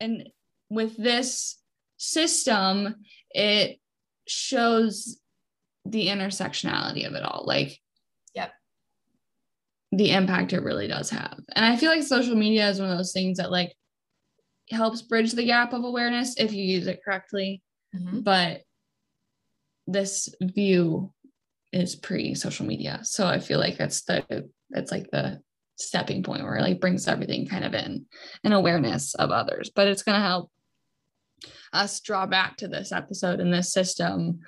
and 0.00 0.28
with 0.68 0.96
this 0.96 1.58
system 1.98 2.96
it 3.30 3.78
shows 4.26 5.20
the 5.84 6.08
intersectionality 6.08 7.06
of 7.06 7.14
it 7.14 7.22
all. 7.22 7.44
Like 7.46 7.78
yep. 8.34 8.52
the 9.92 10.10
impact 10.10 10.52
it 10.52 10.62
really 10.62 10.88
does 10.88 11.10
have. 11.10 11.38
And 11.54 11.64
i 11.64 11.76
feel 11.76 11.90
like 11.90 12.02
social 12.02 12.34
media 12.34 12.68
is 12.68 12.80
one 12.80 12.90
of 12.90 12.98
those 12.98 13.12
things 13.12 13.38
that 13.38 13.52
like 13.52 13.72
helps 14.72 15.02
bridge 15.02 15.32
the 15.32 15.44
gap 15.44 15.72
of 15.72 15.84
awareness 15.84 16.34
if 16.38 16.52
you 16.52 16.64
use 16.64 16.86
it 16.86 17.00
correctly. 17.04 17.62
Mm-hmm. 17.94 18.20
But 18.20 18.62
this 19.86 20.28
view 20.40 21.12
is 21.72 21.96
pre 21.96 22.34
social 22.34 22.66
media. 22.66 23.00
So 23.02 23.26
I 23.26 23.38
feel 23.38 23.58
like 23.58 23.78
that's 23.78 24.02
the 24.02 24.48
it's 24.70 24.90
like 24.90 25.10
the 25.10 25.40
stepping 25.76 26.22
point 26.22 26.42
where 26.42 26.56
it 26.56 26.62
like 26.62 26.80
brings 26.80 27.08
everything 27.08 27.46
kind 27.46 27.64
of 27.64 27.74
in 27.74 28.06
an 28.44 28.52
awareness 28.52 29.14
of 29.14 29.30
others. 29.30 29.70
But 29.74 29.88
it's 29.88 30.02
gonna 30.02 30.20
help 30.20 30.50
us 31.72 32.00
draw 32.00 32.26
back 32.26 32.56
to 32.58 32.68
this 32.68 32.92
episode 32.92 33.40
and 33.40 33.52
this 33.52 33.72
system 33.72 34.40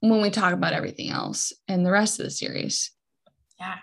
when 0.00 0.20
we 0.20 0.30
talk 0.30 0.52
about 0.52 0.74
everything 0.74 1.10
else 1.10 1.52
and 1.66 1.84
the 1.84 1.90
rest 1.90 2.20
of 2.20 2.24
the 2.24 2.30
series. 2.30 2.92
Yeah. 3.58 3.76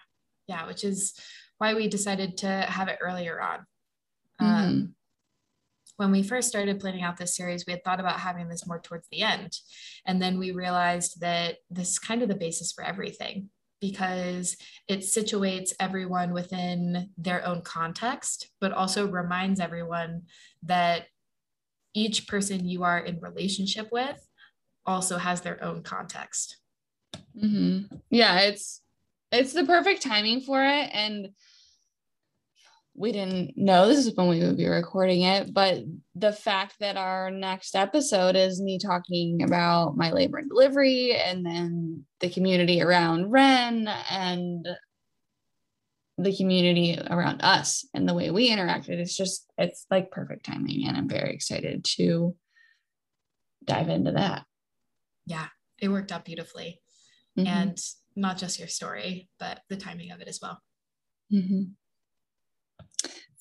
Yeah. 0.48 0.68
Which 0.68 0.84
is 0.84 1.14
why 1.58 1.74
we 1.74 1.88
decided 1.88 2.38
to 2.38 2.48
have 2.48 2.88
it 2.88 3.00
earlier 3.02 3.42
on. 3.42 3.60
Mm-hmm. 4.40 4.46
Um, 4.46 4.96
when 6.02 6.10
we 6.10 6.24
first 6.24 6.48
started 6.48 6.80
planning 6.80 7.04
out 7.04 7.16
this 7.16 7.36
series, 7.36 7.68
we 7.68 7.74
had 7.74 7.84
thought 7.84 8.00
about 8.00 8.20
having 8.20 8.50
this 8.50 8.66
more 8.66 8.80
towards 8.80 9.08
the 9.10 9.22
end. 9.22 9.56
And 10.08 10.20
then 10.20 10.40
we 10.40 10.50
realized 10.50 11.22
that 11.22 11.58
this 11.70 11.92
is 11.92 12.00
kind 12.00 12.24
of 12.24 12.28
the 12.28 12.34
basis 12.34 12.72
for 12.72 12.84
everything 12.84 13.52
because 13.80 14.58
it 14.88 15.02
situates 15.02 15.74
everyone 15.80 16.34
within 16.34 17.12
their 17.20 17.46
own 17.46 17.62
context, 17.62 18.50
but 18.60 18.72
also 18.72 19.08
reminds 19.08 19.60
everyone 19.60 20.24
that 20.64 21.06
each 21.94 22.28
person 22.28 22.68
you 22.68 22.84
are 22.84 22.98
in 22.98 23.20
relationship 23.20 23.90
with 23.92 24.28
also 24.88 25.20
has 25.20 25.42
their 25.42 25.64
own 25.64 25.84
context. 25.84 26.58
Mm-hmm. 27.38 27.96
Yeah, 28.10 28.40
it's 28.40 28.82
it's 29.32 29.54
the 29.54 29.66
perfect 29.66 30.02
timing 30.02 30.42
for 30.42 30.66
it, 30.66 30.90
and 30.94 31.30
we 32.94 33.12
didn't 33.12 33.58
know 33.58 33.88
this 33.88 34.06
is 34.06 34.16
when 34.16 34.28
we 34.28 34.40
would 34.40 34.58
be 34.58 34.68
recording 34.68 35.22
it, 35.22 35.54
but 35.54 35.80
the 36.16 36.34
fact 36.34 36.76
that 36.80 36.98
our 36.98 37.32
next 37.32 37.76
episode 37.76 38.36
is 38.36 38.62
me 38.62 38.80
talking 38.80 39.44
about 39.44 39.96
my 39.96 40.12
labor 40.12 40.38
and 40.38 40.50
delivery, 40.50 41.16
and 41.16 41.46
then 41.46 42.06
the 42.20 42.30
community 42.30 42.82
around 42.82 43.32
Ren 43.32 43.88
and 44.10 44.68
the 46.18 46.36
community 46.36 47.00
around 47.10 47.42
us 47.42 47.86
and 47.94 48.08
the 48.08 48.14
way 48.14 48.30
we 48.32 48.50
interacted 48.50 49.00
it's 49.00 49.16
just 49.16 49.46
it's 49.58 49.86
like 49.90 50.12
perfect 50.12 50.46
timing 50.46 50.86
and 50.88 50.96
i'm 50.98 51.08
very 51.08 51.34
excited 51.34 51.84
to 51.84 52.36
dive 53.66 53.90
into 53.90 54.12
that 54.12 54.46
yeah 55.26 55.48
it 55.80 55.88
worked 55.88 56.12
out 56.12 56.26
beautifully 56.26 56.80
mm-hmm. 57.38 57.48
and 57.48 57.78
not 58.16 58.38
just 58.38 58.60
your 58.60 58.68
story 58.68 59.30
but 59.40 59.62
the 59.70 59.78
timing 59.78 60.12
of 60.12 60.22
it 60.22 60.28
as 60.28 60.40
well 60.42 60.62
mm-hmm. 61.34 61.64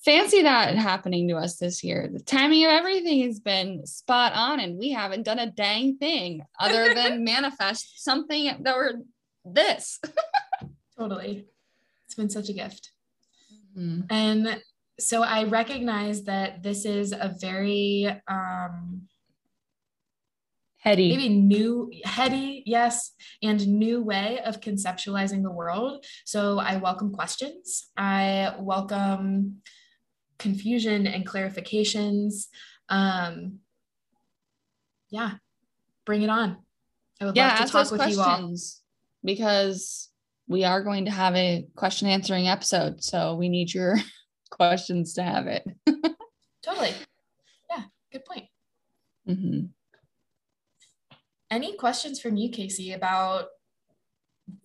Fancy 0.04 0.42
that 0.42 0.74
happening 0.76 1.28
to 1.28 1.36
us 1.36 1.56
this 1.56 1.84
year 1.84 2.08
the 2.12 2.20
timing 2.20 2.64
of 2.64 2.70
everything 2.70 3.22
has 3.22 3.38
been 3.38 3.84
spot 3.86 4.32
on 4.34 4.60
and 4.60 4.78
we 4.78 4.90
haven't 4.90 5.24
done 5.24 5.38
a 5.38 5.50
dang 5.50 5.96
thing 5.98 6.42
other 6.58 6.94
than 6.94 7.24
manifest 7.24 8.02
something 8.02 8.46
that 8.62 8.76
we're 8.76 8.94
this 9.44 10.00
totally 10.98 11.46
it's 12.10 12.16
been 12.16 12.28
such 12.28 12.48
a 12.48 12.52
gift. 12.52 12.90
Mm-hmm. 13.78 14.00
And 14.10 14.60
so 14.98 15.22
I 15.22 15.44
recognize 15.44 16.24
that 16.24 16.60
this 16.60 16.84
is 16.84 17.12
a 17.12 17.36
very 17.40 18.08
um, 18.26 19.02
heady, 20.78 21.16
maybe 21.16 21.28
new, 21.28 21.88
heady, 22.02 22.64
yes, 22.66 23.12
and 23.44 23.64
new 23.68 24.02
way 24.02 24.40
of 24.44 24.60
conceptualizing 24.60 25.44
the 25.44 25.52
world. 25.52 26.04
So 26.24 26.58
I 26.58 26.78
welcome 26.78 27.12
questions. 27.12 27.90
I 27.96 28.56
welcome 28.58 29.58
confusion 30.40 31.06
and 31.06 31.26
clarifications. 31.26 32.46
Um, 32.88 33.60
yeah, 35.10 35.34
bring 36.04 36.22
it 36.22 36.30
on. 36.30 36.56
I 37.20 37.26
would 37.26 37.36
yeah, 37.36 37.50
love 37.50 37.66
to 37.66 37.72
talk 37.72 37.90
with 37.90 38.00
questions 38.00 38.16
you 38.16 38.22
all 38.22 39.34
because 39.34 40.08
we 40.48 40.64
are 40.64 40.82
going 40.82 41.04
to 41.04 41.10
have 41.10 41.36
a 41.36 41.66
question 41.76 42.08
answering 42.08 42.48
episode. 42.48 43.04
So 43.04 43.36
we 43.36 43.48
need 43.48 43.72
your 43.72 43.96
questions 44.50 45.14
to 45.14 45.22
have 45.22 45.46
it. 45.46 45.64
totally. 46.62 46.92
Yeah, 47.68 47.84
good 48.10 48.24
point. 48.24 48.46
Mm-hmm. 49.28 49.66
Any 51.50 51.76
questions 51.76 52.20
from 52.20 52.36
you, 52.36 52.50
Casey, 52.50 52.92
about 52.92 53.48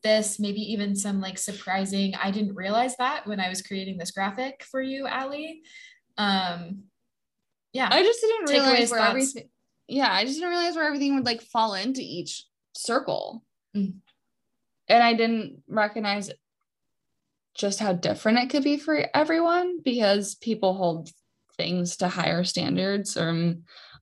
this? 0.03 0.39
Maybe 0.39 0.61
even 0.61 0.95
some 0.95 1.21
like 1.21 1.37
surprising, 1.37 2.13
I 2.21 2.31
didn't 2.31 2.55
realize 2.55 2.95
that 2.97 3.27
when 3.27 3.39
I 3.39 3.49
was 3.49 3.61
creating 3.61 3.97
this 3.97 4.11
graphic 4.11 4.63
for 4.63 4.81
you, 4.81 5.07
Allie. 5.07 5.61
Um, 6.17 6.83
yeah. 7.73 7.89
I 7.91 8.03
just 8.03 8.21
didn't 8.21 8.49
realize 8.49 8.91
where 8.91 9.01
everything, 9.01 9.49
yeah, 9.87 10.11
I 10.11 10.23
just 10.23 10.37
didn't 10.37 10.49
realize 10.49 10.75
where 10.75 10.85
everything 10.85 11.15
would 11.15 11.25
like 11.25 11.41
fall 11.41 11.73
into 11.73 12.01
each 12.01 12.45
circle. 12.73 13.43
Mm 13.75 13.95
and 14.87 15.03
I 15.03 15.13
didn't 15.13 15.63
recognize 15.67 16.31
just 17.55 17.79
how 17.79 17.93
different 17.93 18.39
it 18.39 18.49
could 18.49 18.63
be 18.63 18.77
for 18.77 19.07
everyone 19.13 19.79
because 19.83 20.35
people 20.35 20.73
hold 20.73 21.09
things 21.57 21.97
to 21.97 22.09
higher 22.09 22.43
standards 22.43 23.15
or 23.17 23.55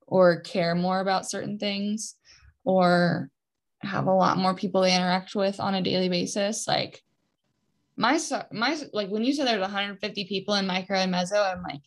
or 0.08 0.42
care 0.42 0.76
more 0.76 1.00
about 1.00 1.30
certain 1.30 1.58
things 1.58 2.16
or 2.66 3.30
have 3.84 4.08
a 4.08 4.14
lot 4.14 4.38
more 4.38 4.56
people 4.56 4.82
they 4.82 4.96
interact 4.96 5.36
with 5.36 5.60
on 5.60 5.76
a 5.76 5.82
daily 5.82 6.10
basis 6.10 6.68
like 6.68 7.02
my 7.96 8.20
my 8.52 8.78
like 8.94 9.10
when 9.10 9.24
you 9.24 9.34
said 9.34 9.46
there's 9.46 9.62
150 9.62 10.26
people 10.26 10.56
in 10.56 10.66
micro 10.66 10.98
and 10.98 11.14
meso 11.14 11.54
i'm 11.54 11.62
like 11.64 11.82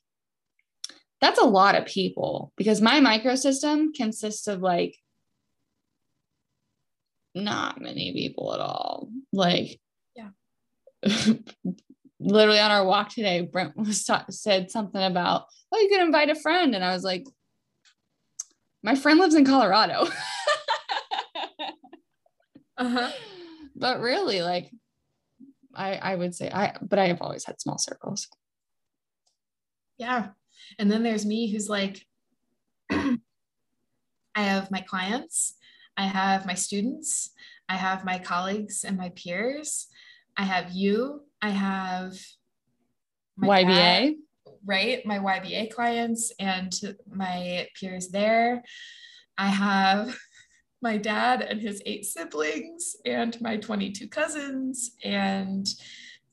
that's 1.20 1.40
a 1.40 1.44
lot 1.44 1.74
of 1.74 1.86
people 1.86 2.52
because 2.56 2.80
my 2.80 3.00
microsystem 3.00 3.94
consists 3.94 4.46
of 4.46 4.60
like 4.60 4.96
not 7.36 7.80
many 7.80 8.12
people 8.12 8.52
at 8.54 8.60
all. 8.60 9.08
Like, 9.32 9.78
yeah. 10.16 10.30
literally 12.18 12.58
on 12.58 12.70
our 12.70 12.84
walk 12.84 13.10
today, 13.10 13.42
Brent 13.42 13.76
was 13.76 14.04
ta- 14.04 14.24
said 14.30 14.70
something 14.70 15.02
about, 15.02 15.44
oh, 15.70 15.78
you 15.78 15.88
could 15.88 16.00
invite 16.00 16.30
a 16.30 16.34
friend. 16.34 16.74
And 16.74 16.84
I 16.84 16.92
was 16.92 17.04
like, 17.04 17.24
my 18.82 18.94
friend 18.96 19.20
lives 19.20 19.34
in 19.34 19.44
Colorado. 19.44 20.08
uh-huh. 22.78 23.10
But 23.74 24.00
really, 24.00 24.42
like, 24.42 24.70
I, 25.74 25.96
I 25.96 26.14
would 26.16 26.34
say 26.34 26.50
I, 26.50 26.76
but 26.80 26.98
I 26.98 27.08
have 27.08 27.20
always 27.20 27.44
had 27.44 27.60
small 27.60 27.78
circles. 27.78 28.28
Yeah. 29.98 30.28
And 30.78 30.90
then 30.90 31.02
there's 31.02 31.26
me 31.26 31.50
who's 31.50 31.68
like, 31.68 32.06
I 32.90 33.18
have 34.34 34.70
my 34.70 34.80
clients 34.80 35.54
I 35.96 36.04
have 36.04 36.46
my 36.46 36.54
students, 36.54 37.30
I 37.68 37.76
have 37.76 38.04
my 38.04 38.18
colleagues 38.18 38.84
and 38.84 38.96
my 38.96 39.10
peers, 39.10 39.88
I 40.36 40.42
have 40.42 40.72
you, 40.72 41.22
I 41.40 41.50
have 41.50 42.18
YBA. 43.40 43.66
Dad, 43.66 44.14
right? 44.64 45.06
My 45.06 45.18
YBA 45.18 45.72
clients 45.72 46.32
and 46.38 46.72
my 47.10 47.68
peers 47.78 48.08
there. 48.08 48.62
I 49.38 49.48
have 49.48 50.16
my 50.86 50.96
dad 50.96 51.42
and 51.42 51.60
his 51.60 51.82
eight 51.84 52.04
siblings 52.04 52.94
and 53.04 53.40
my 53.40 53.56
22 53.56 54.06
cousins. 54.06 54.92
And 55.02 55.66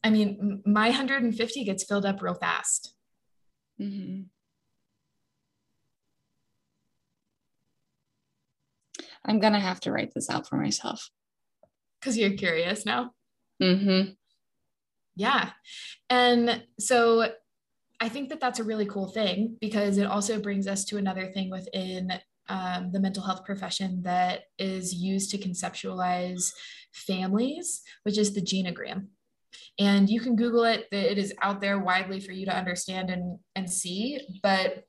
I 0.04 0.12
mean, 0.12 0.62
my 0.64 0.90
150 0.90 1.64
gets 1.64 1.84
filled 1.84 2.06
up 2.06 2.22
real 2.22 2.36
fast. 2.36 2.94
Mm-hmm. 3.82 4.22
I'm 9.26 9.40
gonna 9.40 9.60
have 9.60 9.80
to 9.82 9.92
write 9.92 10.14
this 10.14 10.30
out 10.30 10.48
for 10.48 10.58
myself. 10.58 11.10
Because 12.00 12.16
you're 12.16 12.38
curious 12.38 12.86
now. 12.86 13.12
Mm-hmm. 13.60 14.12
Yeah. 15.16 15.50
And 16.12 16.64
so 16.80 17.32
I 18.00 18.08
think 18.08 18.30
that 18.30 18.40
that's 18.40 18.60
a 18.60 18.64
really 18.64 18.86
cool 18.86 19.08
thing 19.08 19.58
because 19.60 19.98
it 19.98 20.06
also 20.06 20.40
brings 20.40 20.68
us 20.68 20.86
to 20.86 20.98
another 20.98 21.32
thing 21.34 21.50
within 21.50 22.12
um, 22.50 22.92
the 22.92 23.00
mental 23.00 23.24
health 23.24 23.46
profession 23.46 24.02
that 24.04 24.42
is 24.58 24.94
used 24.94 25.32
to 25.32 25.38
conceptualize 25.38 26.52
families, 26.92 27.82
which 28.04 28.18
is 28.18 28.34
the 28.34 28.42
genogram. 28.42 29.08
And 29.80 30.10
you 30.10 30.20
can 30.20 30.36
Google 30.36 30.64
it, 30.64 30.88
it 30.92 31.18
is 31.18 31.34
out 31.42 31.62
there 31.62 31.80
widely 31.80 32.20
for 32.20 32.32
you 32.32 32.46
to 32.46 32.56
understand 32.56 33.10
and, 33.10 33.40
and 33.56 33.70
see. 33.70 34.20
But 34.42 34.84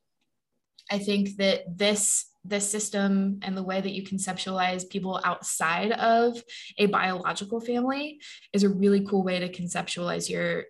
I 0.90 0.98
think 0.98 1.36
that 1.36 1.64
this 1.78 2.26
this 2.44 2.70
system 2.70 3.40
and 3.42 3.57
the 3.57 3.62
way 3.62 3.80
that 3.80 3.92
you 3.92 4.02
conceptualize 4.02 4.88
people 4.88 5.20
outside 5.24 5.92
of 5.92 6.42
a 6.76 6.86
biological 6.86 7.61
family 7.61 8.20
is 8.52 8.64
a 8.64 8.68
really 8.68 9.05
cool 9.07 9.22
way 9.24 9.38
to 9.38 9.48
conceptualize 9.50 10.28
your 10.28 10.64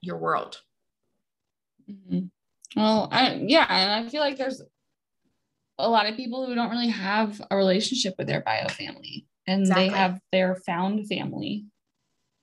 your 0.00 0.18
world 0.18 0.60
mm-hmm. 1.88 2.26
well 2.76 3.08
I, 3.12 3.40
yeah 3.46 3.66
and 3.68 4.04
i 4.04 4.08
feel 4.10 4.20
like 4.20 4.36
there's 4.36 4.60
a 5.82 5.88
lot 5.88 6.08
of 6.08 6.16
people 6.16 6.46
who 6.46 6.54
don't 6.54 6.70
really 6.70 6.88
have 6.88 7.40
a 7.50 7.56
relationship 7.56 8.14
with 8.18 8.26
their 8.26 8.40
bio 8.40 8.68
family 8.68 9.26
and 9.46 9.62
exactly. 9.62 9.88
they 9.88 9.94
have 9.94 10.18
their 10.30 10.54
found 10.54 11.06
family 11.08 11.66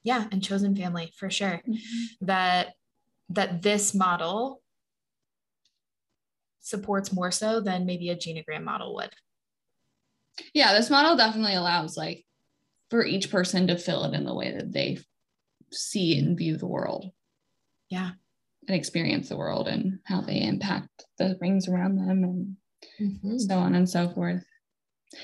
yeah 0.03 0.25
and 0.31 0.43
chosen 0.43 0.75
family 0.75 1.11
for 1.17 1.29
sure 1.29 1.61
mm-hmm. 1.67 2.25
that 2.25 2.73
that 3.29 3.61
this 3.61 3.93
model 3.93 4.61
supports 6.69 7.13
more 7.13 7.31
so 7.31 7.59
than 7.59 7.85
maybe 7.85 8.09
a 8.09 8.15
genogram 8.15 8.63
model 8.63 8.95
would. 8.95 9.11
Yeah, 10.53 10.73
this 10.73 10.89
model 10.89 11.17
definitely 11.17 11.55
allows 11.55 11.97
like 11.97 12.25
for 12.89 13.05
each 13.05 13.29
person 13.29 13.67
to 13.67 13.77
fill 13.77 14.05
it 14.05 14.13
in 14.13 14.23
the 14.23 14.33
way 14.33 14.51
that 14.55 14.71
they 14.71 14.99
see 15.71 16.17
and 16.17 16.37
view 16.37 16.57
the 16.57 16.67
world. 16.67 17.11
Yeah. 17.89 18.11
And 18.67 18.75
experience 18.75 19.29
the 19.29 19.37
world 19.37 19.67
and 19.67 19.99
how 20.05 20.21
they 20.21 20.41
impact 20.41 21.05
the 21.17 21.35
things 21.35 21.67
around 21.67 21.97
them 21.97 22.23
and 22.23 22.55
Mm-hmm. 22.99 23.37
so 23.37 23.55
on 23.55 23.75
and 23.75 23.89
so 23.89 24.09
forth. 24.09 24.43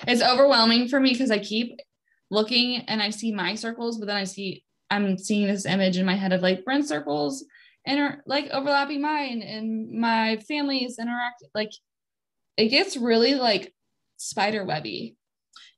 It's 0.07 0.21
overwhelming 0.21 0.87
for 0.87 0.99
me 0.99 1.11
because 1.11 1.31
I 1.31 1.39
keep 1.39 1.79
looking 2.31 2.77
and 2.87 3.01
I 3.01 3.09
see 3.09 3.31
my 3.31 3.55
circles, 3.55 3.97
but 3.97 4.07
then 4.07 4.15
I 4.15 4.23
see 4.23 4.63
I'm 4.89 5.17
seeing 5.17 5.47
this 5.47 5.65
image 5.65 5.97
in 5.97 6.05
my 6.05 6.15
head 6.15 6.33
of 6.33 6.41
like 6.41 6.63
Brent's 6.63 6.89
circles 6.89 7.45
and 7.85 7.99
are 7.99 8.23
like 8.25 8.49
overlapping 8.51 9.01
mine 9.01 9.41
and 9.41 9.91
my 9.91 10.37
family's 10.47 10.97
interact 10.99 11.43
like 11.53 11.71
it 12.57 12.69
gets 12.69 12.97
really 12.97 13.35
like 13.35 13.73
spider 14.17 14.63
webby. 14.63 15.15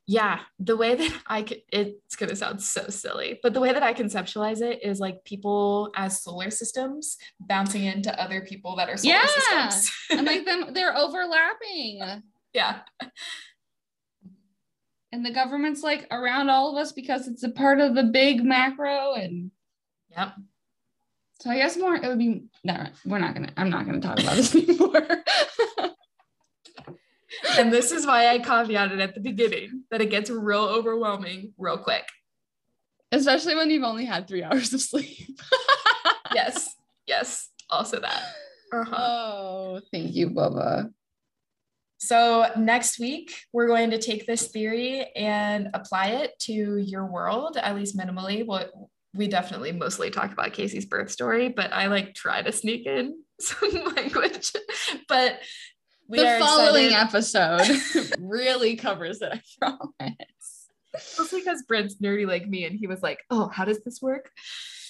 Yeah, 0.10 0.40
the 0.58 0.78
way 0.78 0.96
that 0.96 1.14
I 1.28 1.42
could, 1.44 1.62
it's 1.72 2.16
going 2.16 2.30
to 2.30 2.36
sound 2.36 2.62
so 2.62 2.88
silly, 2.88 3.40
but 3.44 3.54
the 3.54 3.60
way 3.60 3.74
that 3.74 3.84
I 3.84 3.94
conceptualize 3.94 4.62
it 4.62 4.80
is 4.84 5.00
like 5.02 5.24
people 5.26 5.92
as 5.98 6.22
solar 6.24 6.50
systems 6.50 7.18
bouncing 7.42 7.84
into 7.84 8.18
other 8.22 8.40
people 8.42 8.78
that 8.78 8.90
are 8.90 8.96
solar 8.98 9.16
Yeah. 9.16 9.68
systems. 9.70 9.92
and 10.12 10.26
like 10.26 10.46
them 10.46 10.74
they're 10.74 10.96
overlapping. 10.96 12.22
yeah. 12.54 12.80
And 15.12 15.26
the 15.26 15.32
government's 15.34 15.84
like 15.84 16.06
around 16.12 16.50
all 16.50 16.72
of 16.72 16.82
us 16.82 16.92
because 16.92 17.28
it's 17.28 17.44
a 17.44 17.50
part 17.50 17.80
of 17.80 17.96
the 17.96 18.04
big 18.04 18.44
macro 18.44 19.14
and 19.14 19.52
Yep. 20.12 20.34
so 21.42 21.50
I 21.50 21.58
guess 21.58 21.78
more 21.78 21.96
it 21.96 22.04
would 22.08 22.18
be 22.18 22.44
no, 22.64 22.88
we're 23.06 23.20
not 23.20 23.34
gonna 23.34 23.52
I'm 23.58 23.70
not 23.70 23.86
gonna 23.86 24.00
talk 24.02 24.20
about 24.22 24.36
this 24.38 24.56
anymore. 24.56 25.24
And 27.58 27.72
this 27.72 27.92
is 27.92 28.06
why 28.06 28.30
I 28.30 28.40
caveated 28.40 29.02
at 29.02 29.14
the 29.14 29.20
beginning 29.20 29.84
that 29.92 30.02
it 30.02 30.10
gets 30.10 30.30
real 30.30 30.64
overwhelming 30.64 31.54
real 31.58 31.78
quick. 31.78 32.08
Especially 33.12 33.56
when 33.56 33.70
you've 33.70 33.84
only 33.84 34.06
had 34.06 34.28
three 34.28 34.44
hours 34.44 34.74
of 34.74 34.82
sleep. 34.82 35.40
Yes. 36.34 36.76
Yes. 37.06 37.50
Also 37.70 38.00
that. 38.02 38.22
Uh-huh. 38.74 38.96
Oh, 38.98 39.82
thank 39.94 40.14
you, 40.14 40.30
Bubba. 40.30 40.92
So, 42.00 42.46
next 42.58 43.00
week, 43.00 43.34
we're 43.54 43.68
going 43.68 43.92
to 43.92 43.98
take 43.98 44.28
this 44.28 44.50
theory 44.50 45.06
and 45.16 45.70
apply 45.74 46.08
it 46.08 46.38
to 46.42 46.78
your 46.78 47.06
world, 47.06 47.58
at 47.58 47.76
least 47.76 47.98
minimally. 47.98 48.46
What 48.46 48.72
we 49.16 49.28
definitely 49.28 49.72
mostly 49.72 50.12
talk 50.12 50.32
about 50.32 50.54
Casey's 50.54 50.86
birth 50.86 51.10
story, 51.10 51.50
but 51.50 51.74
I 51.74 51.88
like 51.88 52.14
try 52.14 52.42
to 52.42 52.52
sneak 52.52 52.86
in 52.86 53.18
some 53.42 53.94
language. 53.96 54.52
But 55.08 55.40
we 56.08 56.18
the 56.20 56.38
following 56.40 56.92
excited, 56.92 56.94
episode 56.94 58.16
really 58.20 58.76
covers 58.76 59.22
it, 59.22 59.32
I 59.34 59.42
promise. 59.60 60.68
mostly 61.18 61.42
because 61.42 61.64
Brent's 61.64 61.96
nerdy 62.02 62.26
like 62.28 62.48
me, 62.48 62.66
and 62.66 62.78
he 62.78 62.88
was 62.88 63.02
like, 63.02 63.20
"Oh, 63.30 63.48
how 63.50 63.66
does 63.66 63.82
this 63.84 64.02
work?" 64.02 64.32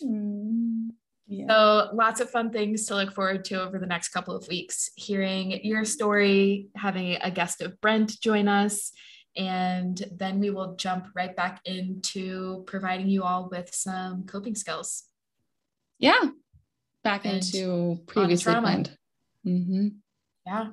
Mm, 0.04 0.90
yeah. 1.28 1.48
So, 1.50 1.90
lots 1.96 2.22
of 2.22 2.30
fun 2.30 2.52
things 2.52 2.86
to 2.86 2.96
look 2.96 3.14
forward 3.14 3.44
to 3.46 3.62
over 3.62 3.80
the 3.80 3.86
next 3.88 4.10
couple 4.10 4.36
of 4.36 4.48
weeks. 4.48 4.90
Hearing 4.96 5.52
your 5.66 5.86
story, 5.86 6.68
having 6.76 7.18
a 7.22 7.32
guest 7.32 7.62
of 7.62 7.80
Brent 7.82 8.20
join 8.22 8.48
us, 8.48 8.92
and 9.36 10.02
then 10.16 10.40
we 10.40 10.50
will 10.52 10.76
jump 10.76 11.08
right 11.16 11.36
back 11.36 11.62
into 11.66 12.64
providing 12.68 13.08
you 13.08 13.24
all 13.24 13.50
with 13.50 13.74
some 13.74 14.24
coping 14.26 14.56
skills. 14.56 15.04
yeah. 16.00 16.30
Back 17.04 17.26
And 17.26 17.36
into 17.36 18.02
previously 18.06 18.54
planned. 18.54 18.98
hmm 19.44 19.88
Yeah. 20.46 20.72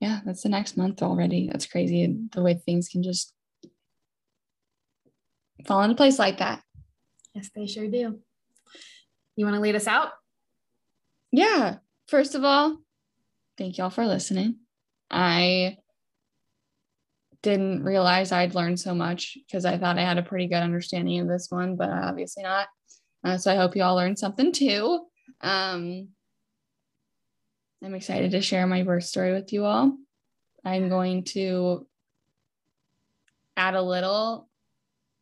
Yeah, 0.00 0.20
that's 0.24 0.42
the 0.42 0.48
next 0.48 0.76
month 0.76 1.02
already. 1.02 1.48
That's 1.50 1.66
crazy. 1.66 2.16
The 2.32 2.42
way 2.42 2.54
things 2.54 2.88
can 2.88 3.02
just 3.02 3.34
fall 5.66 5.82
into 5.82 5.94
place 5.94 6.18
like 6.18 6.38
that. 6.38 6.62
Yes, 7.34 7.50
they 7.54 7.66
sure 7.66 7.88
do. 7.88 8.18
You 9.36 9.44
want 9.44 9.54
to 9.54 9.60
lead 9.60 9.76
us 9.76 9.86
out? 9.86 10.12
yeah 11.32 11.76
first 12.08 12.34
of 12.34 12.44
all 12.44 12.78
thank 13.56 13.78
y'all 13.78 13.90
for 13.90 14.06
listening 14.06 14.56
i 15.10 15.76
didn't 17.42 17.82
realize 17.82 18.32
i'd 18.32 18.54
learned 18.54 18.78
so 18.78 18.94
much 18.94 19.38
because 19.46 19.64
i 19.64 19.78
thought 19.78 19.98
i 19.98 20.02
had 20.02 20.18
a 20.18 20.22
pretty 20.22 20.46
good 20.46 20.62
understanding 20.62 21.20
of 21.20 21.28
this 21.28 21.46
one 21.50 21.76
but 21.76 21.88
obviously 21.88 22.42
not 22.42 22.66
uh, 23.24 23.36
so 23.36 23.52
i 23.52 23.56
hope 23.56 23.76
you 23.76 23.82
all 23.82 23.96
learned 23.96 24.18
something 24.18 24.52
too 24.52 25.06
um, 25.42 26.08
i'm 27.84 27.94
excited 27.94 28.30
to 28.30 28.40
share 28.40 28.66
my 28.66 28.82
birth 28.82 29.04
story 29.04 29.32
with 29.32 29.52
you 29.52 29.64
all 29.64 29.96
i'm 30.64 30.88
going 30.88 31.24
to 31.24 31.86
add 33.56 33.74
a 33.74 33.82
little 33.82 34.48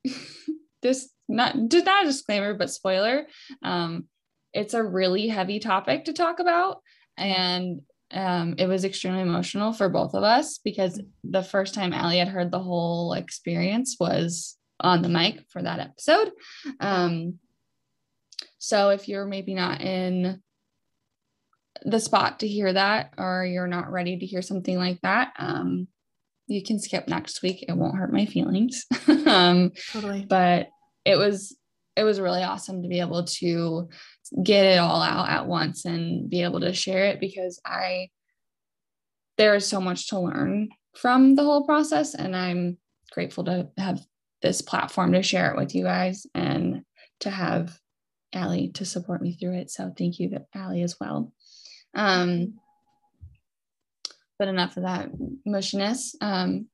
this 0.82 1.08
not 1.28 1.54
just 1.68 1.86
not 1.86 2.04
a 2.04 2.06
disclaimer 2.06 2.54
but 2.54 2.70
spoiler 2.70 3.26
um, 3.62 4.04
it's 4.52 4.74
a 4.74 4.82
really 4.82 5.28
heavy 5.28 5.58
topic 5.58 6.04
to 6.04 6.12
talk 6.12 6.40
about 6.40 6.80
and 7.16 7.82
um, 8.10 8.54
it 8.58 8.66
was 8.66 8.84
extremely 8.84 9.20
emotional 9.20 9.72
for 9.72 9.88
both 9.88 10.14
of 10.14 10.22
us 10.22 10.58
because 10.58 11.00
the 11.24 11.42
first 11.42 11.74
time 11.74 11.92
Allie 11.92 12.18
had 12.18 12.28
heard 12.28 12.50
the 12.50 12.58
whole 12.58 13.12
experience 13.12 13.96
was 14.00 14.56
on 14.80 15.02
the 15.02 15.08
mic 15.08 15.44
for 15.50 15.62
that 15.62 15.80
episode. 15.80 16.32
Um, 16.80 17.38
so 18.58 18.90
if 18.90 19.08
you're 19.08 19.26
maybe 19.26 19.54
not 19.54 19.82
in 19.82 20.42
the 21.84 22.00
spot 22.00 22.40
to 22.40 22.48
hear 22.48 22.72
that 22.72 23.12
or 23.18 23.44
you're 23.44 23.66
not 23.66 23.90
ready 23.90 24.18
to 24.18 24.26
hear 24.26 24.42
something 24.42 24.76
like 24.76 25.00
that, 25.02 25.32
um, 25.38 25.88
you 26.46 26.62
can 26.62 26.78
skip 26.78 27.08
next 27.08 27.42
week. 27.42 27.64
It 27.68 27.76
won't 27.76 27.96
hurt 27.96 28.12
my 28.12 28.26
feelings. 28.26 28.86
um, 29.26 29.72
Totally. 29.92 30.26
but 30.28 30.68
it 31.04 31.16
was 31.16 31.56
it 31.96 32.04
was 32.04 32.20
really 32.20 32.44
awesome 32.44 32.82
to 32.82 32.88
be 32.88 33.00
able 33.00 33.24
to 33.24 33.88
get 34.42 34.64
it 34.64 34.78
all 34.78 35.02
out 35.02 35.28
at 35.28 35.46
once 35.46 35.84
and 35.84 36.30
be 36.30 36.44
able 36.44 36.60
to 36.60 36.72
share 36.72 37.06
it 37.06 37.18
because 37.18 37.60
I 37.64 38.10
there 39.36 39.54
is 39.56 39.66
so 39.66 39.80
much 39.80 40.08
to 40.08 40.20
learn 40.20 40.68
from 40.96 41.34
the 41.34 41.42
whole 41.42 41.66
process 41.66 42.14
and 42.14 42.36
I'm 42.36 42.78
grateful 43.10 43.44
to 43.44 43.68
have 43.76 44.00
this 44.42 44.62
platform 44.62 45.12
to 45.12 45.22
share 45.22 45.50
it 45.50 45.56
with 45.56 45.74
you 45.74 45.84
guys 45.84 46.24
and 46.34 46.82
to 47.20 47.30
have 47.30 47.76
Allie 48.32 48.70
to 48.74 48.84
support 48.84 49.20
me 49.20 49.36
through 49.36 49.54
it. 49.54 49.70
So 49.70 49.92
thank 49.96 50.20
you 50.20 50.38
Allie 50.54 50.82
as 50.82 50.96
well. 51.00 51.32
Um, 51.94 52.54
but 54.38 54.48
enough 54.48 54.76
of 54.76 54.84
that 54.84 55.10
mushiness. 55.46 56.14
Um, 56.20 56.68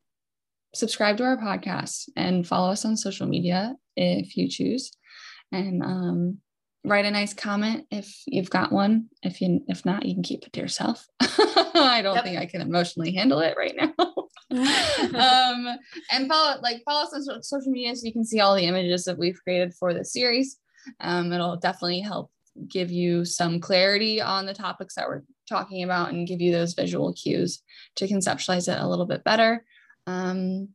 subscribe 0.75 1.17
to 1.19 1.25
our 1.25 1.37
podcast 1.39 2.09
and 2.17 2.47
follow 2.47 2.71
us 2.71 2.85
on 2.85 2.97
social 2.97 3.27
media 3.27 3.75
if 3.97 4.37
you 4.37 4.49
choose. 4.49 4.91
And 5.53 5.83
um, 5.83 6.39
write 6.85 7.07
a 7.07 7.11
nice 7.11 7.33
comment 7.33 7.87
if 7.91 8.15
you've 8.27 8.51
got 8.51 8.73
one. 8.73 9.07
If 9.23 9.41
you 9.41 9.61
if 9.69 9.87
not 9.87 10.05
you 10.05 10.15
can 10.15 10.23
keep 10.23 10.45
it 10.47 10.53
to 10.55 10.61
yourself. 10.61 11.07
I 11.21 12.01
don't 12.03 12.15
Yep. 12.17 12.25
think 12.25 12.39
i 12.39 12.47
can 12.47 12.61
emotionally 12.61 13.13
handle 13.15 13.41
it 13.41 13.57
right 13.57 13.75
now. 13.77 13.93
Um 14.51 15.67
and 16.13 16.29
follow 16.29 16.61
like 16.61 16.83
follow 16.85 17.03
us 17.05 17.29
on 17.29 17.43
social 17.43 17.73
media 17.73 17.97
so 17.97 18.07
you 18.07 18.13
can 18.13 18.25
see 18.25 18.41
all 18.41 18.55
the 18.55 18.67
images 18.67 19.05
that 19.05 19.19
we've 19.19 19.39
created 19.43 19.75
for 19.75 19.93
the 19.95 20.05
series. 20.05 20.59
Um 21.01 21.33
it'll 21.33 21.57
definitely 21.57 22.01
help 22.01 22.31
give 22.69 22.91
you 22.91 23.25
some 23.25 23.61
clarity 23.61 24.21
on 24.21 24.47
the 24.47 24.55
topics 24.55 24.95
that 24.95 25.09
we're 25.09 25.23
talking 25.49 25.83
about 25.83 26.11
and 26.11 26.29
give 26.29 26.41
you 26.41 26.53
those 26.53 26.75
visual 26.75 27.13
cues 27.13 27.63
to 27.97 28.07
conceptualize 28.07 28.73
it 28.73 28.81
a 28.81 28.89
little 28.89 29.07
bit 29.07 29.25
better 29.25 29.65
um 30.07 30.69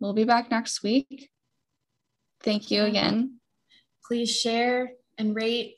we'll 0.00 0.12
be 0.12 0.24
back 0.24 0.50
next 0.50 0.82
week 0.82 1.30
thank 2.42 2.70
you 2.70 2.82
again 2.82 3.38
Please 4.06 4.30
share 4.30 4.92
and 5.16 5.34
rate 5.34 5.76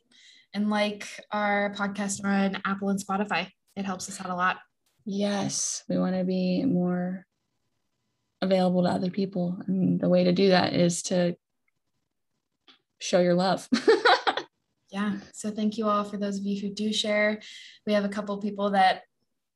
and 0.53 0.69
like 0.69 1.07
our 1.31 1.73
podcast 1.77 2.25
on 2.25 2.61
Apple 2.65 2.89
and 2.89 2.99
Spotify. 2.99 3.49
It 3.77 3.85
helps 3.85 4.09
us 4.09 4.21
out 4.21 4.31
a 4.31 4.35
lot. 4.35 4.57
Yes, 5.05 5.85
we 5.89 5.97
want 5.97 6.17
to 6.17 6.25
be 6.25 6.65
more 6.65 7.25
available 8.43 8.83
to 8.83 8.89
other 8.89 9.11
people. 9.11 9.63
And 9.69 10.01
the 10.01 10.09
way 10.09 10.25
to 10.25 10.33
do 10.33 10.49
that 10.49 10.73
is 10.73 11.03
to 11.05 11.37
show 12.99 13.21
your 13.21 13.35
love. 13.35 13.69
Yeah. 14.91 15.17
So 15.33 15.51
thank 15.51 15.79
you 15.79 15.89
all 15.89 16.05
for 16.05 16.17
those 16.17 16.39
of 16.39 16.45
you 16.45 16.61
who 16.61 16.73
do 16.73 16.93
share. 16.93 17.41
We 17.87 17.93
have 17.93 18.05
a 18.05 18.09
couple 18.09 18.37
people 18.41 18.71
that 18.71 19.03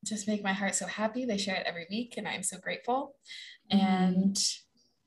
just 0.04 0.26
make 0.26 0.42
my 0.42 0.52
heart 0.52 0.74
so 0.74 0.86
happy. 0.86 1.24
They 1.24 1.38
share 1.38 1.56
it 1.56 1.66
every 1.66 1.86
week, 1.90 2.14
and 2.16 2.26
I'm 2.26 2.42
so 2.42 2.58
grateful. 2.58 3.14
Mhm. 3.72 3.80
And 3.80 4.38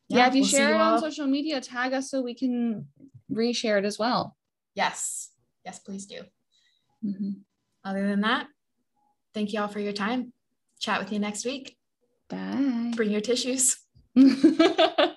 yeah, 0.07 0.27
if 0.27 0.35
you 0.35 0.41
we'll 0.41 0.49
share 0.49 0.75
it 0.75 0.79
on 0.81 0.99
social 0.99 1.27
media, 1.27 1.59
tag 1.59 1.93
us 1.93 2.09
so 2.09 2.21
we 2.21 2.35
can 2.35 2.87
reshare 3.31 3.79
it 3.79 3.85
as 3.85 3.97
well. 3.99 4.37
Yes, 4.75 5.31
yes, 5.65 5.79
please 5.79 6.05
do. 6.05 6.21
Mhm. 7.03 7.41
Other 7.83 8.07
than 8.07 8.21
that, 8.21 8.47
thank 9.33 9.51
you 9.51 9.59
all 9.61 9.67
for 9.67 9.79
your 9.79 9.93
time. 9.93 10.31
Chat 10.79 10.99
with 10.99 11.11
you 11.11 11.19
next 11.19 11.43
week. 11.45 11.77
Bye. 12.29 12.93
Bring 12.95 13.11
your 13.11 13.21
tissues. 13.21 13.77